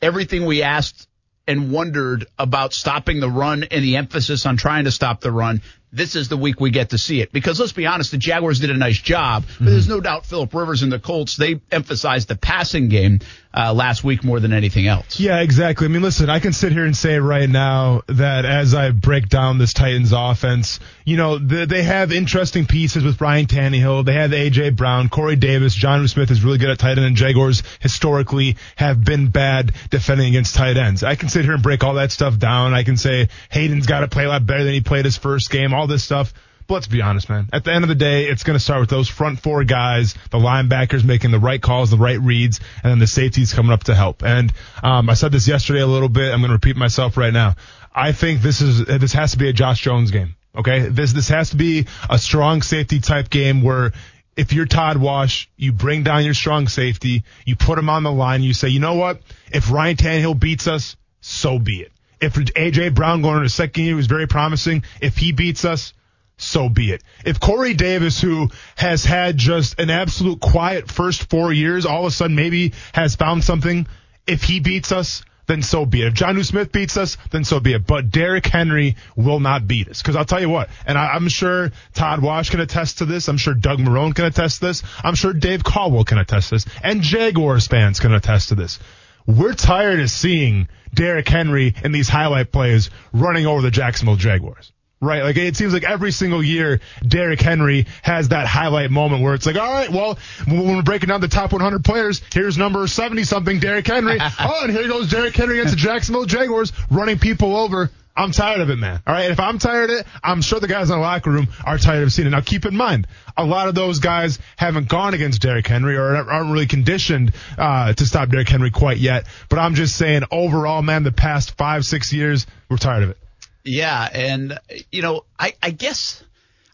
everything 0.00 0.44
we 0.44 0.62
asked 0.62 1.08
and 1.46 1.70
wondered 1.70 2.26
about 2.38 2.72
stopping 2.72 3.20
the 3.20 3.30
run 3.30 3.64
and 3.64 3.84
the 3.84 3.96
emphasis 3.96 4.46
on 4.46 4.56
trying 4.56 4.84
to 4.84 4.90
stop 4.90 5.20
the 5.20 5.30
run. 5.30 5.62
This 5.92 6.16
is 6.16 6.28
the 6.28 6.36
week 6.36 6.60
we 6.60 6.70
get 6.70 6.90
to 6.90 6.98
see 6.98 7.20
it. 7.20 7.32
Because 7.32 7.58
let's 7.60 7.72
be 7.72 7.86
honest, 7.86 8.10
the 8.10 8.18
Jaguars 8.18 8.60
did 8.60 8.70
a 8.70 8.76
nice 8.76 8.98
job, 8.98 9.44
but 9.58 9.66
there's 9.66 9.88
no 9.88 10.00
doubt 10.00 10.26
Philip 10.26 10.52
Rivers 10.52 10.82
and 10.82 10.92
the 10.92 10.98
Colts, 10.98 11.36
they 11.36 11.60
emphasized 11.70 12.28
the 12.28 12.36
passing 12.36 12.88
game 12.88 13.20
uh, 13.56 13.72
last 13.72 14.04
week 14.04 14.22
more 14.22 14.38
than 14.38 14.52
anything 14.52 14.86
else. 14.86 15.18
Yeah, 15.18 15.40
exactly. 15.40 15.86
I 15.86 15.88
mean, 15.88 16.02
listen, 16.02 16.28
I 16.28 16.40
can 16.40 16.52
sit 16.52 16.72
here 16.72 16.84
and 16.84 16.94
say 16.94 17.18
right 17.18 17.48
now 17.48 18.02
that 18.08 18.44
as 18.44 18.74
I 18.74 18.90
break 18.90 19.28
down 19.28 19.56
this 19.56 19.72
Titans 19.72 20.12
offense, 20.12 20.78
you 21.04 21.16
know, 21.16 21.38
the, 21.38 21.64
they 21.64 21.82
have 21.82 22.12
interesting 22.12 22.66
pieces 22.66 23.02
with 23.02 23.18
Ryan 23.20 23.46
Tannehill. 23.46 24.04
They 24.04 24.12
have 24.12 24.32
AJ 24.32 24.76
Brown, 24.76 25.08
Corey 25.08 25.36
Davis, 25.36 25.76
Jonnu 25.76 26.08
Smith 26.10 26.30
is 26.30 26.44
really 26.44 26.58
good 26.58 26.68
at 26.68 26.78
tight 26.78 26.98
end, 26.98 27.06
and 27.06 27.16
Jaguars 27.16 27.62
historically 27.80 28.56
have 28.76 29.02
been 29.02 29.28
bad 29.28 29.72
defending 29.88 30.28
against 30.28 30.54
tight 30.54 30.76
ends. 30.76 31.02
I 31.02 31.14
can 31.14 31.30
sit 31.30 31.44
here 31.44 31.54
and 31.54 31.62
break 31.62 31.82
all 31.82 31.94
that 31.94 32.12
stuff 32.12 32.38
down. 32.38 32.74
I 32.74 32.82
can 32.82 32.98
say 32.98 33.28
Hayden's 33.50 33.86
got 33.86 34.00
to 34.00 34.08
play 34.08 34.26
a 34.26 34.28
lot 34.28 34.44
better 34.44 34.64
than 34.64 34.74
he 34.74 34.82
played 34.82 35.06
his 35.06 35.16
first 35.16 35.50
game, 35.50 35.72
all 35.76 35.86
this 35.86 36.04
stuff. 36.04 36.32
But 36.66 36.74
let's 36.74 36.86
be 36.88 37.00
honest, 37.00 37.28
man. 37.28 37.48
At 37.52 37.62
the 37.64 37.72
end 37.72 37.84
of 37.84 37.88
the 37.88 37.94
day, 37.94 38.24
it's 38.24 38.42
going 38.42 38.58
to 38.58 38.62
start 38.62 38.80
with 38.80 38.90
those 38.90 39.08
front 39.08 39.38
four 39.38 39.62
guys, 39.62 40.14
the 40.30 40.38
linebackers 40.38 41.04
making 41.04 41.30
the 41.30 41.38
right 41.38 41.62
calls, 41.62 41.90
the 41.90 41.96
right 41.96 42.20
reads, 42.20 42.58
and 42.82 42.90
then 42.90 42.98
the 42.98 43.06
safeties 43.06 43.52
coming 43.52 43.70
up 43.70 43.84
to 43.84 43.94
help. 43.94 44.24
And 44.24 44.52
um, 44.82 45.08
I 45.08 45.14
said 45.14 45.30
this 45.30 45.46
yesterday 45.46 45.80
a 45.80 45.86
little 45.86 46.08
bit. 46.08 46.32
I'm 46.32 46.40
going 46.40 46.48
to 46.48 46.54
repeat 46.54 46.76
myself 46.76 47.16
right 47.16 47.32
now. 47.32 47.54
I 47.94 48.12
think 48.12 48.42
this 48.42 48.60
is 48.60 48.84
this 48.84 49.12
has 49.12 49.32
to 49.32 49.38
be 49.38 49.48
a 49.48 49.52
Josh 49.52 49.80
Jones 49.80 50.10
game. 50.10 50.34
Okay, 50.56 50.88
this 50.88 51.12
this 51.12 51.28
has 51.28 51.50
to 51.50 51.56
be 51.56 51.86
a 52.10 52.18
strong 52.18 52.62
safety 52.62 52.98
type 52.98 53.30
game 53.30 53.62
where 53.62 53.92
if 54.36 54.52
you're 54.52 54.66
Todd 54.66 54.98
Wash, 54.98 55.48
you 55.56 55.72
bring 55.72 56.02
down 56.02 56.24
your 56.24 56.34
strong 56.34 56.68
safety, 56.68 57.24
you 57.46 57.56
put 57.56 57.78
him 57.78 57.88
on 57.88 58.02
the 58.02 58.12
line, 58.12 58.42
you 58.42 58.52
say, 58.52 58.68
you 58.68 58.80
know 58.80 58.94
what? 58.94 59.20
If 59.50 59.70
Ryan 59.70 59.96
Tannehill 59.96 60.38
beats 60.38 60.66
us, 60.66 60.96
so 61.20 61.58
be 61.58 61.80
it. 61.80 61.92
If 62.20 62.34
AJ 62.34 62.94
Brown 62.94 63.22
going 63.22 63.38
into 63.38 63.48
second 63.50 63.84
year 63.84 63.96
was 63.96 64.06
very 64.06 64.26
promising, 64.26 64.84
if 65.00 65.16
he 65.18 65.32
beats 65.32 65.64
us, 65.64 65.92
so 66.38 66.68
be 66.68 66.92
it. 66.92 67.02
If 67.24 67.40
Corey 67.40 67.74
Davis, 67.74 68.20
who 68.20 68.50
has 68.76 69.04
had 69.04 69.36
just 69.36 69.78
an 69.80 69.90
absolute 69.90 70.40
quiet 70.40 70.90
first 70.90 71.30
four 71.30 71.52
years, 71.52 71.86
all 71.86 72.00
of 72.00 72.06
a 72.06 72.10
sudden 72.10 72.36
maybe 72.36 72.74
has 72.92 73.16
found 73.16 73.42
something, 73.42 73.86
if 74.26 74.42
he 74.42 74.60
beats 74.60 74.92
us, 74.92 75.24
then 75.46 75.62
so 75.62 75.86
be 75.86 76.02
it. 76.02 76.08
If 76.08 76.14
Jonnu 76.14 76.44
Smith 76.44 76.72
beats 76.72 76.96
us, 76.96 77.16
then 77.30 77.44
so 77.44 77.60
be 77.60 77.72
it. 77.72 77.86
But 77.86 78.10
Derrick 78.10 78.46
Henry 78.46 78.96
will 79.14 79.40
not 79.40 79.66
beat 79.66 79.88
us. 79.88 80.02
Cause 80.02 80.16
I'll 80.16 80.24
tell 80.24 80.40
you 80.40 80.48
what, 80.48 80.68
and 80.86 80.98
I, 80.98 81.08
I'm 81.08 81.28
sure 81.28 81.70
Todd 81.94 82.20
Wash 82.20 82.50
can 82.50 82.60
attest 82.60 82.98
to 82.98 83.06
this. 83.06 83.28
I'm 83.28 83.38
sure 83.38 83.54
Doug 83.54 83.78
Marrone 83.78 84.14
can 84.14 84.24
attest 84.24 84.60
to 84.60 84.66
this. 84.66 84.82
I'm 85.04 85.14
sure 85.14 85.32
Dave 85.32 85.62
Caldwell 85.64 86.04
can 86.04 86.18
attest 86.18 86.48
to 86.48 86.56
this. 86.56 86.66
And 86.82 87.00
Jaguars 87.00 87.66
fans 87.66 88.00
can 88.00 88.12
attest 88.12 88.48
to 88.48 88.54
this. 88.54 88.78
We're 89.26 89.54
tired 89.54 90.00
of 90.00 90.10
seeing 90.10 90.68
Derrick 90.94 91.28
Henry 91.28 91.74
in 91.82 91.92
these 91.92 92.08
highlight 92.08 92.52
plays 92.52 92.90
running 93.12 93.46
over 93.46 93.60
the 93.60 93.70
Jacksonville 93.70 94.16
Jaguars. 94.16 94.72
Right, 94.98 95.22
like 95.22 95.36
it 95.36 95.56
seems 95.56 95.74
like 95.74 95.84
every 95.84 96.10
single 96.10 96.42
year, 96.42 96.80
Derrick 97.06 97.40
Henry 97.40 97.86
has 98.02 98.28
that 98.28 98.46
highlight 98.46 98.90
moment 98.90 99.22
where 99.22 99.34
it's 99.34 99.44
like, 99.44 99.56
all 99.56 99.70
right, 99.70 99.90
well, 99.90 100.18
when 100.46 100.74
we're 100.74 100.82
breaking 100.82 101.10
down 101.10 101.20
the 101.20 101.28
top 101.28 101.52
100 101.52 101.84
players, 101.84 102.22
here's 102.32 102.56
number 102.56 102.86
70 102.86 103.24
something, 103.24 103.60
Derrick 103.60 103.86
Henry. 103.86 104.16
oh, 104.40 104.60
and 104.62 104.72
here 104.72 104.88
goes 104.88 105.10
Derrick 105.10 105.36
Henry 105.36 105.58
against 105.58 105.74
the 105.74 105.80
Jacksonville 105.80 106.24
Jaguars, 106.24 106.72
running 106.90 107.18
people 107.18 107.56
over. 107.56 107.90
I'm 108.16 108.30
tired 108.30 108.60
of 108.60 108.70
it, 108.70 108.76
man. 108.76 109.02
All 109.06 109.12
right, 109.12 109.30
if 109.30 109.38
I'm 109.38 109.58
tired 109.58 109.90
of 109.90 110.00
it, 110.00 110.06
I'm 110.24 110.40
sure 110.40 110.58
the 110.58 110.68
guys 110.68 110.88
in 110.88 110.96
the 110.96 111.02
locker 111.02 111.30
room 111.30 111.48
are 111.64 111.76
tired 111.76 112.02
of 112.02 112.12
seeing 112.12 112.26
it. 112.26 112.30
Now, 112.30 112.40
keep 112.40 112.64
in 112.64 112.74
mind, 112.74 113.06
a 113.36 113.44
lot 113.44 113.68
of 113.68 113.74
those 113.74 113.98
guys 113.98 114.38
haven't 114.56 114.88
gone 114.88 115.12
against 115.12 115.42
Derrick 115.42 115.66
Henry 115.66 115.96
or 115.96 116.16
aren't 116.16 116.50
really 116.50 116.66
conditioned 116.66 117.32
uh, 117.58 117.92
to 117.92 118.06
stop 118.06 118.30
Derrick 118.30 118.48
Henry 118.48 118.70
quite 118.70 118.96
yet. 118.96 119.26
But 119.50 119.58
I'm 119.58 119.74
just 119.74 119.96
saying, 119.96 120.22
overall, 120.30 120.80
man, 120.80 121.02
the 121.02 121.12
past 121.12 121.58
five, 121.58 121.84
six 121.84 122.12
years, 122.12 122.46
we're 122.70 122.78
tired 122.78 123.02
of 123.02 123.10
it. 123.10 123.18
Yeah, 123.64 124.08
and 124.10 124.58
you 124.90 125.02
know, 125.02 125.24
I, 125.38 125.54
I 125.62 125.70
guess 125.70 126.24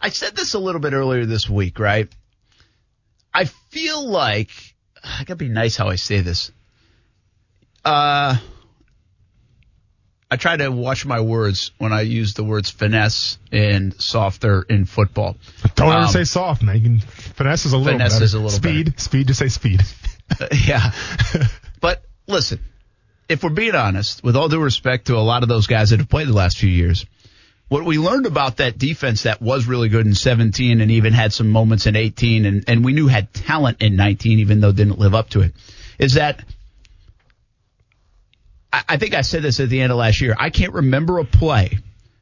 I 0.01 0.11
said 0.11 0.37
this 0.37 0.55
a 0.55 0.59
little 0.59 0.81
bit 0.81 0.93
earlier 0.93 1.27
this 1.27 1.49
week, 1.49 1.79
right? 1.79 2.09
I 3.35 3.47
feel 3.47 4.07
like 4.07 4.51
I 5.05 5.25
gotta 5.25 5.37
be 5.37 5.49
nice 5.49 5.77
how 5.77 5.89
I 5.89 5.97
say 5.97 6.21
this. 6.21 6.53
Uh, 7.85 8.37
I 10.33 10.37
try 10.37 10.57
to 10.57 10.71
watch 10.71 11.05
my 11.05 11.21
words 11.21 11.73
when 11.77 11.93
I 11.93 12.01
use 12.01 12.33
the 12.33 12.43
words 12.43 12.71
finesse 12.71 13.37
and 13.53 13.93
softer 14.01 14.63
in 14.63 14.87
football. 14.87 15.37
Don't 15.75 15.93
ever 15.93 16.07
Um, 16.07 16.09
say 16.09 16.25
soft, 16.25 16.63
man. 16.63 16.77
You 16.77 16.83
can 16.83 17.01
finesse 17.01 17.67
is 17.67 17.75
a 17.75 17.77
little 17.77 17.93
bit. 17.93 17.99
finesse 17.99 18.15
better. 18.15 18.25
is 18.25 18.33
a 18.33 18.39
little 18.41 18.59
bit. 18.59 18.87
speed, 18.87 18.99
speed. 19.01 19.27
Just 19.27 19.41
say 19.41 19.49
speed. 19.49 19.83
yeah. 20.67 20.93
but 21.83 22.03
listen, 22.27 22.61
if 23.29 23.43
we're 23.45 23.51
being 23.51 23.75
honest, 23.75 24.25
with 24.25 24.35
all 24.35 24.49
due 24.49 24.59
respect 24.59 25.09
to 25.09 25.17
a 25.17 25.21
lot 25.21 25.43
of 25.43 25.51
those 25.51 25.67
guys 25.67 25.91
that 25.91 25.99
have 26.01 26.09
played 26.09 26.29
the 26.29 26.33
last 26.33 26.57
few 26.57 26.71
years, 26.71 27.05
what 27.69 27.85
we 27.85 27.99
learned 27.99 28.25
about 28.25 28.57
that 28.57 28.79
defense 28.79 29.25
that 29.25 29.43
was 29.43 29.67
really 29.67 29.91
good 29.91 30.07
in 30.07 30.15
17 30.15 30.81
and 30.81 30.91
even 30.93 31.13
had 31.13 31.35
some 31.35 31.51
moments 31.51 31.87
in 31.87 31.95
18 31.95 32.47
and, 32.47 32.65
and 32.69 32.83
we 32.83 32.95
knew 32.95 33.07
had 33.07 33.35
talent 33.35 33.83
in 33.83 33.97
19 33.97 34.39
even 34.39 34.61
though 34.61 34.73
didn't 34.73 34.99
live 34.99 35.15
up 35.15 35.29
to 35.31 35.43
it 35.43 35.53
is 35.99 36.15
that 36.15 36.43
I, 38.73 38.83
I 38.91 38.97
think 38.97 39.15
I 39.15 39.21
said 39.21 39.43
this 39.43 39.61
at 39.61 39.69
the 39.69 39.81
end 39.81 39.93
of 39.93 39.99
last 39.99 40.21
year. 40.21 40.35
I 40.39 40.51
can't 40.51 40.73
remember 40.73 41.19
a 41.19 41.25
play 41.25 41.79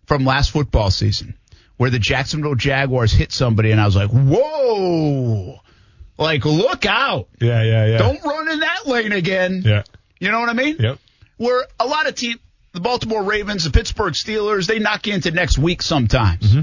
from 0.06 0.24
last 0.24 0.50
football 0.50 0.90
season 0.90 1.34
where 1.76 1.90
the 1.90 1.98
Jacksonville 1.98 2.56
Jaguars 2.56 3.12
hit 3.12 3.32
somebody 3.32 3.70
and 3.70 3.80
I 3.80 3.86
was 3.86 3.96
like, 3.96 4.10
whoa, 4.10 5.60
like 6.18 6.44
look 6.44 6.84
out. 6.84 7.28
Yeah, 7.40 7.62
yeah, 7.62 7.86
yeah. 7.86 7.98
Don't 7.98 8.22
run 8.22 8.50
in 8.50 8.60
that 8.60 8.86
lane 8.86 9.12
again. 9.12 9.62
Yeah. 9.64 9.82
You 10.18 10.30
know 10.30 10.40
what 10.40 10.50
I 10.50 10.52
mean? 10.52 10.76
Yep. 10.78 10.98
Where 11.38 11.64
a 11.78 11.86
lot 11.86 12.06
of 12.06 12.14
teams, 12.14 12.38
the 12.72 12.80
Baltimore 12.80 13.22
Ravens, 13.22 13.64
the 13.64 13.70
Pittsburgh 13.70 14.12
Steelers, 14.12 14.66
they 14.66 14.78
knock 14.78 15.06
you 15.06 15.14
into 15.14 15.30
next 15.30 15.58
week 15.58 15.80
sometimes. 15.82 16.52
Mm-hmm. 16.52 16.60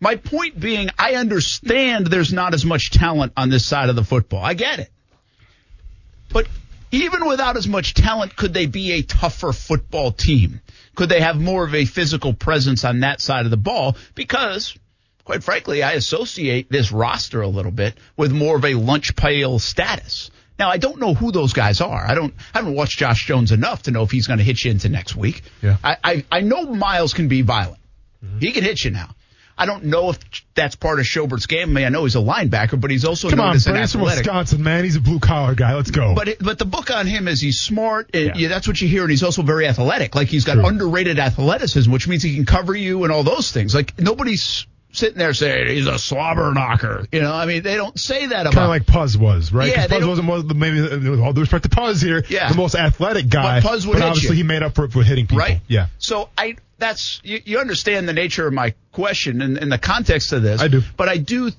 My 0.00 0.16
point 0.16 0.60
being, 0.60 0.90
I 0.98 1.14
understand 1.14 2.06
there's 2.06 2.32
not 2.32 2.54
as 2.54 2.64
much 2.64 2.90
talent 2.90 3.32
on 3.36 3.48
this 3.48 3.64
side 3.64 3.88
of 3.88 3.96
the 3.96 4.04
football. 4.04 4.44
I 4.44 4.54
get 4.54 4.78
it. 4.78 4.90
But 6.28 6.46
even 6.90 7.26
without 7.26 7.56
as 7.56 7.66
much 7.68 7.94
talent, 7.94 8.36
could 8.36 8.54
they 8.54 8.66
be 8.66 8.92
a 8.92 9.02
tougher 9.02 9.52
football 9.52 10.12
team? 10.12 10.60
Could 10.94 11.08
they 11.08 11.20
have 11.20 11.40
more 11.40 11.64
of 11.64 11.74
a 11.74 11.84
physical 11.84 12.34
presence 12.34 12.84
on 12.84 13.00
that 13.00 13.20
side 13.20 13.44
of 13.44 13.50
the 13.50 13.56
ball? 13.56 13.96
Because, 14.14 14.76
quite 15.24 15.44
frankly, 15.44 15.82
I 15.82 15.92
associate 15.92 16.70
this 16.70 16.90
roster 16.90 17.40
a 17.42 17.48
little 17.48 17.72
bit 17.72 17.94
with 18.16 18.32
more 18.32 18.56
of 18.56 18.64
a 18.64 18.74
lunch 18.74 19.14
pail 19.14 19.58
status. 19.58 20.30
Now, 20.58 20.70
I 20.70 20.78
don't 20.78 20.98
know 20.98 21.14
who 21.14 21.30
those 21.30 21.52
guys 21.52 21.80
are. 21.80 22.04
I 22.04 22.14
don't. 22.14 22.34
I 22.52 22.58
haven't 22.58 22.74
watched 22.74 22.98
Josh 22.98 23.26
Jones 23.26 23.52
enough 23.52 23.84
to 23.84 23.92
know 23.92 24.02
if 24.02 24.10
he's 24.10 24.26
going 24.26 24.38
to 24.38 24.44
hit 24.44 24.64
you 24.64 24.72
into 24.72 24.88
next 24.88 25.14
week. 25.14 25.42
Yeah. 25.62 25.76
I, 25.84 25.96
I 26.02 26.24
I 26.32 26.40
know 26.40 26.64
Myles 26.64 27.14
can 27.14 27.28
be 27.28 27.42
violent. 27.42 27.80
Mm-hmm. 28.24 28.38
He 28.40 28.50
can 28.50 28.64
hit 28.64 28.84
you 28.84 28.90
now. 28.90 29.10
I 29.60 29.66
don't 29.66 29.84
know 29.86 30.10
if 30.10 30.18
that's 30.54 30.76
part 30.76 31.00
of 31.00 31.06
Schobert's 31.06 31.46
game. 31.46 31.70
I 31.70 31.72
mean, 31.72 31.84
I 31.84 31.88
know 31.88 32.04
he's 32.04 32.14
a 32.14 32.20
linebacker, 32.20 32.80
but 32.80 32.90
he's 32.92 33.04
also 33.04 33.28
Come 33.28 33.38
known 33.38 33.48
on, 33.48 33.56
as 33.56 33.66
an 33.66 33.74
from 33.74 33.82
athletic. 33.82 34.18
Wisconsin, 34.24 34.62
man. 34.62 34.84
He's 34.84 34.94
a 34.96 35.00
blue 35.00 35.18
collar 35.18 35.54
guy. 35.54 35.74
Let's 35.74 35.90
go. 35.90 36.14
But 36.14 36.28
it, 36.28 36.38
but 36.40 36.58
the 36.58 36.64
book 36.64 36.90
on 36.92 37.06
him 37.06 37.26
is 37.28 37.40
he's 37.40 37.60
smart. 37.60 38.10
And 38.14 38.26
Yeah. 38.26 38.32
yeah. 38.36 38.48
that's 38.48 38.68
what 38.68 38.80
you 38.80 38.86
hear, 38.88 39.02
and 39.02 39.10
he's 39.10 39.22
also 39.24 39.42
very 39.42 39.66
athletic. 39.66 40.14
Like 40.14 40.28
he's 40.28 40.44
got 40.44 40.54
True. 40.54 40.66
underrated 40.66 41.18
athleticism, 41.18 41.90
which 41.90 42.06
means 42.06 42.22
he 42.22 42.34
can 42.36 42.46
cover 42.46 42.74
you 42.74 43.02
and 43.04 43.12
all 43.12 43.24
those 43.24 43.50
things. 43.50 43.74
Like 43.74 43.98
nobody's 43.98 44.66
sitting 44.92 45.18
there 45.18 45.34
saying 45.34 45.68
he's 45.68 45.86
a 45.86 45.98
slobber 45.98 46.52
knocker. 46.54 47.06
You 47.12 47.20
know, 47.20 47.32
I 47.34 47.44
mean, 47.46 47.62
they 47.62 47.76
don't 47.76 47.98
say 48.00 48.26
that 48.26 48.42
about. 48.42 48.54
kind 48.54 48.64
of 48.64 48.68
like 48.70 48.86
Puz 48.86 49.16
was, 49.16 49.52
right? 49.52 49.68
Yeah, 49.68 49.82
'Cause 49.82 49.88
they 49.90 49.96
Puz 49.96 50.00
don't- 50.00 50.08
wasn't 50.08 50.28
was 50.28 50.44
the, 50.46 50.54
maybe 50.54 50.80
with 50.80 51.20
all 51.20 51.32
due 51.32 51.42
respect 51.42 51.64
to 51.64 51.68
Puz 51.68 52.02
here, 52.02 52.24
Yeah. 52.28 52.48
the 52.48 52.56
most 52.56 52.74
athletic 52.74 53.28
guy. 53.28 53.60
But 53.60 53.70
Puz 53.70 53.86
would 53.86 53.96
hit 53.96 54.04
obviously 54.04 54.36
you. 54.36 54.42
he 54.44 54.48
made 54.48 54.62
up 54.62 54.74
for 54.74 54.84
it 54.84 54.92
for 54.92 55.02
hitting 55.02 55.26
people. 55.26 55.38
right? 55.40 55.60
Yeah. 55.68 55.86
So 55.98 56.30
I 56.38 56.56
that's 56.78 57.20
you, 57.24 57.40
you 57.44 57.58
understand 57.58 58.08
the 58.08 58.12
nature 58.12 58.46
of 58.46 58.52
my 58.52 58.74
question 58.92 59.42
and, 59.42 59.58
and 59.58 59.70
the 59.70 59.78
context 59.78 60.32
of 60.32 60.42
this. 60.42 60.60
I 60.60 60.68
do. 60.68 60.82
But 60.96 61.08
I 61.08 61.16
do. 61.18 61.50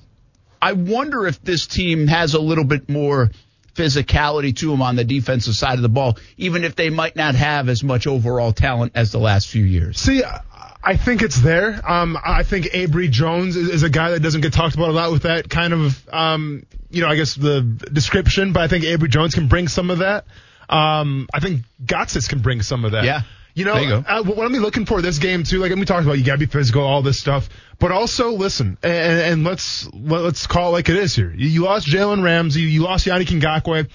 I 0.61 0.73
wonder 0.73 1.27
if 1.27 1.41
this 1.41 1.67
team 1.67 2.07
has 2.07 2.33
a 2.33 2.39
little 2.41 2.65
bit 2.65 2.89
more 2.89 3.31
physicality 3.75 4.55
to 4.57 4.69
them 4.71 4.81
on 4.81 4.95
the 4.95 5.05
defensive 5.05 5.55
side 5.55 5.75
of 5.75 5.81
the 5.81 5.89
ball, 5.89 6.17
even 6.37 6.63
if 6.63 6.75
they 6.75 6.89
might 6.89 7.15
not 7.15 7.35
have 7.35 7.69
as 7.69 7.83
much 7.83 8.07
overall 8.07 8.51
talent 8.51 8.91
as 8.95 9.11
the 9.11 9.19
last 9.19 9.47
few 9.47 9.63
years. 9.63 9.99
See, 9.99 10.23
I- 10.23 10.41
I 10.81 10.95
think 10.95 11.21
it's 11.21 11.39
there. 11.41 11.81
Um, 11.85 12.17
I 12.23 12.43
think 12.43 12.67
Abry 12.67 13.11
Jones 13.11 13.57
is, 13.57 13.67
is 13.67 13.83
a 13.83 13.89
guy 13.89 14.11
that 14.11 14.21
doesn't 14.21 14.39
get 14.39 14.53
talked 14.53 14.75
about 14.75 14.87
a 14.89 14.93
lot 14.93 15.11
with 15.11 15.23
that 15.23 15.49
kind 15.49 15.73
of, 15.73 16.07
um, 16.09 16.65
you 16.89 17.01
know, 17.01 17.09
I 17.09 17.17
guess 17.17 17.35
the 17.35 17.61
description, 17.91 18.53
but 18.53 18.61
I 18.63 18.69
think 18.69 18.85
Abry 18.85 19.09
Jones 19.09 19.35
can 19.35 19.49
bring 19.49 19.67
some 19.67 19.89
of 19.89 19.97
that. 19.99 20.23
Um, 20.69 21.27
I 21.33 21.41
think 21.41 21.63
Gotsis 21.83 22.29
can 22.29 22.39
bring 22.39 22.61
some 22.61 22.85
of 22.85 22.93
that. 22.93 23.03
Yeah. 23.03 23.21
You 23.59 23.65
know, 23.65 23.75
you 23.75 23.93
uh, 24.07 24.23
what 24.23 24.45
I'm 24.45 24.53
looking 24.53 24.85
for 24.85 25.01
this 25.01 25.17
game 25.17 25.43
too, 25.43 25.59
like 25.59 25.75
we 25.75 25.83
talked 25.83 26.03
about, 26.03 26.17
you 26.17 26.23
gotta 26.23 26.37
be 26.37 26.45
physical, 26.45 26.81
all 26.81 27.01
this 27.01 27.19
stuff, 27.19 27.49
but 27.77 27.91
also 27.91 28.31
listen, 28.31 28.77
and, 28.81 29.19
and 29.19 29.43
let's 29.43 29.85
let, 29.93 30.21
let's 30.21 30.47
call 30.47 30.69
it 30.69 30.71
like 30.71 30.87
it 30.87 30.95
is 30.95 31.13
here. 31.13 31.33
You, 31.35 31.49
you 31.49 31.63
lost 31.63 31.85
Jalen 31.85 32.23
Ramsey, 32.23 32.61
you 32.61 32.83
lost 32.83 33.05
Yannick 33.05 33.27
Ngakoue. 33.27 33.89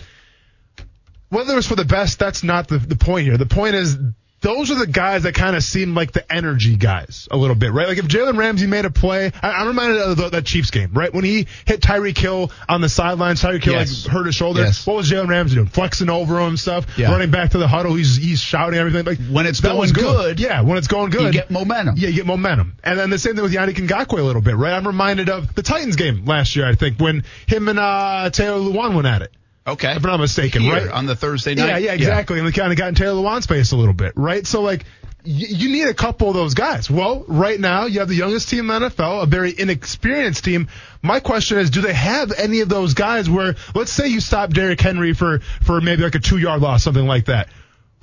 Whether 1.30 1.54
it 1.54 1.56
was 1.56 1.66
for 1.66 1.76
the 1.76 1.86
best, 1.86 2.18
that's 2.18 2.42
not 2.42 2.68
the, 2.68 2.76
the 2.76 2.96
point 2.96 3.26
here. 3.26 3.38
The 3.38 3.46
point 3.46 3.74
is 3.74 3.96
those 4.40 4.70
are 4.70 4.74
the 4.74 4.86
guys 4.86 5.22
that 5.22 5.34
kind 5.34 5.56
of 5.56 5.62
seem 5.62 5.94
like 5.94 6.12
the 6.12 6.30
energy 6.30 6.76
guys 6.76 7.28
a 7.30 7.36
little 7.36 7.56
bit, 7.56 7.72
right? 7.72 7.88
Like 7.88 7.96
if 7.96 8.04
Jalen 8.06 8.36
Ramsey 8.36 8.66
made 8.66 8.84
a 8.84 8.90
play, 8.90 9.32
I, 9.42 9.50
I'm 9.52 9.68
reminded 9.68 9.98
of 10.02 10.16
the, 10.18 10.28
that 10.28 10.44
Chiefs 10.44 10.70
game, 10.70 10.90
right? 10.92 11.12
When 11.14 11.24
he 11.24 11.46
hit 11.64 11.80
Tyreek 11.80 12.18
Hill 12.18 12.50
on 12.68 12.82
the 12.82 12.90
sidelines, 12.90 13.40
Tyreek 13.40 13.64
Hill 13.64 13.72
Yes. 13.72 14.04
like 14.04 14.12
hurt 14.12 14.26
his 14.26 14.34
shoulder. 14.34 14.60
Yes. 14.60 14.86
What 14.86 14.96
was 14.96 15.10
Jalen 15.10 15.28
Ramsey 15.28 15.54
doing? 15.54 15.68
Flexing 15.68 16.10
over 16.10 16.38
him 16.40 16.48
and 16.48 16.58
stuff, 16.60 16.86
Yeah. 16.98 17.10
running 17.10 17.30
back 17.30 17.52
to 17.52 17.58
the 17.58 17.66
huddle. 17.66 17.94
He's 17.94 18.16
he's 18.16 18.40
shouting 18.40 18.78
everything. 18.78 19.06
Like 19.06 19.18
When 19.30 19.46
it's 19.46 19.60
going 19.60 19.78
was 19.78 19.92
good, 19.92 20.38
yeah. 20.38 20.60
When 20.60 20.76
it's 20.76 20.88
going 20.88 21.08
good, 21.10 21.32
You 21.34 21.40
get 21.40 21.50
momentum. 21.50 21.94
yeah, 21.96 22.08
you 22.08 22.16
get 22.16 22.26
momentum. 22.26 22.76
And 22.84 22.98
then 22.98 23.08
the 23.08 23.18
same 23.18 23.34
thing 23.36 23.44
with 23.44 23.54
Yannick 23.54 23.76
Ngakoue 23.76 24.18
a 24.18 24.22
little 24.22 24.42
bit, 24.42 24.56
right? 24.56 24.74
I'm 24.74 24.86
reminded 24.86 25.30
of 25.30 25.54
the 25.54 25.62
Titans 25.62 25.96
game 25.96 26.26
last 26.26 26.54
year, 26.54 26.68
I 26.68 26.74
think, 26.74 27.00
when 27.00 27.24
him 27.46 27.68
and 27.68 27.78
uh, 27.78 28.28
Taylor 28.30 28.58
Lewan 28.58 28.94
went 28.94 29.06
at 29.06 29.22
it. 29.22 29.32
Okay. 29.66 29.90
If 29.92 29.96
I'm 30.04 30.10
not 30.10 30.20
mistaken, 30.20 30.62
Here, 30.62 30.72
right? 30.74 30.90
on 30.90 31.06
the 31.06 31.16
Thursday 31.16 31.54
night. 31.54 31.68
Yeah, 31.68 31.78
yeah, 31.78 31.92
exactly. 31.92 32.36
And 32.38 32.44
we 32.46 32.52
kind 32.52 32.70
of 32.70 32.78
got 32.78 32.88
in 32.88 32.94
Taylor 32.94 33.22
Lewan's 33.22 33.44
space 33.44 33.72
a 33.72 33.76
little 33.76 33.94
bit, 33.94 34.12
right? 34.14 34.46
So 34.46 34.60
like, 34.60 34.84
y- 35.24 35.46
you 35.48 35.70
need 35.70 35.88
a 35.88 35.94
couple 35.94 36.28
of 36.28 36.34
those 36.34 36.52
guys. 36.52 36.90
Well, 36.90 37.24
right 37.28 37.58
now 37.58 37.86
you 37.86 38.00
have 38.00 38.08
the 38.08 38.14
youngest 38.14 38.50
team 38.50 38.68
in 38.70 38.82
the 38.82 38.90
NFL, 38.90 39.22
a 39.22 39.26
very 39.26 39.58
inexperienced 39.58 40.44
team. 40.44 40.68
My 41.02 41.20
question 41.20 41.58
is, 41.58 41.70
do 41.70 41.80
they 41.80 41.94
have 41.94 42.30
any 42.32 42.60
of 42.60 42.68
those 42.68 42.92
guys 42.92 43.30
where, 43.30 43.54
let's 43.74 43.90
say 43.90 44.08
you 44.08 44.20
stop 44.20 44.50
Derrick 44.50 44.80
Henry 44.80 45.14
for 45.14 45.38
for 45.62 45.80
maybe 45.80 46.02
like 46.02 46.14
a 46.14 46.20
two 46.20 46.36
yard 46.36 46.60
loss, 46.60 46.82
something 46.84 47.06
like 47.06 47.26
that. 47.26 47.48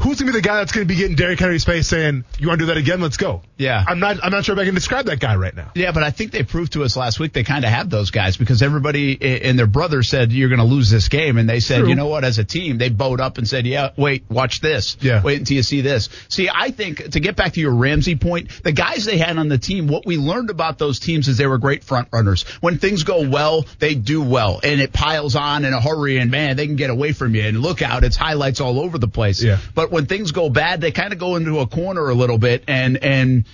Who's 0.01 0.19
gonna 0.19 0.31
be 0.31 0.37
the 0.37 0.41
guy 0.41 0.57
that's 0.57 0.71
gonna 0.71 0.85
be 0.85 0.95
getting 0.95 1.15
Derrick 1.15 1.39
Henry's 1.39 1.63
face 1.63 1.87
saying, 1.87 2.25
"You 2.39 2.47
want 2.47 2.59
to 2.59 2.65
do 2.65 2.67
that 2.67 2.77
again? 2.77 3.01
Let's 3.01 3.17
go." 3.17 3.41
Yeah. 3.57 3.83
I'm 3.87 3.99
not. 3.99 4.17
I'm 4.23 4.31
not 4.31 4.45
sure 4.45 4.53
if 4.53 4.59
I 4.59 4.65
can 4.65 4.73
describe 4.75 5.05
that 5.05 5.19
guy 5.19 5.35
right 5.35 5.55
now. 5.55 5.71
Yeah, 5.75 5.91
but 5.91 6.03
I 6.03 6.09
think 6.11 6.31
they 6.31 6.43
proved 6.43 6.73
to 6.73 6.83
us 6.83 6.97
last 6.97 7.19
week 7.19 7.33
they 7.33 7.43
kind 7.43 7.63
of 7.63 7.71
have 7.71 7.89
those 7.89 8.11
guys 8.11 8.37
because 8.37 8.61
everybody 8.61 9.41
and 9.45 9.57
their 9.57 9.67
brother 9.67 10.01
said 10.03 10.31
you're 10.31 10.49
going 10.49 10.59
to 10.59 10.65
lose 10.65 10.89
this 10.89 11.07
game, 11.09 11.37
and 11.37 11.47
they 11.47 11.59
said, 11.59 11.79
True. 11.79 11.89
you 11.89 11.95
know 11.95 12.07
what? 12.07 12.23
As 12.23 12.39
a 12.39 12.43
team, 12.43 12.77
they 12.77 12.89
bowed 12.89 13.19
up 13.21 13.37
and 13.37 13.47
said, 13.47 13.65
yeah, 13.67 13.91
wait, 13.97 14.23
watch 14.29 14.61
this. 14.61 14.97
Yeah. 15.01 15.21
wait 15.21 15.39
until 15.39 15.57
you 15.57 15.63
see 15.63 15.81
this. 15.81 16.09
See, 16.29 16.49
I 16.53 16.71
think 16.71 17.11
to 17.11 17.19
get 17.19 17.35
back 17.35 17.53
to 17.53 17.59
your 17.59 17.75
Ramsey 17.75 18.15
point, 18.15 18.63
the 18.63 18.71
guys 18.71 19.05
they 19.05 19.17
had 19.17 19.37
on 19.37 19.47
the 19.47 19.57
team, 19.57 19.87
what 19.87 20.05
we 20.05 20.17
learned 20.17 20.49
about 20.49 20.77
those 20.77 20.99
teams 20.99 21.27
is 21.27 21.37
they 21.37 21.47
were 21.47 21.57
great 21.57 21.83
front 21.83 22.07
runners. 22.11 22.43
When 22.61 22.79
things 22.79 23.03
go 23.03 23.29
well, 23.29 23.65
they 23.79 23.95
do 23.95 24.21
well, 24.21 24.59
and 24.63 24.81
it 24.81 24.91
piles 24.91 25.35
on 25.35 25.65
in 25.65 25.73
a 25.73 25.81
hurry, 25.81 26.17
and 26.17 26.31
man, 26.31 26.57
they 26.57 26.65
can 26.65 26.75
get 26.75 26.89
away 26.89 27.13
from 27.13 27.35
you. 27.35 27.43
And 27.43 27.61
look 27.61 27.81
out, 27.81 28.03
it's 28.03 28.15
highlights 28.15 28.59
all 28.59 28.79
over 28.79 28.97
the 28.97 29.07
place. 29.07 29.43
Yeah. 29.43 29.59
But 29.75 29.90
when 29.91 30.05
things 30.05 30.31
go 30.31 30.49
bad, 30.49 30.81
they 30.81 30.91
kind 30.91 31.13
of 31.13 31.19
go 31.19 31.35
into 31.35 31.59
a 31.59 31.67
corner 31.67 32.09
a 32.09 32.15
little 32.15 32.37
bit, 32.37 32.63
and 32.67 32.97
and 33.03 33.45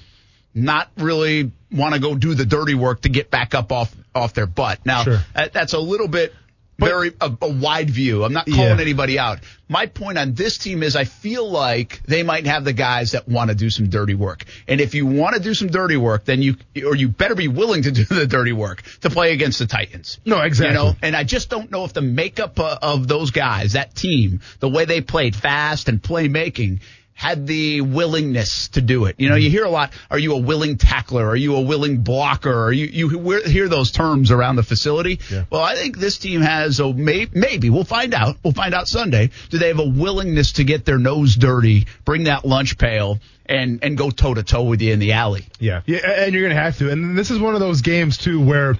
not 0.53 0.89
really 0.97 1.51
want 1.71 1.93
to 1.93 1.99
go 1.99 2.15
do 2.15 2.33
the 2.33 2.45
dirty 2.45 2.73
work 2.75 3.01
to 3.01 3.09
get 3.09 3.29
back 3.29 3.53
up 3.53 3.71
off 3.71 3.93
off 4.15 4.33
their 4.33 4.47
butt. 4.47 4.85
Now 4.85 5.03
Sure. 5.03 5.19
that, 5.35 5.53
that's 5.53 5.73
a 5.73 5.79
little 5.79 6.07
bit 6.07 6.33
very 6.79 7.13
a, 7.19 7.31
a 7.41 7.49
wide 7.49 7.89
view. 7.89 8.23
I'm 8.23 8.33
not 8.33 8.45
calling 8.45 8.61
Yeah. 8.61 8.79
anybody 8.79 9.17
out. 9.19 9.39
My 9.69 9.87
point 9.87 10.17
on 10.17 10.33
this 10.33 10.57
team 10.57 10.81
is 10.83 10.95
I 10.95 11.03
feel 11.03 11.49
like 11.49 12.01
they 12.03 12.23
might 12.23 12.45
have 12.45 12.63
the 12.63 12.71
guys 12.73 13.11
that 13.11 13.27
want 13.27 13.49
to 13.49 13.55
do 13.55 13.69
some 13.69 13.89
dirty 13.89 14.13
work. 14.13 14.45
And 14.67 14.79
if 14.79 14.95
you 14.95 15.05
want 15.05 15.35
to 15.35 15.41
do 15.41 15.53
some 15.53 15.67
dirty 15.67 15.97
work, 15.97 16.23
then 16.23 16.41
you 16.41 16.55
or 16.85 16.95
you 16.95 17.09
better 17.09 17.35
be 17.35 17.47
willing 17.47 17.81
to 17.83 17.91
do 17.99 18.03
the 18.05 18.27
dirty 18.27 18.53
work 18.53 18.83
to 19.01 19.09
play 19.09 19.33
against 19.33 19.59
the 19.59 19.65
Titans. 19.67 20.19
No, 20.25 20.41
exactly. 20.41 20.77
You 20.77 20.83
know, 20.91 20.95
and 21.01 21.15
I 21.15 21.23
just 21.23 21.49
don't 21.49 21.69
know 21.71 21.83
if 21.83 21.93
the 21.93 22.01
makeup 22.01 22.59
uh, 22.59 22.77
of 22.81 23.07
those 23.07 23.31
guys, 23.31 23.73
that 23.73 23.95
team, 23.95 24.41
the 24.59 24.69
way 24.69 24.85
they 24.85 25.01
played 25.01 25.35
fast 25.35 25.89
and 25.89 26.01
playmaking, 26.01 26.79
had 27.17 27.47
the 27.47 27.81
willingness 27.81 28.67
to 28.69 28.79
do 28.79 29.05
it. 29.05 29.15
You 29.17 29.27
know, 29.27 29.35
you 29.35 29.47
mm-hmm. 29.47 29.57
hear 29.57 29.65
a 29.65 29.71
lot. 29.71 29.91
Are 30.11 30.19
you 30.19 30.33
a 30.33 30.37
willing 30.37 30.77
tackler? 30.77 31.27
Are 31.27 31.35
you 31.35 31.55
a 31.55 31.61
willing 31.61 31.97
blocker? 32.01 32.65
Are 32.65 32.71
you 32.71 32.85
you 32.85 33.09
hear- 33.41 33.67
those 33.67 33.91
terms 33.91 34.29
around 34.29 34.55
the 34.55 34.63
facility? 34.63 35.19
Yeah. 35.31 35.45
Well, 35.49 35.63
I 35.63 35.73
think 35.73 35.97
this 35.97 36.19
team 36.19 36.41
has 36.41 36.79
a 36.79 36.93
may, 36.93 37.27
maybe 37.33 37.71
we'll 37.71 37.85
find 37.85 38.13
out. 38.13 38.37
We'll 38.43 38.53
find 38.53 38.73
out 38.75 38.87
Sunday. 38.87 39.31
Do 39.49 39.57
they 39.57 39.69
have 39.69 39.79
a 39.79 39.87
willingness 39.87 40.53
to 40.53 40.63
get 40.63 40.85
their 40.85 40.99
nose 40.99 41.35
dirty, 41.35 41.87
bring 42.05 42.25
that 42.25 42.45
lunch 42.45 42.77
pail, 42.77 43.19
and 43.47 43.83
and 43.83 43.97
go 43.97 44.11
toe 44.11 44.35
to 44.35 44.43
toe 44.43 44.63
with 44.63 44.81
you 44.83 44.93
in 44.93 44.99
the 44.99 45.13
alley? 45.13 45.47
Yeah, 45.59 45.81
yeah, 45.87 45.97
and 46.05 46.33
you're 46.33 46.47
gonna 46.47 46.61
have 46.61 46.77
to. 46.77 46.91
And 46.91 47.17
this 47.17 47.31
is 47.31 47.39
one 47.39 47.55
of 47.55 47.59
those 47.59 47.81
games 47.81 48.19
too 48.19 48.39
where, 48.39 48.77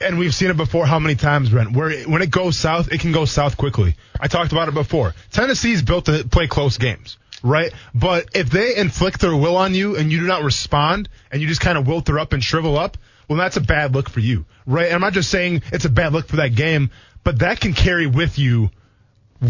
and 0.00 0.18
we've 0.18 0.34
seen 0.34 0.50
it 0.50 0.56
before. 0.56 0.86
How 0.86 0.98
many 0.98 1.16
times, 1.16 1.50
Brent? 1.50 1.72
Where 1.72 2.02
when 2.04 2.22
it 2.22 2.30
goes 2.30 2.56
south, 2.56 2.90
it 2.90 3.00
can 3.00 3.12
go 3.12 3.26
south 3.26 3.58
quickly. 3.58 3.94
I 4.18 4.28
talked 4.28 4.52
about 4.52 4.68
it 4.68 4.74
before. 4.74 5.14
Tennessee's 5.30 5.82
built 5.82 6.06
to 6.06 6.26
play 6.26 6.46
close 6.46 6.78
games, 6.78 7.18
right? 7.42 7.72
But 7.94 8.28
if 8.34 8.50
they 8.50 8.76
inflict 8.76 9.20
their 9.20 9.36
will 9.36 9.56
on 9.56 9.74
you 9.74 9.96
and 9.96 10.10
you 10.10 10.20
do 10.20 10.26
not 10.26 10.42
respond, 10.42 11.08
and 11.30 11.42
you 11.42 11.48
just 11.48 11.60
kind 11.60 11.78
of 11.78 11.84
wilter 11.84 12.20
up 12.20 12.32
and 12.32 12.42
shrivel 12.42 12.78
up, 12.78 12.96
well, 13.28 13.38
that's 13.38 13.56
a 13.56 13.60
bad 13.60 13.94
look 13.94 14.08
for 14.08 14.20
you, 14.20 14.44
right? 14.66 14.86
And 14.86 14.94
I'm 14.94 15.00
not 15.00 15.12
just 15.12 15.30
saying 15.30 15.62
it's 15.72 15.84
a 15.84 15.90
bad 15.90 16.12
look 16.12 16.28
for 16.28 16.36
that 16.36 16.54
game, 16.54 16.90
but 17.24 17.38
that 17.40 17.60
can 17.60 17.72
carry 17.72 18.06
with 18.06 18.38
you 18.38 18.70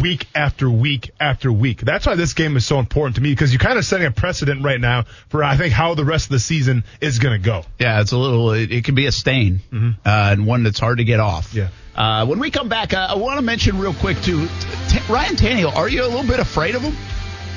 week 0.00 0.26
after 0.34 0.70
week 0.70 1.10
after 1.20 1.52
week. 1.52 1.80
That's 1.80 2.06
why 2.06 2.14
this 2.14 2.32
game 2.32 2.56
is 2.56 2.64
so 2.64 2.78
important 2.78 3.16
to 3.16 3.22
me 3.22 3.30
because 3.30 3.52
you're 3.52 3.60
kind 3.60 3.78
of 3.78 3.84
setting 3.84 4.06
a 4.06 4.10
precedent 4.10 4.64
right 4.64 4.80
now 4.80 5.04
for 5.28 5.44
I 5.44 5.56
think 5.56 5.72
how 5.72 5.94
the 5.94 6.04
rest 6.04 6.26
of 6.26 6.30
the 6.30 6.38
season 6.38 6.84
is 7.00 7.18
going 7.18 7.40
to 7.40 7.44
go. 7.44 7.64
Yeah, 7.78 8.00
it's 8.00 8.12
a 8.12 8.18
little. 8.18 8.52
It, 8.52 8.72
it 8.72 8.84
can 8.84 8.94
be 8.94 9.06
a 9.06 9.12
stain, 9.12 9.60
uh, 9.72 9.88
and 10.04 10.46
one 10.46 10.62
that's 10.62 10.80
hard 10.80 10.98
to 10.98 11.04
get 11.04 11.20
off. 11.20 11.52
Yeah. 11.54 11.68
Uh, 11.94 12.24
when 12.26 12.38
we 12.38 12.50
come 12.50 12.68
back, 12.70 12.94
uh, 12.94 13.08
I 13.10 13.16
want 13.16 13.38
to 13.38 13.42
mention 13.42 13.78
real 13.78 13.92
quick 13.92 14.20
too, 14.22 14.48
T- 14.88 15.00
Ryan 15.10 15.36
Tannehill. 15.36 15.76
Are 15.76 15.88
you 15.88 16.02
a 16.02 16.08
little 16.08 16.26
bit 16.26 16.40
afraid 16.40 16.74
of 16.74 16.82
him? 16.82 16.96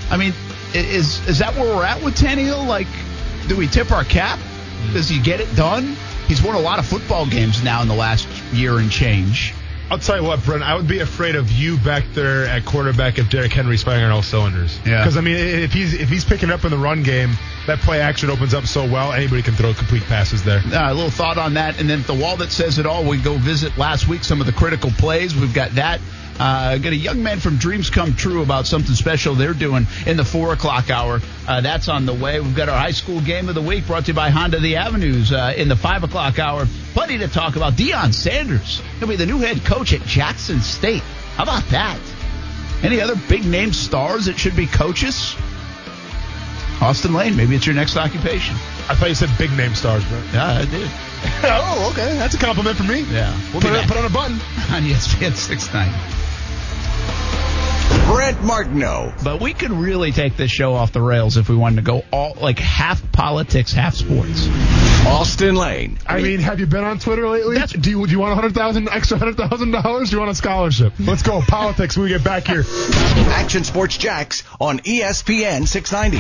I 0.10 0.18
mean, 0.18 0.34
is 0.74 1.26
is 1.28 1.40
that 1.40 1.56
where 1.56 1.76
we're 1.76 1.86
at 1.86 2.04
with 2.04 2.16
Tannehill? 2.16 2.68
Like, 2.68 2.88
do 3.48 3.56
we 3.56 3.68
tip 3.68 3.92
our 3.92 4.04
cap? 4.04 4.40
Does 4.94 5.10
he 5.10 5.20
get 5.20 5.40
it 5.40 5.54
done? 5.56 5.96
He's 6.28 6.42
won 6.42 6.56
a 6.56 6.60
lot 6.60 6.80
of 6.80 6.86
football 6.86 7.26
games 7.26 7.64
now 7.64 7.82
in 7.82 7.88
the 7.88 7.96
last 7.96 8.28
year 8.54 8.78
and 8.80 8.90
change. 8.90 9.54
I'll 9.90 10.00
tell 10.00 10.18
you 10.18 10.24
what, 10.24 10.44
Brent, 10.44 10.64
I 10.64 10.76
would 10.76 10.88
be 10.88 11.00
afraid 11.00 11.36
of 11.36 11.52
you 11.52 11.78
back 11.78 12.04
there 12.14 12.46
at 12.46 12.66
quarterback 12.66 13.20
if 13.20 13.30
Derrick 13.30 13.54
Henry's 13.54 13.84
firing 13.84 14.04
on 14.04 14.12
all 14.12 14.24
cylinders. 14.24 14.80
Yeah. 14.84 15.04
Because 15.04 15.16
I 15.16 15.22
mean, 15.22 15.36
if 15.36 15.74
he's 15.74 15.94
if 15.94 16.10
he's 16.10 16.26
picking 16.26 16.50
up 16.50 16.66
in 16.66 16.72
the 16.72 16.78
run 16.78 17.04
game, 17.04 17.34
that 17.68 17.80
play 17.80 18.02
action 18.02 18.32
opens 18.32 18.56
up 18.56 18.66
so 18.66 18.84
well. 18.84 19.14
Anybody 19.14 19.44
can 19.44 19.54
throw 19.54 19.74
complete 19.76 20.04
passes 20.04 20.44
there. 20.44 20.60
Uh, 20.60 20.92
a 20.92 20.94
little 20.94 21.12
thought 21.12 21.38
on 21.38 21.54
that, 21.54 21.80
and 21.80 21.88
then 21.88 22.02
the 22.04 22.16
wall 22.16 22.36
that 22.38 22.52
says 22.52 22.80
it 22.80 22.88
all, 22.88 23.08
we 23.08 23.18
go 23.18 23.36
visit 23.36 23.78
last 23.78 24.08
week 24.08 24.24
some 24.24 24.42
of 24.42 24.48
the 24.48 24.54
critical 24.54 24.90
plays. 24.92 25.36
We've 25.36 25.54
got 25.54 25.72
that. 25.76 26.02
Uh, 26.38 26.78
got 26.80 26.92
a 26.92 26.96
young 26.98 27.24
man 27.24 27.40
from 27.40 27.56
Dreams 27.58 27.90
Come 27.90 28.14
True 28.16 28.42
about 28.42 28.68
something 28.68 28.94
special 28.94 29.36
they're 29.36 29.54
doing 29.54 29.88
in 30.06 30.18
the 30.18 30.26
four 30.26 30.52
o'clock 30.52 30.90
hour. 30.90 31.22
Uh, 31.48 31.62
that's 31.62 31.88
on 31.88 32.06
the 32.06 32.14
way. 32.14 32.40
We've 32.42 32.56
got 32.56 32.68
our 32.68 32.78
high 32.78 32.92
school 32.92 33.22
game 33.22 33.48
of 33.48 33.56
the 33.56 33.62
week 33.62 33.88
brought 33.88 34.06
to 34.06 34.12
you 34.12 34.16
by 34.16 34.30
Honda 34.32 34.60
the 34.60 34.76
Avenues 34.76 35.32
uh, 35.32 35.54
in 35.56 35.70
the 35.70 35.78
five 35.78 36.04
o'clock 36.04 36.38
hour. 36.38 36.66
Plenty 36.94 37.20
to 37.20 37.30
talk 37.30 37.56
about. 37.56 37.74
Deion 37.74 38.14
Sanders. 38.14 38.82
He'll 39.00 39.08
be 39.08 39.16
the 39.16 39.26
new 39.26 39.40
head 39.40 39.64
coach 39.64 39.94
at 39.94 40.02
Jackson 40.02 40.60
State. 40.60 41.04
How 41.38 41.44
about 41.44 41.64
that? 41.70 42.00
Any 42.84 43.00
other 43.00 43.16
big 43.30 43.46
name 43.46 43.72
stars 43.72 44.26
that 44.26 44.38
should 44.38 44.56
be 44.58 44.68
coaches? 44.68 45.36
Austin 46.82 47.14
Lane, 47.14 47.38
maybe 47.38 47.56
it's 47.56 47.66
your 47.66 47.76
next 47.76 47.96
occupation. 47.96 48.56
I 48.90 48.96
thought 48.96 49.08
you 49.08 49.16
said 49.16 49.30
big 49.38 49.52
name 49.54 49.74
stars, 49.74 50.04
bro. 50.06 50.22
Yeah, 50.34 50.46
I 50.60 50.66
did. 50.66 50.88
oh, 51.46 51.90
okay. 51.94 52.18
That's 52.18 52.36
a 52.36 52.38
compliment 52.38 52.76
for 52.78 52.84
me. 52.84 53.02
Yeah. 53.10 53.32
We'll 53.54 53.62
Put, 53.62 53.72
it- 53.72 53.88
put 53.88 53.96
on 53.98 54.06
a 54.06 54.10
button. 54.10 54.34
on 54.76 54.84
ESPN 54.84 55.34
690. 55.34 56.25
Brent 58.08 58.42
Martineau. 58.44 59.14
But 59.24 59.42
we 59.42 59.54
could 59.54 59.72
really 59.72 60.12
take 60.12 60.38
this 60.38 60.52
show 60.52 60.74
off 60.74 60.92
the 60.92 61.02
rails 61.02 61.38
if 61.38 61.50
we 61.50 61.56
wanted 61.56 61.78
to 61.78 61.82
go 61.82 62.04
all 62.12 62.36
like 62.40 62.60
half 62.60 63.02
politics, 63.12 63.72
half 63.74 63.96
sports. 63.96 64.48
Austin 65.08 65.56
Lane. 65.56 65.98
I 66.08 66.22
mean, 66.22 66.40
have 66.40 66.60
you 66.60 66.66
been 66.68 66.84
on 66.84 67.00
Twitter 67.00 67.28
lately? 67.28 67.56
That's- 67.56 67.72
Do 67.80 67.90
you, 67.90 68.06
do 68.06 68.12
you 68.12 68.20
want 68.20 68.32
a 68.32 68.36
hundred 68.36 68.54
thousand 68.54 68.90
extra 68.90 69.18
hundred 69.18 69.38
thousand 69.38 69.72
dollars? 69.72 70.10
Do 70.10 70.16
you 70.16 70.20
want 70.20 70.32
a 70.32 70.36
scholarship? 70.36 70.94
Let's 71.00 71.24
go 71.24 71.42
politics 71.48 71.98
when 71.98 72.04
we 72.06 72.10
get 72.10 72.24
back 72.24 72.48
here. 72.48 72.64
Action 73.34 73.64
Sports 73.64 73.98
Jax 73.98 74.44
on 74.60 74.80
ESPN 74.80 75.68
690. 75.68 76.18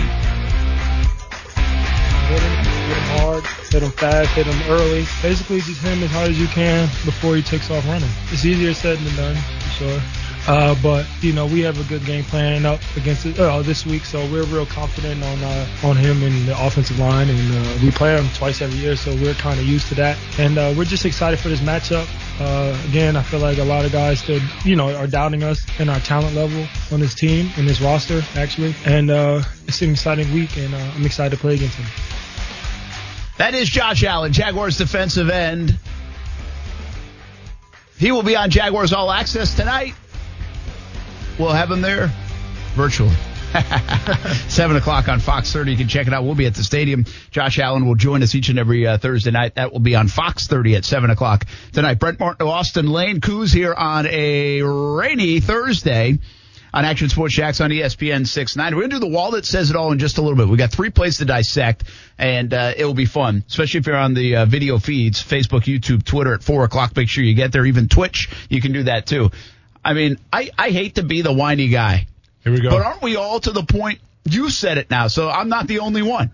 hit 2.27 2.41
him, 2.41 2.65
hit 2.65 2.97
him 2.97 3.19
hard, 3.19 3.43
hit 3.71 3.83
him 3.83 3.91
fast, 3.91 4.29
hit 4.31 4.47
him 4.47 4.71
early. 4.71 5.05
Basically, 5.21 5.61
just 5.61 5.81
hit 5.81 5.93
him 5.97 6.03
as 6.03 6.11
hard 6.11 6.29
as 6.31 6.39
you 6.39 6.47
can 6.47 6.88
before 7.05 7.36
he 7.36 7.41
takes 7.43 7.69
off 7.69 7.86
running. 7.88 8.09
It's 8.31 8.43
easier 8.45 8.73
said 8.73 8.97
than 8.99 9.15
done, 9.15 9.36
for 9.36 9.69
sure. 9.69 10.01
Uh, 10.48 10.76
but 10.84 11.08
you 11.22 11.34
know, 11.34 11.48
we 11.48 11.62
have 11.62 11.80
a 11.80 11.84
good 11.89 12.06
game 12.06 12.24
plan 12.26 12.66
up 12.66 12.80
against 12.96 13.26
it 13.26 13.39
uh, 13.39 13.62
this 13.64 13.86
week, 13.86 14.06
so 14.06 14.20
we're 14.32 14.43
real 14.43 14.66
confident 14.66 15.24
on 15.24 15.43
uh, 15.43 15.68
on 15.84 15.96
him 15.96 16.22
and 16.22 16.48
the 16.48 16.66
offensive 16.66 17.00
line, 17.00 17.30
and 17.30 17.56
uh, 17.56 17.80
we 17.84 17.89
play 17.89 18.16
him 18.16 18.28
twice 18.36 18.62
every 18.62 18.78
year, 18.78 18.96
so 18.96 19.12
we're 19.16 19.34
kind 19.34 19.60
of 19.60 19.66
used 19.66 19.88
to 19.88 19.96
that, 19.96 20.18
and 20.38 20.58
uh, 20.58 20.74
we're 20.78 20.86
just 20.86 21.04
excited 21.06 21.39
for 21.39 21.50
this 21.50 21.62
matchup. 21.62 22.08
Uh, 22.39 22.78
again, 22.88 23.16
I 23.16 23.24
feel 23.24 23.39
like 23.39 23.58
a 23.58 23.64
lot 23.64 23.86
of 23.86 23.91
guys 23.91 24.20
still, 24.20 24.39
you 24.64 24.76
know, 24.76 24.96
are 24.96 25.08
doubting 25.08 25.41
us 25.41 25.66
and 25.80 25.89
our 25.89 26.00
talent 26.02 26.36
level 26.36 26.68
on 26.91 27.00
this 27.00 27.16
team 27.16 27.50
and 27.58 27.68
this 27.68 27.82
roster, 27.82 28.22
actually, 28.36 28.76
and 28.86 29.10
uh, 29.10 29.41
it's 29.68 29.82
an 29.82 29.91
exciting 29.91 30.32
week, 30.32 30.58
and 30.58 30.76
I'm 30.76 31.06
excited 31.06 31.36
to 31.36 31.41
play 31.41 31.56
against 31.56 31.78
him. 31.78 31.88
That 33.39 33.56
is 33.56 33.68
Josh 33.68 34.04
Allen, 34.04 34.32
Jaguars 34.32 34.78
defensive 34.78 35.30
end. 35.30 35.78
He 37.98 38.12
will 38.12 38.24
be 38.24 38.36
on 38.36 38.50
Jaguars 38.50 38.93
All 38.93 39.12
Access 39.12 39.56
tonight. 39.56 39.96
We'll 41.38 41.51
have 41.51 41.69
him 41.69 41.81
there 41.81 42.11
virtually. 42.75 43.15
Seven 44.47 44.75
o'clock 44.75 45.07
on 45.07 45.19
Fox 45.19 45.51
30. 45.51 45.71
You 45.71 45.77
can 45.77 45.88
check 45.88 46.07
it 46.07 46.13
out. 46.13 46.23
We'll 46.23 46.36
be 46.36 46.45
at 46.45 46.55
the 46.55 46.63
stadium. 46.63 47.05
Josh 47.31 47.59
Allen 47.59 47.86
will 47.86 47.95
join 47.95 48.23
us 48.23 48.36
each 48.36 48.49
and 48.49 48.59
every 48.59 48.86
uh, 48.86 48.97
Thursday 48.97 49.31
night. 49.31 49.55
That 49.55 49.71
will 49.71 49.79
be 49.79 49.95
on 49.95 50.07
Fox 50.07 50.47
30 50.47 50.75
at 50.75 50.86
seven 50.86 51.09
o'clock 51.09 51.45
tonight. 51.71 51.99
Brent 51.99 52.19
Martin, 52.19 52.47
Austin 52.47 52.88
Lane, 52.88 53.21
Kuz 53.21 53.53
here 53.53 53.73
on 53.73 54.07
a 54.07 54.61
rainy 54.61 55.39
Thursday 55.39 56.19
on 56.73 56.83
Action 56.83 57.07
Sports 57.07 57.33
Jax 57.33 57.61
on 57.61 57.69
ESPN 57.69 58.27
690. 58.27 58.75
We're 58.75 58.81
going 58.81 58.89
to 58.89 58.95
do 58.97 58.99
the 58.99 59.15
wall 59.15 59.31
that 59.31 59.45
says 59.45 59.69
it 59.69 59.77
all 59.77 59.93
in 59.93 59.99
just 59.99 60.17
a 60.17 60.21
little 60.21 60.38
bit. 60.38 60.49
We 60.49 60.57
got 60.57 60.71
three 60.71 60.89
plays 60.89 61.19
to 61.19 61.25
dissect, 61.25 61.86
and 62.17 62.53
uh, 62.53 62.73
it 62.75 62.83
will 62.83 62.93
be 62.93 63.05
fun, 63.05 63.45
especially 63.47 63.79
if 63.79 63.88
you're 63.88 63.95
on 63.95 64.13
the 64.13 64.36
uh, 64.36 64.45
video 64.45 64.77
feeds, 64.77 65.23
Facebook, 65.23 65.61
YouTube, 65.61 66.03
Twitter 66.03 66.33
at 66.33 66.43
4 66.43 66.65
o'clock. 66.65 66.93
Make 66.97 67.07
sure 67.07 67.23
you 67.23 67.33
get 67.33 67.53
there. 67.53 67.65
Even 67.65 67.88
Twitch, 67.88 68.29
you 68.49 68.61
can 68.61 68.73
do 68.73 68.83
that 68.83 69.07
too. 69.07 69.31
I 69.86 69.93
mean, 69.93 70.17
I, 70.33 70.49
I 70.57 70.71
hate 70.71 70.95
to 70.95 71.03
be 71.03 71.21
the 71.21 71.31
whiny 71.31 71.69
guy, 71.69 72.07
Here 72.43 72.51
we 72.51 72.59
go. 72.59 72.71
but 72.71 72.81
aren't 72.81 73.01
we 73.03 73.15
all 73.15 73.39
to 73.39 73.51
the 73.51 73.63
point? 73.63 73.99
You 74.27 74.49
said 74.49 74.79
it 74.79 74.89
now, 74.89 75.07
so 75.07 75.29
I'm 75.29 75.49
not 75.49 75.67
the 75.67 75.79
only 75.79 76.01
one. 76.01 76.31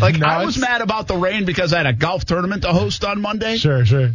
Like, 0.00 0.16
No, 0.18 0.26
I 0.26 0.44
was 0.46 0.56
mad 0.58 0.80
about 0.80 1.06
the 1.06 1.16
rain 1.16 1.44
because 1.44 1.74
I 1.74 1.76
had 1.76 1.86
a 1.86 1.92
golf 1.92 2.24
tournament 2.24 2.62
to 2.62 2.72
host 2.72 3.04
on 3.04 3.20
Monday. 3.20 3.58
Sure, 3.58 3.84
sure. 3.84 4.12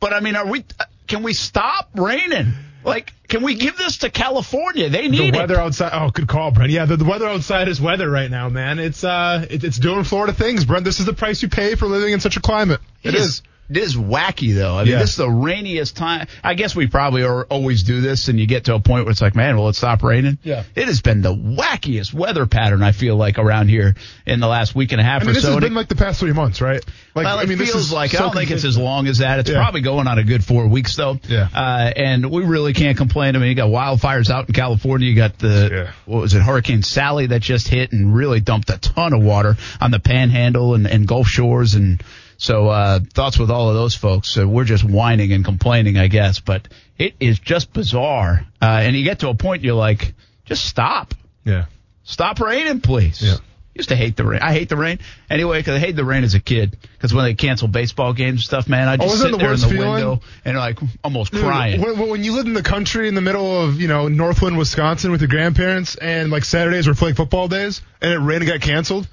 But 0.00 0.14
I 0.14 0.20
mean, 0.20 0.34
are 0.34 0.46
we? 0.46 0.64
uh, 0.80 0.84
Can 1.06 1.22
we 1.22 1.34
stop 1.34 1.90
raining? 1.94 2.54
Like, 2.82 3.12
can 3.28 3.42
we 3.42 3.54
give 3.54 3.76
this 3.78 3.98
to 3.98 4.10
California? 4.10 4.88
They 4.90 5.08
need 5.08 5.20
it. 5.28 5.32
The 5.32 5.38
weather 5.38 5.54
it. 5.54 5.60
outside. 5.60 5.90
Oh, 5.94 6.10
good 6.10 6.28
call, 6.28 6.50
Brent. 6.50 6.70
Yeah, 6.70 6.84
the, 6.86 6.96
the 6.96 7.04
weather 7.04 7.26
outside 7.26 7.68
is 7.68 7.80
weather 7.80 8.08
right 8.10 8.30
now, 8.30 8.48
man. 8.50 8.78
It's 8.78 9.04
uh, 9.04 9.46
it, 9.48 9.64
it's 9.64 9.78
doing 9.78 10.04
Florida 10.04 10.32
things, 10.34 10.64
Brent. 10.64 10.84
This 10.84 11.00
is 11.00 11.06
the 11.06 11.14
price 11.14 11.42
you 11.42 11.48
pay 11.48 11.74
for 11.74 11.86
living 11.86 12.12
in 12.12 12.20
such 12.20 12.36
a 12.36 12.40
climate. 12.40 12.80
It 13.02 13.14
is. 13.14 13.42
It 13.70 13.78
is 13.78 13.96
wacky 13.96 14.54
though. 14.54 14.76
I 14.76 14.84
mean, 14.84 14.92
Yeah. 14.92 14.98
this 14.98 15.10
is 15.10 15.16
the 15.16 15.28
rainiest 15.30 15.96
time. 15.96 16.26
I 16.42 16.54
guess 16.54 16.76
we 16.76 16.86
probably 16.86 17.22
are, 17.22 17.44
always 17.44 17.82
do 17.82 18.00
this, 18.02 18.28
and 18.28 18.38
you 18.38 18.46
get 18.46 18.64
to 18.66 18.74
a 18.74 18.80
point 18.80 19.04
where 19.06 19.12
it's 19.12 19.22
like, 19.22 19.34
man, 19.34 19.56
will 19.56 19.68
it 19.70 19.74
stop 19.74 20.02
raining? 20.02 20.38
Yeah. 20.42 20.64
It 20.74 20.86
has 20.86 21.00
been 21.00 21.22
the 21.22 21.34
wackiest 21.34 22.12
weather 22.12 22.44
pattern 22.46 22.82
I 22.82 22.92
feel 22.92 23.16
like 23.16 23.38
around 23.38 23.68
here 23.68 23.94
in 24.26 24.40
the 24.40 24.46
last 24.48 24.74
week 24.74 24.92
and 24.92 25.00
a 25.00 25.04
half 25.04 25.22
I 25.22 25.24
mean, 25.24 25.30
or 25.30 25.34
this 25.34 25.44
so. 25.44 25.52
has 25.52 25.60
been 25.60 25.74
like 25.74 25.88
the 25.88 25.94
past 25.96 26.20
three 26.20 26.32
months, 26.34 26.60
right? 26.60 26.84
Like, 27.14 27.24
well, 27.24 27.38
it 27.38 27.42
I 27.42 27.46
mean, 27.46 27.58
this 27.58 27.70
feels 27.72 27.86
is 27.86 27.92
like 27.92 28.14
I 28.14 28.18
don't 28.18 28.34
think 28.34 28.50
it's 28.50 28.64
as 28.64 28.76
long 28.76 29.06
as 29.06 29.18
that. 29.18 29.38
It's 29.38 29.48
Yeah. 29.50 29.56
probably 29.62 29.80
going 29.80 30.08
on 30.08 30.18
a 30.18 30.24
good 30.24 30.44
four 30.44 30.66
weeks 30.68 30.94
though. 30.96 31.18
Yeah. 31.28 31.48
Uh, 31.54 31.90
and 31.96 32.30
we 32.30 32.44
really 32.44 32.74
can't 32.74 32.96
complain. 32.98 33.34
I 33.36 33.38
mean, 33.38 33.48
you 33.48 33.54
got 33.54 33.70
wildfires 33.70 34.28
out 34.30 34.46
in 34.48 34.54
California. 34.54 35.08
You 35.08 35.16
got 35.16 35.38
the 35.38 35.70
Yeah. 35.72 35.90
what 36.04 36.20
was 36.20 36.34
it, 36.34 36.42
Hurricane 36.42 36.82
Sally 36.82 37.26
that 37.28 37.40
just 37.40 37.68
hit 37.68 37.92
and 37.92 38.14
really 38.14 38.40
dumped 38.40 38.68
a 38.70 38.78
ton 38.78 39.12
of 39.14 39.22
water 39.22 39.56
on 39.80 39.90
the 39.90 40.00
Panhandle 40.00 40.74
and, 40.74 40.86
and 40.86 41.06
Gulf 41.06 41.28
Shores. 41.28 41.74
And 41.74 42.02
so 42.36 42.68
uh, 42.68 43.00
thoughts 43.12 43.38
with 43.38 43.50
all 43.50 43.68
of 43.68 43.74
those 43.74 43.94
folks. 43.94 44.28
So 44.30 44.46
we're 44.46 44.64
just 44.64 44.84
whining 44.84 45.32
and 45.32 45.44
complaining, 45.44 45.96
I 45.98 46.08
guess. 46.08 46.40
But 46.40 46.68
it 46.98 47.14
is 47.20 47.38
just 47.38 47.72
bizarre. 47.72 48.46
Uh, 48.60 48.64
and 48.82 48.96
you 48.96 49.04
get 49.04 49.20
to 49.20 49.28
a 49.28 49.34
point 49.34 49.62
you're 49.62 49.74
like, 49.74 50.14
just 50.44 50.64
stop. 50.64 51.14
Yeah. 51.44 51.66
Stop 52.02 52.40
raining, 52.40 52.80
please. 52.80 53.22
Yeah. 53.22 53.36
Used 53.74 53.88
to 53.88 53.96
hate 53.96 54.16
the 54.16 54.24
rain. 54.24 54.38
I 54.40 54.52
hate 54.52 54.68
the 54.68 54.76
rain 54.76 55.00
anyway 55.28 55.58
because 55.58 55.74
I 55.74 55.78
hated 55.80 55.96
the 55.96 56.04
rain 56.04 56.22
as 56.22 56.34
a 56.34 56.40
kid. 56.40 56.78
Because 56.92 57.12
when 57.12 57.24
they 57.24 57.34
cancel 57.34 57.66
baseball 57.66 58.12
games 58.12 58.34
and 58.34 58.40
stuff, 58.42 58.68
man, 58.68 58.86
I 58.86 58.96
just 58.96 59.14
Oh, 59.16 59.18
sit 59.24 59.32
the 59.32 59.36
there 59.38 59.52
in 59.52 59.58
the 59.58 59.66
feeling? 59.66 59.90
window 59.94 60.20
and 60.44 60.56
like 60.56 60.78
almost 61.02 61.32
Dude, 61.32 61.42
crying. 61.42 61.80
When, 61.80 62.08
when 62.08 62.22
you 62.22 62.34
lived 62.36 62.46
in 62.46 62.54
the 62.54 62.62
country 62.62 63.08
in 63.08 63.16
the 63.16 63.20
middle 63.20 63.62
of, 63.62 63.80
you 63.80 63.88
know, 63.88 64.06
Northwind, 64.06 64.56
Wisconsin 64.58 65.10
with 65.10 65.22
your 65.22 65.28
grandparents 65.28 65.96
and 65.96 66.30
like 66.30 66.44
Saturdays 66.44 66.86
were 66.86 66.94
flag 66.94 67.16
football 67.16 67.48
days 67.48 67.82
and 68.00 68.12
it 68.12 68.18
rained 68.18 68.42
and 68.42 68.52
got 68.52 68.60
canceled, 68.60 69.08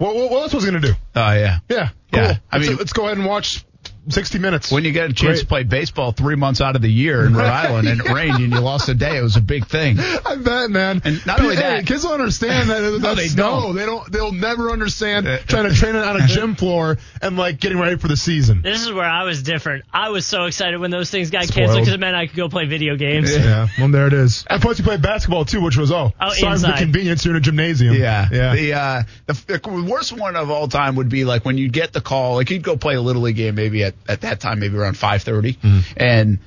what, 0.00 0.16
what, 0.30 0.42
else 0.42 0.54
was 0.54 0.64
going 0.64 0.80
to 0.80 0.88
do? 0.88 0.94
Oh 1.14 1.32
yeah. 1.32 1.58
Yeah. 1.68 1.90
Cool. 2.12 2.22
Yeah, 2.22 2.38
I 2.50 2.56
let's, 2.56 2.68
mean- 2.68 2.78
let's 2.78 2.92
go 2.92 3.04
ahead 3.04 3.18
and 3.18 3.26
watch 3.26 3.64
60 4.08 4.38
minutes. 4.38 4.72
When 4.72 4.84
you 4.84 4.92
get 4.92 5.10
a 5.10 5.12
chance 5.12 5.20
Great. 5.38 5.40
to 5.40 5.46
play 5.46 5.62
baseball 5.64 6.12
three 6.12 6.34
months 6.34 6.60
out 6.60 6.74
of 6.74 6.82
the 6.82 6.90
year 6.90 7.24
in 7.26 7.34
Rhode 7.34 7.44
Island 7.46 7.86
and 7.88 8.00
it 8.00 8.08
rained 8.12 8.38
and 8.42 8.52
you 8.52 8.60
lost 8.60 8.88
a 8.88 8.94
day, 8.94 9.18
it 9.18 9.22
was 9.22 9.36
a 9.36 9.40
big 9.40 9.66
thing. 9.66 9.98
I 9.98 10.36
bet, 10.36 10.70
man. 10.70 11.02
And 11.04 11.24
not 11.26 11.40
only 11.40 11.56
Hey, 11.56 11.62
that- 11.62 11.86
kids 11.86 12.02
don't 12.02 12.14
understand 12.14 12.70
that. 12.70 12.98
That's 13.02 13.16
they 13.20 13.28
snow. 13.28 13.60
don't. 13.62 13.76
They 13.76 13.86
don't. 13.86 14.10
They'll 14.10 14.32
never 14.32 14.70
understand 14.70 15.26
trying 15.46 15.68
to 15.68 15.74
train 15.74 15.94
it 15.96 16.02
on 16.04 16.20
a 16.20 16.26
gym 16.26 16.54
floor 16.54 16.98
and 17.22 17.36
like 17.36 17.60
getting 17.60 17.78
ready 17.78 17.96
for 17.96 18.08
the 18.08 18.16
season. 18.16 18.62
This 18.62 18.80
is 18.82 18.92
where 18.92 19.04
I 19.08 19.24
was 19.24 19.42
different. 19.42 19.84
I 19.92 20.08
was 20.08 20.26
so 20.26 20.44
excited 20.46 20.80
when 20.80 20.90
those 20.90 21.10
things 21.10 21.30
got 21.30 21.44
Spoiled. 21.44 21.54
canceled 21.56 21.80
because 21.80 21.94
it 21.94 22.00
meant 22.00 22.16
I 22.16 22.26
could 22.26 22.36
go 22.36 22.48
play 22.48 22.66
video 22.66 22.96
games. 22.96 23.36
Yeah. 23.36 23.68
Well, 23.78 23.88
there 23.90 24.06
it 24.06 24.12
is. 24.12 24.44
And 24.48 24.60
plus, 24.62 24.78
you 24.78 24.84
played 24.84 25.02
basketball 25.02 25.44
too, 25.44 25.60
which 25.60 25.76
was 25.76 25.92
oh, 25.92 26.12
Oh, 26.20 26.30
sorry 26.32 26.58
for 26.58 26.66
the 26.68 26.72
convenience. 26.78 27.24
You're 27.24 27.34
in 27.34 27.38
a 27.38 27.40
gymnasium. 27.44 27.94
Yeah, 27.94 28.28
Yeah. 28.32 28.54
The 28.54 28.72
uh, 28.74 29.02
the, 29.26 29.32
the 29.58 29.86
worst 29.88 30.12
one 30.12 30.36
of 30.36 30.50
all 30.50 30.68
time 30.68 30.96
would 30.96 31.08
be 31.08 31.24
like 31.24 31.44
when 31.44 31.58
you 31.58 31.68
get 31.68 31.92
the 31.92 32.00
call, 32.00 32.34
like 32.36 32.50
you'd 32.50 32.62
go 32.62 32.76
play 32.76 32.94
a 32.94 33.00
little 33.00 33.22
league 33.22 33.36
game 33.36 33.54
maybe 33.54 33.84
at, 33.84 33.89
at 34.08 34.22
that 34.22 34.40
time, 34.40 34.60
maybe 34.60 34.76
around 34.76 34.96
five 34.96 35.24
mm-hmm. 35.24 35.80
and 35.96 36.38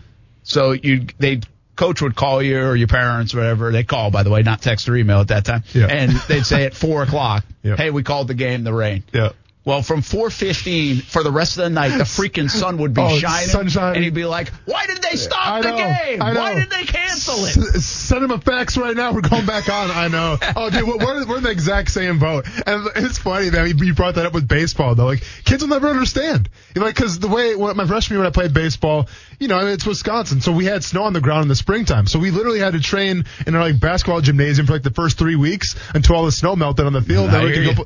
so 0.44 0.72
you 0.72 1.08
they 1.20 1.42
coach 1.76 2.02
would 2.02 2.16
call 2.16 2.42
you 2.42 2.60
or 2.62 2.76
your 2.76 2.88
parents 2.88 3.34
or 3.34 3.38
whatever 3.38 3.72
they 3.72 3.84
call 3.84 4.12
by 4.12 4.24
the 4.24 4.30
way, 4.30 4.44
not 4.44 4.62
text 4.62 4.88
or 4.90 4.96
email 4.96 5.20
at 5.22 5.30
that 5.30 5.46
time, 5.46 5.64
Yeah. 5.74 5.88
and 5.88 6.12
they'd 6.28 6.46
say 6.46 6.66
at 6.66 6.74
four 6.74 7.04
o'clock, 7.04 7.46
hey, 7.64 7.90
we 7.90 8.04
called 8.04 8.28
the 8.28 8.34
game, 8.36 8.64
the 8.64 8.74
rain. 8.74 9.04
yeah. 9.14 9.30
Well, 9.66 9.82
from 9.82 10.02
4:15 10.02 11.04
for 11.04 11.24
the 11.24 11.32
rest 11.32 11.58
of 11.58 11.64
the 11.64 11.70
night, 11.70 11.98
the 11.98 12.04
freaking 12.04 12.50
sun 12.50 12.78
would 12.80 12.94
be 12.94 13.02
Oh, 13.02 13.18
shining, 13.18 13.48
sun 13.48 13.70
shining. 13.70 13.96
and 13.96 14.04
he'd 14.04 14.14
be 14.14 14.26
like, 14.26 14.50
"Why 14.66 14.86
did 14.88 15.02
they 15.02 15.16
stop 15.16 15.48
I 15.48 15.62
the 15.62 15.72
game? 15.72 16.20
Why 16.20 16.54
did 16.56 16.70
they 16.70 16.84
cancel 16.84 17.46
it?" 17.46 17.56
S- 17.76 17.86
send 17.86 18.26
him 18.26 18.32
a 18.32 18.40
fax 18.42 18.76
right 18.76 18.94
now. 18.96 19.14
We're 19.14 19.22
going 19.22 19.46
back 19.46 19.70
on. 19.70 19.90
I 19.90 20.10
know. 20.10 20.38
Oh, 20.56 20.70
dude, 20.70 20.86
we're, 20.86 21.26
we're 21.26 21.38
in 21.38 21.44
the 21.44 21.50
exact 21.50 21.92
same 21.92 22.20
boat. 22.20 22.46
And 22.68 22.88
it's 22.98 23.18
funny 23.20 23.50
that 23.50 23.68
you- 23.80 23.94
brought 23.94 24.16
that 24.16 24.26
up 24.26 24.34
with 24.34 24.48
baseball, 24.48 24.96
though. 24.96 25.06
Like, 25.06 25.24
kids 25.46 25.64
will 25.64 25.70
never 25.70 25.88
understand. 25.88 26.50
You 26.76 26.82
know, 26.82 26.88
like, 26.88 26.96
cause 26.96 27.18
the 27.20 27.28
way, 27.30 27.56
when 27.56 27.76
my 27.78 27.86
freshman 27.88 28.16
year 28.18 28.24
when 28.24 28.28
I 28.28 28.34
played 28.34 28.54
baseball, 28.54 29.08
you 29.40 29.48
know, 29.48 29.66
it's 29.66 29.86
Wisconsin. 29.86 30.42
So 30.42 30.52
we 30.52 30.66
had 30.66 30.84
snow 30.84 31.04
on 31.04 31.14
the 31.14 31.22
ground 31.22 31.44
in 31.44 31.48
the 31.48 31.56
springtime. 31.56 32.06
So 32.08 32.20
we 32.20 32.32
literally 32.32 32.60
had 32.60 32.74
to 32.74 32.82
train 32.82 33.24
in 33.48 33.56
our 33.56 33.62
like 33.62 33.80
basketball 33.80 34.20
gymnasium 34.22 34.68
for 34.68 34.74
like 34.74 34.84
the 34.84 34.92
first 34.92 35.18
three 35.18 35.36
weeks 35.38 35.76
until 35.96 36.18
all 36.18 36.26
the 36.26 36.32
snow 36.34 36.56
melted 36.58 36.86
on 36.86 36.92
the 36.94 37.02
field. 37.02 37.30
I 37.30 37.32
Then 37.32 37.44
we 37.46 37.54
could 37.54 37.78
go 37.78 37.86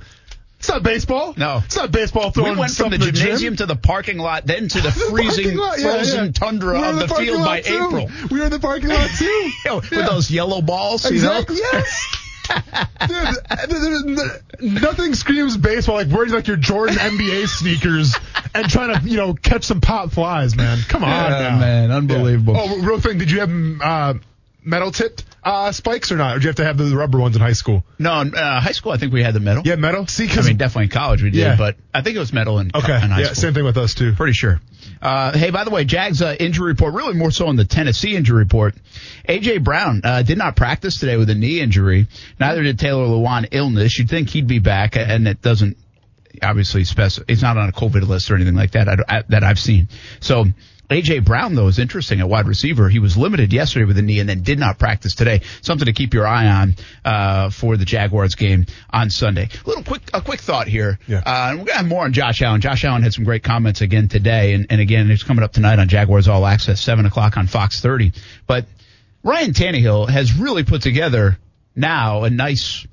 It's 0.59 0.69
not 0.69 0.81
baseball. 0.81 1.33
No. 1.37 1.61
It's 1.65 1.75
not 1.75 1.91
baseball 1.91 2.31
We 2.35 2.41
went 2.41 2.71
from 2.71 2.89
the 2.89 2.95
in 2.95 3.01
the 3.01 3.05
gym. 3.11 3.15
gymnasium 3.15 3.55
to 3.57 3.65
the 3.67 3.75
parking 3.75 4.17
lot, 4.17 4.45
then 4.47 4.67
to 4.67 4.81
the 4.81 4.91
freezing, 5.11 5.55
lot, 5.55 5.77
yeah, 5.79 5.91
frozen 5.93 6.25
yeah. 6.25 6.31
tundra 6.31 6.79
of 6.81 6.93
in 7.01 7.07
the, 7.07 7.15
field 7.15 7.45
by 7.45 7.61
too. 7.61 7.75
April. 7.75 8.09
We 8.31 8.39
were 8.39 8.45
in 8.45 8.51
the 8.51 8.59
parking 8.59 8.89
lot 8.89 9.09
too. 9.17 9.25
You 9.65 9.71
know, 9.71 9.75
With 9.77 9.91
those 9.91 10.31
yellow 10.31 10.61
balls, 10.61 11.05
Exactly. 11.05 11.57
you 11.57 11.63
know? 11.63 11.69
Yes. 11.73 12.23
Dude, 13.07 14.81
nothing 14.81 15.13
screams 15.13 15.57
baseball 15.57 15.95
like 15.95 16.07
wearing 16.09 16.31
like 16.31 16.47
your 16.47 16.57
Jordan 16.57 16.95
NBA 16.95 17.47
sneakers 17.47 18.15
and 18.55 18.69
trying 18.69 18.97
to 18.99 19.07
you 19.07 19.17
know 19.17 19.33
catch 19.33 19.65
some 19.65 19.81
pop 19.81 20.11
flies, 20.11 20.55
man. 20.55 20.79
Come 20.87 21.03
on, 21.03 21.09
Yeah, 21.09 21.57
man, 21.59 21.91
unbelievable. 21.91 22.53
Yeah. 22.53 22.65
Oh, 22.69 22.81
real 22.83 22.99
thing. 23.01 23.17
Did 23.17 23.31
you 23.31 23.39
have 23.41 23.51
uh, 23.81 24.19
metal 24.68 24.91
tipped 24.91 25.24
uh, 25.43 25.72
spikes 25.72 26.11
or 26.11 26.18
not? 26.18 26.36
Or 26.36 26.39
do 26.39 26.43
you 26.43 26.49
have 26.49 26.57
to 26.57 26.65
have 26.65 26.78
the 26.78 26.95
rubber 26.95 27.20
ones 27.20 27.36
in 27.36 27.41
high 27.41 27.53
school? 27.53 27.84
No, 27.97 28.20
in 28.22 28.36
uh, 28.36 28.59
high 28.59 28.74
school 28.74 28.91
I 28.91 28.97
think 28.97 29.13
we 29.13 29.24
had 29.24 29.34
the 29.34 29.39
metal. 29.39 29.63
Yeah, 29.65 29.76
metal. 29.76 30.05
See, 30.07 30.30
I 30.30 30.41
mean 30.41 30.57
definitely 30.57 30.86
in 30.86 30.89
college 30.89 31.24
we 31.24 31.32
did, 31.32 31.39
Yeah. 31.39 31.55
but 31.55 31.78
I 31.93 32.01
think 32.01 32.15
it 32.15 32.20
was 32.20 32.34
metal 32.34 32.59
in, 32.59 32.72
okay, 32.76 32.95
in 32.95 33.09
high 33.09 33.20
yeah, 33.22 33.26
school. 33.28 33.36
same 33.36 33.53
thing 33.53 33.63
with 33.63 33.78
us 33.78 33.93
too. 33.93 34.13
Pretty 34.13 34.34
sure. 34.34 34.59
Uh, 35.01 35.38
hey, 35.38 35.51
by 35.51 35.63
the 35.63 35.70
way, 35.70 35.86
Jags 35.86 36.22
uh, 36.22 36.36
injury 36.39 36.68
report, 36.68 36.93
really 36.93 37.13
more 37.13 37.32
so 37.32 37.47
on 37.47 37.55
the 37.55 37.65
Tennessee 37.65 38.15
injury 38.15 38.39
report. 38.39 38.76
AJ 39.28 39.63
Brown 39.63 40.01
uh, 40.03 40.24
did 40.24 40.38
not 40.38 40.55
practice 40.55 40.99
today 40.99 41.18
with 41.18 41.30
a 41.30 41.36
knee 41.36 41.59
injury. 41.59 42.07
Neither 42.39 42.63
did 42.63 42.80
Taylor 42.80 43.05
Lewan 43.05 43.47
illness. 43.51 43.97
You'd 43.97 44.09
think 44.09 44.30
he'd 44.30 44.47
be 44.47 44.59
back, 44.59 44.95
and 44.95 45.28
it 45.28 45.41
doesn't 45.41 45.78
obviously 46.41 46.84
specify. 46.84 47.26
It's 47.28 47.41
not 47.41 47.57
on 47.57 47.70
a 47.70 47.72
COVID 47.72 48.07
list 48.07 48.32
or 48.32 48.36
anything 48.36 48.55
like 48.55 48.72
that 48.72 48.89
I, 48.89 48.95
I, 49.07 49.24
that 49.30 49.43
I've 49.43 49.59
seen. 49.59 49.88
So. 50.20 50.45
AJ 50.89 51.25
Brown 51.25 51.55
though 51.55 51.67
is 51.67 51.79
interesting 51.79 52.21
at 52.21 52.29
wide 52.29 52.47
receiver. 52.47 52.88
He 52.88 52.99
was 52.99 53.17
limited 53.17 53.51
yesterday 53.51 53.85
with 53.85 53.97
a 53.97 54.01
knee 54.01 54.19
and 54.19 54.29
then 54.29 54.41
did 54.43 54.57
not 54.57 54.79
practice 54.79 55.15
today. 55.15 55.41
Something 55.61 55.85
to 55.88 55.93
keep 55.93 56.13
your 56.13 56.25
eye 56.25 56.47
on 56.47 56.75
uh, 57.03 57.49
for 57.49 57.75
the 57.75 57.83
Jaguars 57.83 58.35
game 58.35 58.65
on 58.89 59.09
Sunday. 59.09 59.49
A 59.65 59.67
Little 59.67 59.83
quick 59.83 60.01
a 60.13 60.21
quick 60.21 60.39
thought 60.39 60.67
here. 60.67 60.97
Yeah. 61.07 61.23
Uh, 61.25 61.49
and 61.49 61.59
we're 61.59 61.65
gonna 61.65 61.79
have 61.79 61.88
more 61.88 62.05
on 62.05 62.13
Josh 62.13 62.41
Allen. 62.41 62.61
Josh 62.61 62.85
Allen 62.85 63.03
had 63.03 63.13
some 63.13 63.25
great 63.25 63.43
comments 63.43 63.81
again 63.81 64.07
today, 64.07 64.53
and, 64.53 64.67
and 64.69 64.79
again 64.79 65.11
it's 65.11 65.23
coming 65.23 65.43
up 65.43 65.51
tonight 65.51 65.79
on 65.79 65.89
Jaguars 65.89 66.27
All 66.27 66.45
Access, 66.45 66.79
seven 66.79 67.05
o'clock 67.05 67.35
on 67.38 67.47
Fox 67.47 67.81
30. 67.81 68.13
But 68.45 68.65
Ryan 69.23 69.51
Tannehill 69.51 70.09
has 70.09 70.33
really 70.38 70.63
put 70.63 70.81
together 70.81 71.38
now 71.75 72.23
a 72.23 72.29
nice 72.29 72.88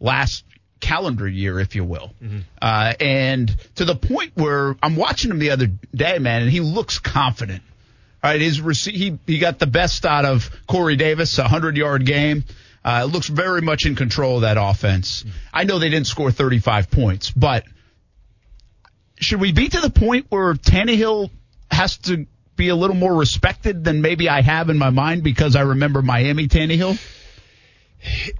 last 0.00 0.44
calendar 0.86 1.26
year, 1.28 1.58
if 1.58 1.74
you 1.74 1.84
will. 1.84 2.12
Uh, 2.62 2.92
and 3.00 3.54
to 3.74 3.84
the 3.84 3.96
point 3.96 4.32
where 4.34 4.76
I'm 4.82 4.94
watching 4.96 5.30
him 5.30 5.38
the 5.38 5.50
other 5.50 5.66
day, 5.94 6.18
man, 6.18 6.42
and 6.42 6.50
he 6.50 6.60
looks 6.60 6.98
confident. 7.00 7.62
All 8.22 8.30
right, 8.30 8.40
his 8.40 8.58
he 8.84 9.18
he 9.26 9.38
got 9.38 9.58
the 9.58 9.66
best 9.66 10.06
out 10.06 10.24
of 10.24 10.50
Corey 10.66 10.96
Davis, 10.96 11.38
a 11.38 11.48
hundred 11.48 11.76
yard 11.76 12.06
game. 12.06 12.44
Uh, 12.84 13.04
looks 13.04 13.26
very 13.26 13.60
much 13.62 13.84
in 13.84 13.96
control 13.96 14.36
of 14.36 14.42
that 14.42 14.56
offense. 14.58 15.24
I 15.52 15.64
know 15.64 15.80
they 15.80 15.88
didn't 15.88 16.06
score 16.06 16.30
35 16.30 16.88
points, 16.88 17.32
but 17.32 17.64
should 19.18 19.40
we 19.40 19.50
be 19.50 19.68
to 19.68 19.80
the 19.80 19.90
point 19.90 20.26
where 20.28 20.54
Tannehill 20.54 21.30
has 21.68 21.96
to 21.98 22.26
be 22.54 22.68
a 22.68 22.76
little 22.76 22.94
more 22.94 23.14
respected 23.14 23.82
than 23.82 24.02
maybe 24.02 24.28
I 24.28 24.40
have 24.40 24.70
in 24.70 24.78
my 24.78 24.90
mind 24.90 25.24
because 25.24 25.56
I 25.56 25.62
remember 25.62 26.00
Miami 26.00 26.46
Tannehill? 26.46 26.96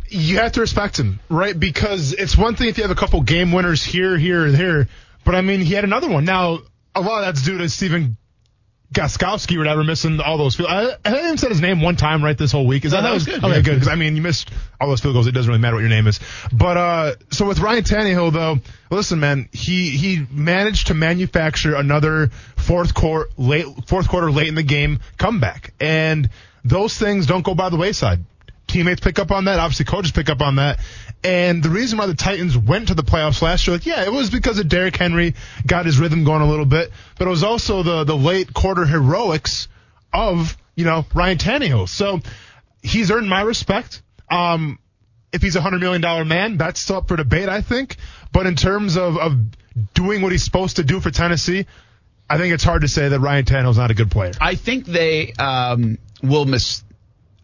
You 0.08 0.36
have 0.36 0.52
to 0.52 0.60
respect 0.60 0.98
him, 0.98 1.20
right? 1.28 1.58
Because 1.58 2.12
it's 2.12 2.36
one 2.36 2.54
thing 2.56 2.68
if 2.68 2.76
you 2.78 2.84
have 2.84 2.90
a 2.90 2.98
couple 3.00 3.20
game 3.22 3.52
winners 3.52 3.82
here, 3.82 4.16
here, 4.16 4.44
and 4.44 4.56
here, 4.56 4.88
but 5.24 5.34
I 5.34 5.40
mean, 5.40 5.60
he 5.60 5.74
had 5.74 5.84
another 5.84 6.08
one. 6.08 6.24
Now, 6.24 6.58
a 6.94 7.00
lot 7.00 7.20
of 7.20 7.26
that's 7.34 7.44
due 7.44 7.58
to 7.58 7.68
Stephen 7.68 8.16
Gaskowski 8.94 9.56
or 9.56 9.58
whatever 9.58 9.82
missing 9.82 10.20
all 10.20 10.38
those 10.38 10.54
field. 10.54 10.68
I, 10.70 10.92
I 11.04 11.08
haven't 11.08 11.38
said 11.38 11.50
his 11.50 11.60
name 11.60 11.80
one 11.80 11.96
time 11.96 12.22
right 12.22 12.38
this 12.38 12.52
whole 12.52 12.66
week. 12.66 12.84
Is 12.84 12.92
No, 12.92 12.98
that, 12.98 13.08
that 13.08 13.14
was 13.14 13.24
good. 13.26 13.38
Okay, 13.44 13.48
Yeah. 13.56 13.60
good. 13.60 13.74
Because 13.74 13.88
I 13.88 13.96
mean, 13.96 14.14
you 14.14 14.22
missed 14.22 14.50
all 14.80 14.88
those 14.88 15.00
field 15.00 15.14
goals. 15.14 15.26
It 15.26 15.32
doesn't 15.32 15.48
really 15.48 15.60
matter 15.60 15.74
what 15.74 15.80
your 15.80 15.88
name 15.90 16.06
is. 16.06 16.20
But 16.52 16.76
uh, 16.76 17.14
so 17.30 17.46
with 17.46 17.58
Ryan 17.58 17.82
Tannehill 17.82 18.32
though, 18.32 18.58
listen, 18.90 19.18
man, 19.18 19.48
he 19.52 19.90
he 19.90 20.24
managed 20.30 20.86
to 20.86 20.94
manufacture 20.94 21.74
another 21.74 22.28
fourth 22.56 22.94
quarter 22.94 23.28
late 23.36 23.66
fourth 23.86 24.08
quarter 24.08 24.30
late 24.30 24.46
in 24.48 24.54
the 24.54 24.62
game 24.62 25.00
comeback, 25.18 25.74
and 25.80 26.30
those 26.64 26.96
things 26.96 27.26
don't 27.26 27.44
go 27.44 27.56
by 27.56 27.70
the 27.70 27.76
wayside. 27.76 28.20
Teammates 28.76 29.00
pick 29.00 29.18
up 29.18 29.30
on 29.30 29.46
that. 29.46 29.58
Obviously, 29.58 29.86
coaches 29.86 30.12
pick 30.12 30.28
up 30.28 30.42
on 30.42 30.56
that. 30.56 30.80
And 31.24 31.62
the 31.62 31.70
reason 31.70 31.98
why 31.98 32.06
the 32.06 32.14
Titans 32.14 32.58
went 32.58 32.88
to 32.88 32.94
the 32.94 33.02
playoffs 33.02 33.40
last 33.40 33.66
year, 33.66 33.76
like, 33.76 33.86
yeah, 33.86 34.04
it 34.04 34.12
was 34.12 34.28
because 34.28 34.58
of 34.58 34.68
Derrick 34.68 34.96
Henry 34.96 35.34
got 35.66 35.86
his 35.86 35.98
rhythm 35.98 36.24
going 36.24 36.42
a 36.42 36.46
little 36.46 36.66
bit, 36.66 36.92
but 37.18 37.26
it 37.26 37.30
was 37.30 37.42
also 37.42 37.82
the 37.82 38.04
the 38.04 38.16
late 38.16 38.52
quarter 38.52 38.84
heroics 38.84 39.68
of 40.12 40.56
you 40.74 40.84
know 40.84 41.06
Ryan 41.14 41.38
Tannehill. 41.38 41.88
So 41.88 42.20
he's 42.82 43.10
earned 43.10 43.30
my 43.30 43.40
respect. 43.40 44.02
Um, 44.30 44.78
if 45.32 45.40
he's 45.40 45.56
a 45.56 45.62
hundred 45.62 45.80
million 45.80 46.02
dollar 46.02 46.26
man, 46.26 46.58
that's 46.58 46.78
still 46.78 46.96
up 46.96 47.08
for 47.08 47.16
debate, 47.16 47.48
I 47.48 47.62
think. 47.62 47.96
But 48.30 48.46
in 48.46 48.56
terms 48.56 48.96
of 48.98 49.16
of 49.16 49.32
doing 49.94 50.20
what 50.20 50.32
he's 50.32 50.44
supposed 50.44 50.76
to 50.76 50.84
do 50.84 51.00
for 51.00 51.10
Tennessee, 51.10 51.64
I 52.28 52.36
think 52.38 52.52
it's 52.52 52.64
hard 52.64 52.82
to 52.82 52.88
say 52.88 53.08
that 53.08 53.20
Ryan 53.20 53.44
Tannehill's 53.46 53.78
not 53.78 53.90
a 53.90 53.94
good 53.94 54.10
player. 54.10 54.32
I 54.38 54.54
think 54.54 54.84
they 54.84 55.32
um, 55.32 55.98
will 56.22 56.44
miss. 56.44 56.82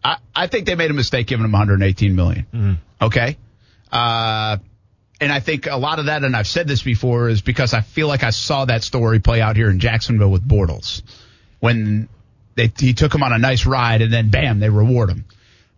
I, 0.04 0.16
I 0.34 0.46
think 0.46 0.66
they 0.66 0.74
made 0.74 0.90
a 0.90 0.94
mistake 0.94 1.26
giving 1.26 1.44
him 1.44 1.52
118 1.52 2.14
million. 2.16 2.46
Okay, 3.00 3.36
uh, 3.90 4.56
and 5.20 5.32
I 5.32 5.40
think 5.40 5.66
a 5.66 5.76
lot 5.76 5.98
of 5.98 6.06
that, 6.06 6.24
and 6.24 6.34
I've 6.34 6.48
said 6.48 6.66
this 6.66 6.82
before, 6.82 7.28
is 7.28 7.42
because 7.42 7.74
I 7.74 7.80
feel 7.80 8.08
like 8.08 8.24
I 8.24 8.30
saw 8.30 8.64
that 8.64 8.82
story 8.82 9.20
play 9.20 9.40
out 9.40 9.56
here 9.56 9.70
in 9.70 9.78
Jacksonville 9.78 10.30
with 10.30 10.46
Bortles 10.46 11.02
when 11.60 12.08
they 12.56 12.72
he 12.76 12.92
took 12.92 13.14
him 13.14 13.22
on 13.22 13.32
a 13.32 13.38
nice 13.38 13.64
ride 13.66 14.02
and 14.02 14.12
then 14.12 14.30
bam 14.30 14.58
they 14.58 14.68
reward 14.68 15.10
him. 15.10 15.24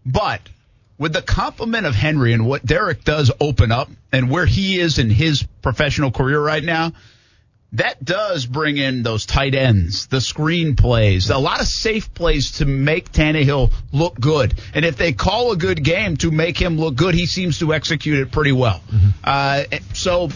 But 0.06 0.40
with 0.98 1.12
the 1.12 1.22
compliment 1.22 1.86
of 1.86 1.94
Henry 1.94 2.32
and 2.32 2.46
what 2.46 2.64
Derrick 2.64 3.04
does 3.04 3.30
open 3.40 3.72
up 3.72 3.90
and 4.12 4.30
where 4.30 4.46
he 4.46 4.78
is 4.78 4.98
in 4.98 5.10
his 5.10 5.44
professional 5.62 6.10
career 6.10 6.40
right 6.40 6.62
now, 6.62 6.92
that 7.74 8.04
does 8.04 8.46
bring 8.46 8.76
in 8.76 9.02
those 9.02 9.26
tight 9.26 9.54
ends, 9.54 10.06
the 10.06 10.20
screen 10.20 10.76
plays, 10.76 11.30
a 11.30 11.38
lot 11.38 11.60
of 11.60 11.66
safe 11.66 12.12
plays 12.14 12.52
to 12.58 12.64
make 12.66 13.10
Tannehill 13.12 13.72
look 13.92 14.18
good. 14.18 14.54
And 14.74 14.84
if 14.84 14.96
they 14.96 15.12
call 15.12 15.52
a 15.52 15.56
good 15.56 15.82
game 15.82 16.16
to 16.18 16.30
make 16.30 16.60
him 16.60 16.78
look 16.78 16.94
good, 16.94 17.14
he 17.14 17.26
seems 17.26 17.58
to 17.58 17.74
execute 17.74 18.20
it 18.20 18.30
pretty 18.30 18.52
well. 18.52 18.80
Uh, 19.22 19.64
so 19.92 20.28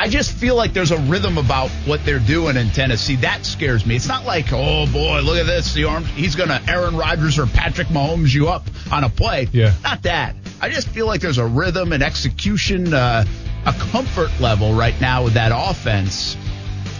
I 0.00 0.08
just 0.08 0.32
feel 0.32 0.56
like 0.56 0.72
there's 0.72 0.92
a 0.92 0.96
rhythm 0.96 1.36
about 1.36 1.68
what 1.84 2.06
they're 2.06 2.20
doing 2.20 2.56
in 2.56 2.70
Tennessee. 2.70 3.16
That 3.16 3.44
scares 3.44 3.84
me. 3.84 3.96
It's 3.96 4.08
not 4.08 4.24
like, 4.24 4.46
oh 4.50 4.90
boy, 4.90 5.20
look 5.20 5.36
at 5.36 5.44
this. 5.44 5.74
The 5.74 5.84
arm, 5.84 6.04
he's 6.04 6.36
going 6.36 6.48
to 6.48 6.58
Aaron 6.70 6.96
Rodgers 6.96 7.38
or 7.38 7.44
Patrick 7.44 7.88
Mahomes 7.88 8.34
you 8.34 8.48
up 8.48 8.66
on 8.90 9.04
a 9.04 9.10
play. 9.10 9.48
Yeah. 9.52 9.74
Not 9.82 10.04
that. 10.04 10.36
I 10.58 10.70
just 10.70 10.88
feel 10.88 11.04
like 11.04 11.20
there's 11.20 11.36
a 11.36 11.44
rhythm 11.44 11.92
and 11.92 12.02
execution, 12.02 12.94
uh, 12.94 13.26
a 13.66 13.72
comfort 13.74 14.30
level 14.40 14.72
right 14.72 14.98
now 15.02 15.24
with 15.24 15.34
that 15.34 15.52
offense 15.54 16.34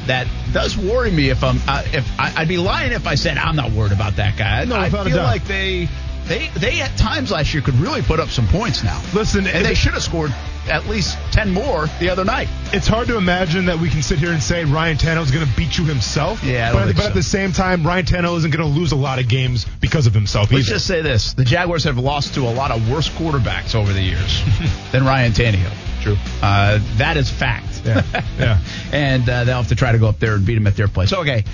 that 0.05 0.27
does 0.53 0.77
worry 0.77 1.11
me. 1.11 1.31
If 1.31 1.43
I'm, 1.43 1.59
uh, 1.67 1.83
if 1.95 2.07
I, 2.21 2.35
I'd 2.37 2.49
be 2.49 2.59
lying 2.59 2.93
if 2.93 3.07
I 3.07 3.15
said 3.15 3.39
I'm 3.39 3.57
not 3.57 3.73
worried 3.73 3.93
about 3.93 4.17
that 4.17 4.37
guy. 4.37 4.67
No, 4.67 4.77
I 4.77 4.89
a 4.89 4.91
feel 4.91 5.17
like 5.17 5.47
they, 5.47 5.89
they, 6.27 6.49
they 6.49 6.83
at 6.83 6.99
times 6.99 7.31
last 7.31 7.55
year 7.55 7.63
could 7.63 7.77
really 7.77 8.03
put 8.03 8.21
up 8.21 8.29
some 8.29 8.47
points 8.49 8.85
now. 8.85 9.03
Listen, 9.15 9.47
and 9.47 9.65
they 9.65 9.75
should 9.75 9.95
have 9.95 10.03
scored 10.03 10.35
at 10.69 10.87
least 10.87 11.17
ten 11.33 11.51
more 11.51 11.87
the 11.99 12.11
other 12.11 12.25
night. 12.25 12.49
it's 12.73 12.87
hard 12.87 13.09
to 13.09 13.17
imagine 13.17 13.67
that 13.67 13.79
we 13.79 13.89
can 13.89 14.03
sit 14.03 14.19
here 14.19 14.33
and 14.33 14.43
say 14.43 14.65
Ryan 14.65 14.97
Tannehill 14.97 15.25
is 15.25 15.31
going 15.31 15.47
to 15.47 15.57
beat 15.57 15.77
you 15.79 15.85
himself. 15.85 16.43
Yeah, 16.45 16.73
but, 16.73 16.95
but 16.95 17.03
so. 17.03 17.09
at 17.09 17.15
the 17.15 17.23
same 17.23 17.53
time, 17.53 17.87
Ryan 17.87 18.05
Tannehill 18.05 18.37
isn't 18.39 18.51
going 18.51 18.67
to 18.67 18.79
lose 18.79 18.93
a 18.93 18.97
lot 18.97 19.19
of 19.19 19.29
games 19.29 19.65
because 19.81 20.07
of 20.07 20.15
himself 20.15 20.51
Let's 20.53 20.67
either. 20.67 20.75
just 20.75 20.87
say 20.87 21.01
this: 21.03 21.33
the 21.35 21.45
Jaguars 21.45 21.85
have 21.85 21.99
lost 21.99 22.35
to 22.35 22.43
a 22.43 22.53
lot 22.53 22.71
of 22.71 22.91
worse 22.91 23.09
quarterbacks 23.09 23.75
over 23.75 23.93
the 23.93 24.03
years 24.03 24.43
than 24.93 25.05
Ryan 25.05 25.33
Tannehill. 25.33 26.03
True. 26.03 26.17
Uh, 26.43 26.79
that 26.97 27.17
is 27.17 27.31
fact. 27.31 27.83
Yeah, 27.85 28.03
yeah. 28.39 28.61
and 28.93 29.29
uh, 29.29 29.45
they'll 29.45 29.57
have 29.57 29.69
to 29.69 29.75
try 29.75 29.93
to 29.93 29.99
go 29.99 30.09
up 30.09 30.19
there 30.19 30.35
and 30.35 30.47
beat 30.47 30.55
them 30.55 30.67
at 30.67 30.77
their 30.77 30.89
place. 30.89 31.13
Okay. 31.13 31.45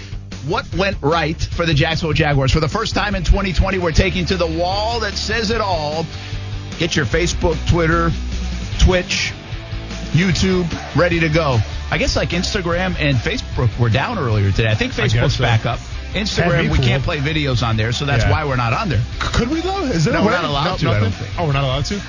What 0.46 0.72
went 0.76 0.96
right 1.02 1.40
for 1.40 1.66
the 1.66 1.74
Jacksonville 1.74 2.12
Jaguars? 2.12 2.52
For 2.52 2.61
the 2.61 2.68
first 2.68 2.94
time 2.94 3.16
in 3.16 3.24
2020, 3.24 3.78
we're 3.78 3.90
taking 3.90 4.26
to 4.26 4.36
the 4.36 4.46
wall 4.46 5.00
that 5.00 5.14
says 5.14 5.50
it 5.50 5.61
all. 5.61 6.07
Get 6.78 6.94
your 6.94 7.07
Facebook, 7.07 7.57
Twitter, 7.68 8.11
Twitch, 8.79 9.33
YouTube 10.12 10.66
ready 10.97 11.20
to 11.20 11.29
go. 11.29 11.59
I 11.91 11.99
guess 11.99 12.16
like 12.16 12.31
Instagram 12.31 12.97
and 12.99 13.16
Facebook 13.16 13.77
were 13.79 13.89
down 13.91 14.18
earlier 14.18 14.51
today. 14.51 14.68
I 14.68 14.74
think 14.74 14.99
I 14.99 15.07
Facebook's 15.07 15.37
so. 15.37 15.45
back 15.45 15.66
up. 15.66 15.79
Instagram, 16.12 16.70
we 16.70 16.77
cool. 16.79 16.85
can't 16.87 17.03
play 17.03 17.18
videos 17.18 17.62
on 17.66 17.77
there, 17.77 17.93
so 17.93 18.05
that's 18.07 18.24
Yeah. 18.24 18.31
why 18.31 18.45
we're 18.45 18.57
not 18.57 18.72
on 18.72 18.89
there. 18.89 19.03
Could 19.20 19.49
we 19.51 19.61
though? 19.61 19.83
Is 19.85 20.05
there 20.05 20.14
No, 20.14 20.22
a 20.22 20.24
we're 20.24 20.31
not 20.31 20.45
allowed 20.45 20.83
No, 20.83 20.91
to, 20.93 20.97
I 20.97 21.01
don't 21.01 21.11
think. 21.12 21.31
Oh, 21.39 21.47
we're 21.47 21.53
not 21.53 21.64
allowed 21.64 21.85
to. 21.87 22.01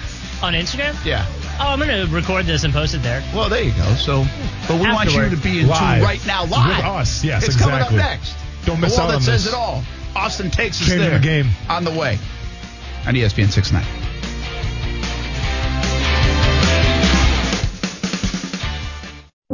On 0.43 0.53
Instagram? 0.53 0.95
Yeah. 1.03 1.25
Oh, 1.59 1.67
I'm 1.69 1.79
going 1.79 2.07
to 2.07 2.13
record 2.13 2.45
this 2.45 2.63
and 2.63 2.71
post 2.73 2.93
it 2.93 2.99
there. 3.01 3.23
Well, 3.35 3.49
there 3.49 3.63
you 3.63 3.71
go. 3.71 3.93
So, 3.95 4.23
but 4.67 4.75
we 4.79 4.87
want 4.91 5.11
you 5.13 5.27
to 5.29 5.35
be 5.35 5.49
in 5.59 5.65
tune 5.65 5.67
Live. 5.69 6.03
right 6.03 6.25
now, 6.27 6.45
live 6.45 6.77
With 6.77 6.85
us, 6.85 7.23
yes, 7.23 7.43
it's 7.43 7.55
exactly. 7.55 7.79
coming 7.79 8.01
up 8.01 8.09
next. 8.11 8.35
Don't 8.65 8.79
miss 8.79 8.93
the 8.95 8.99
wall 9.01 9.07
out 9.07 9.11
that 9.11 9.15
on 9.17 9.21
says 9.23 9.45
this. 9.45 9.53
it 9.53 9.57
all. 9.57 9.83
Austin 10.15 10.51
takes 10.51 10.79
us 10.79 10.87
Changing 10.87 11.09
there. 11.09 11.17
the 11.19 11.25
game. 11.25 11.49
on 11.69 11.83
the 11.83 11.91
way 11.91 12.17
on 13.07 13.15
ESPN 13.15 13.49
69. 13.49 13.83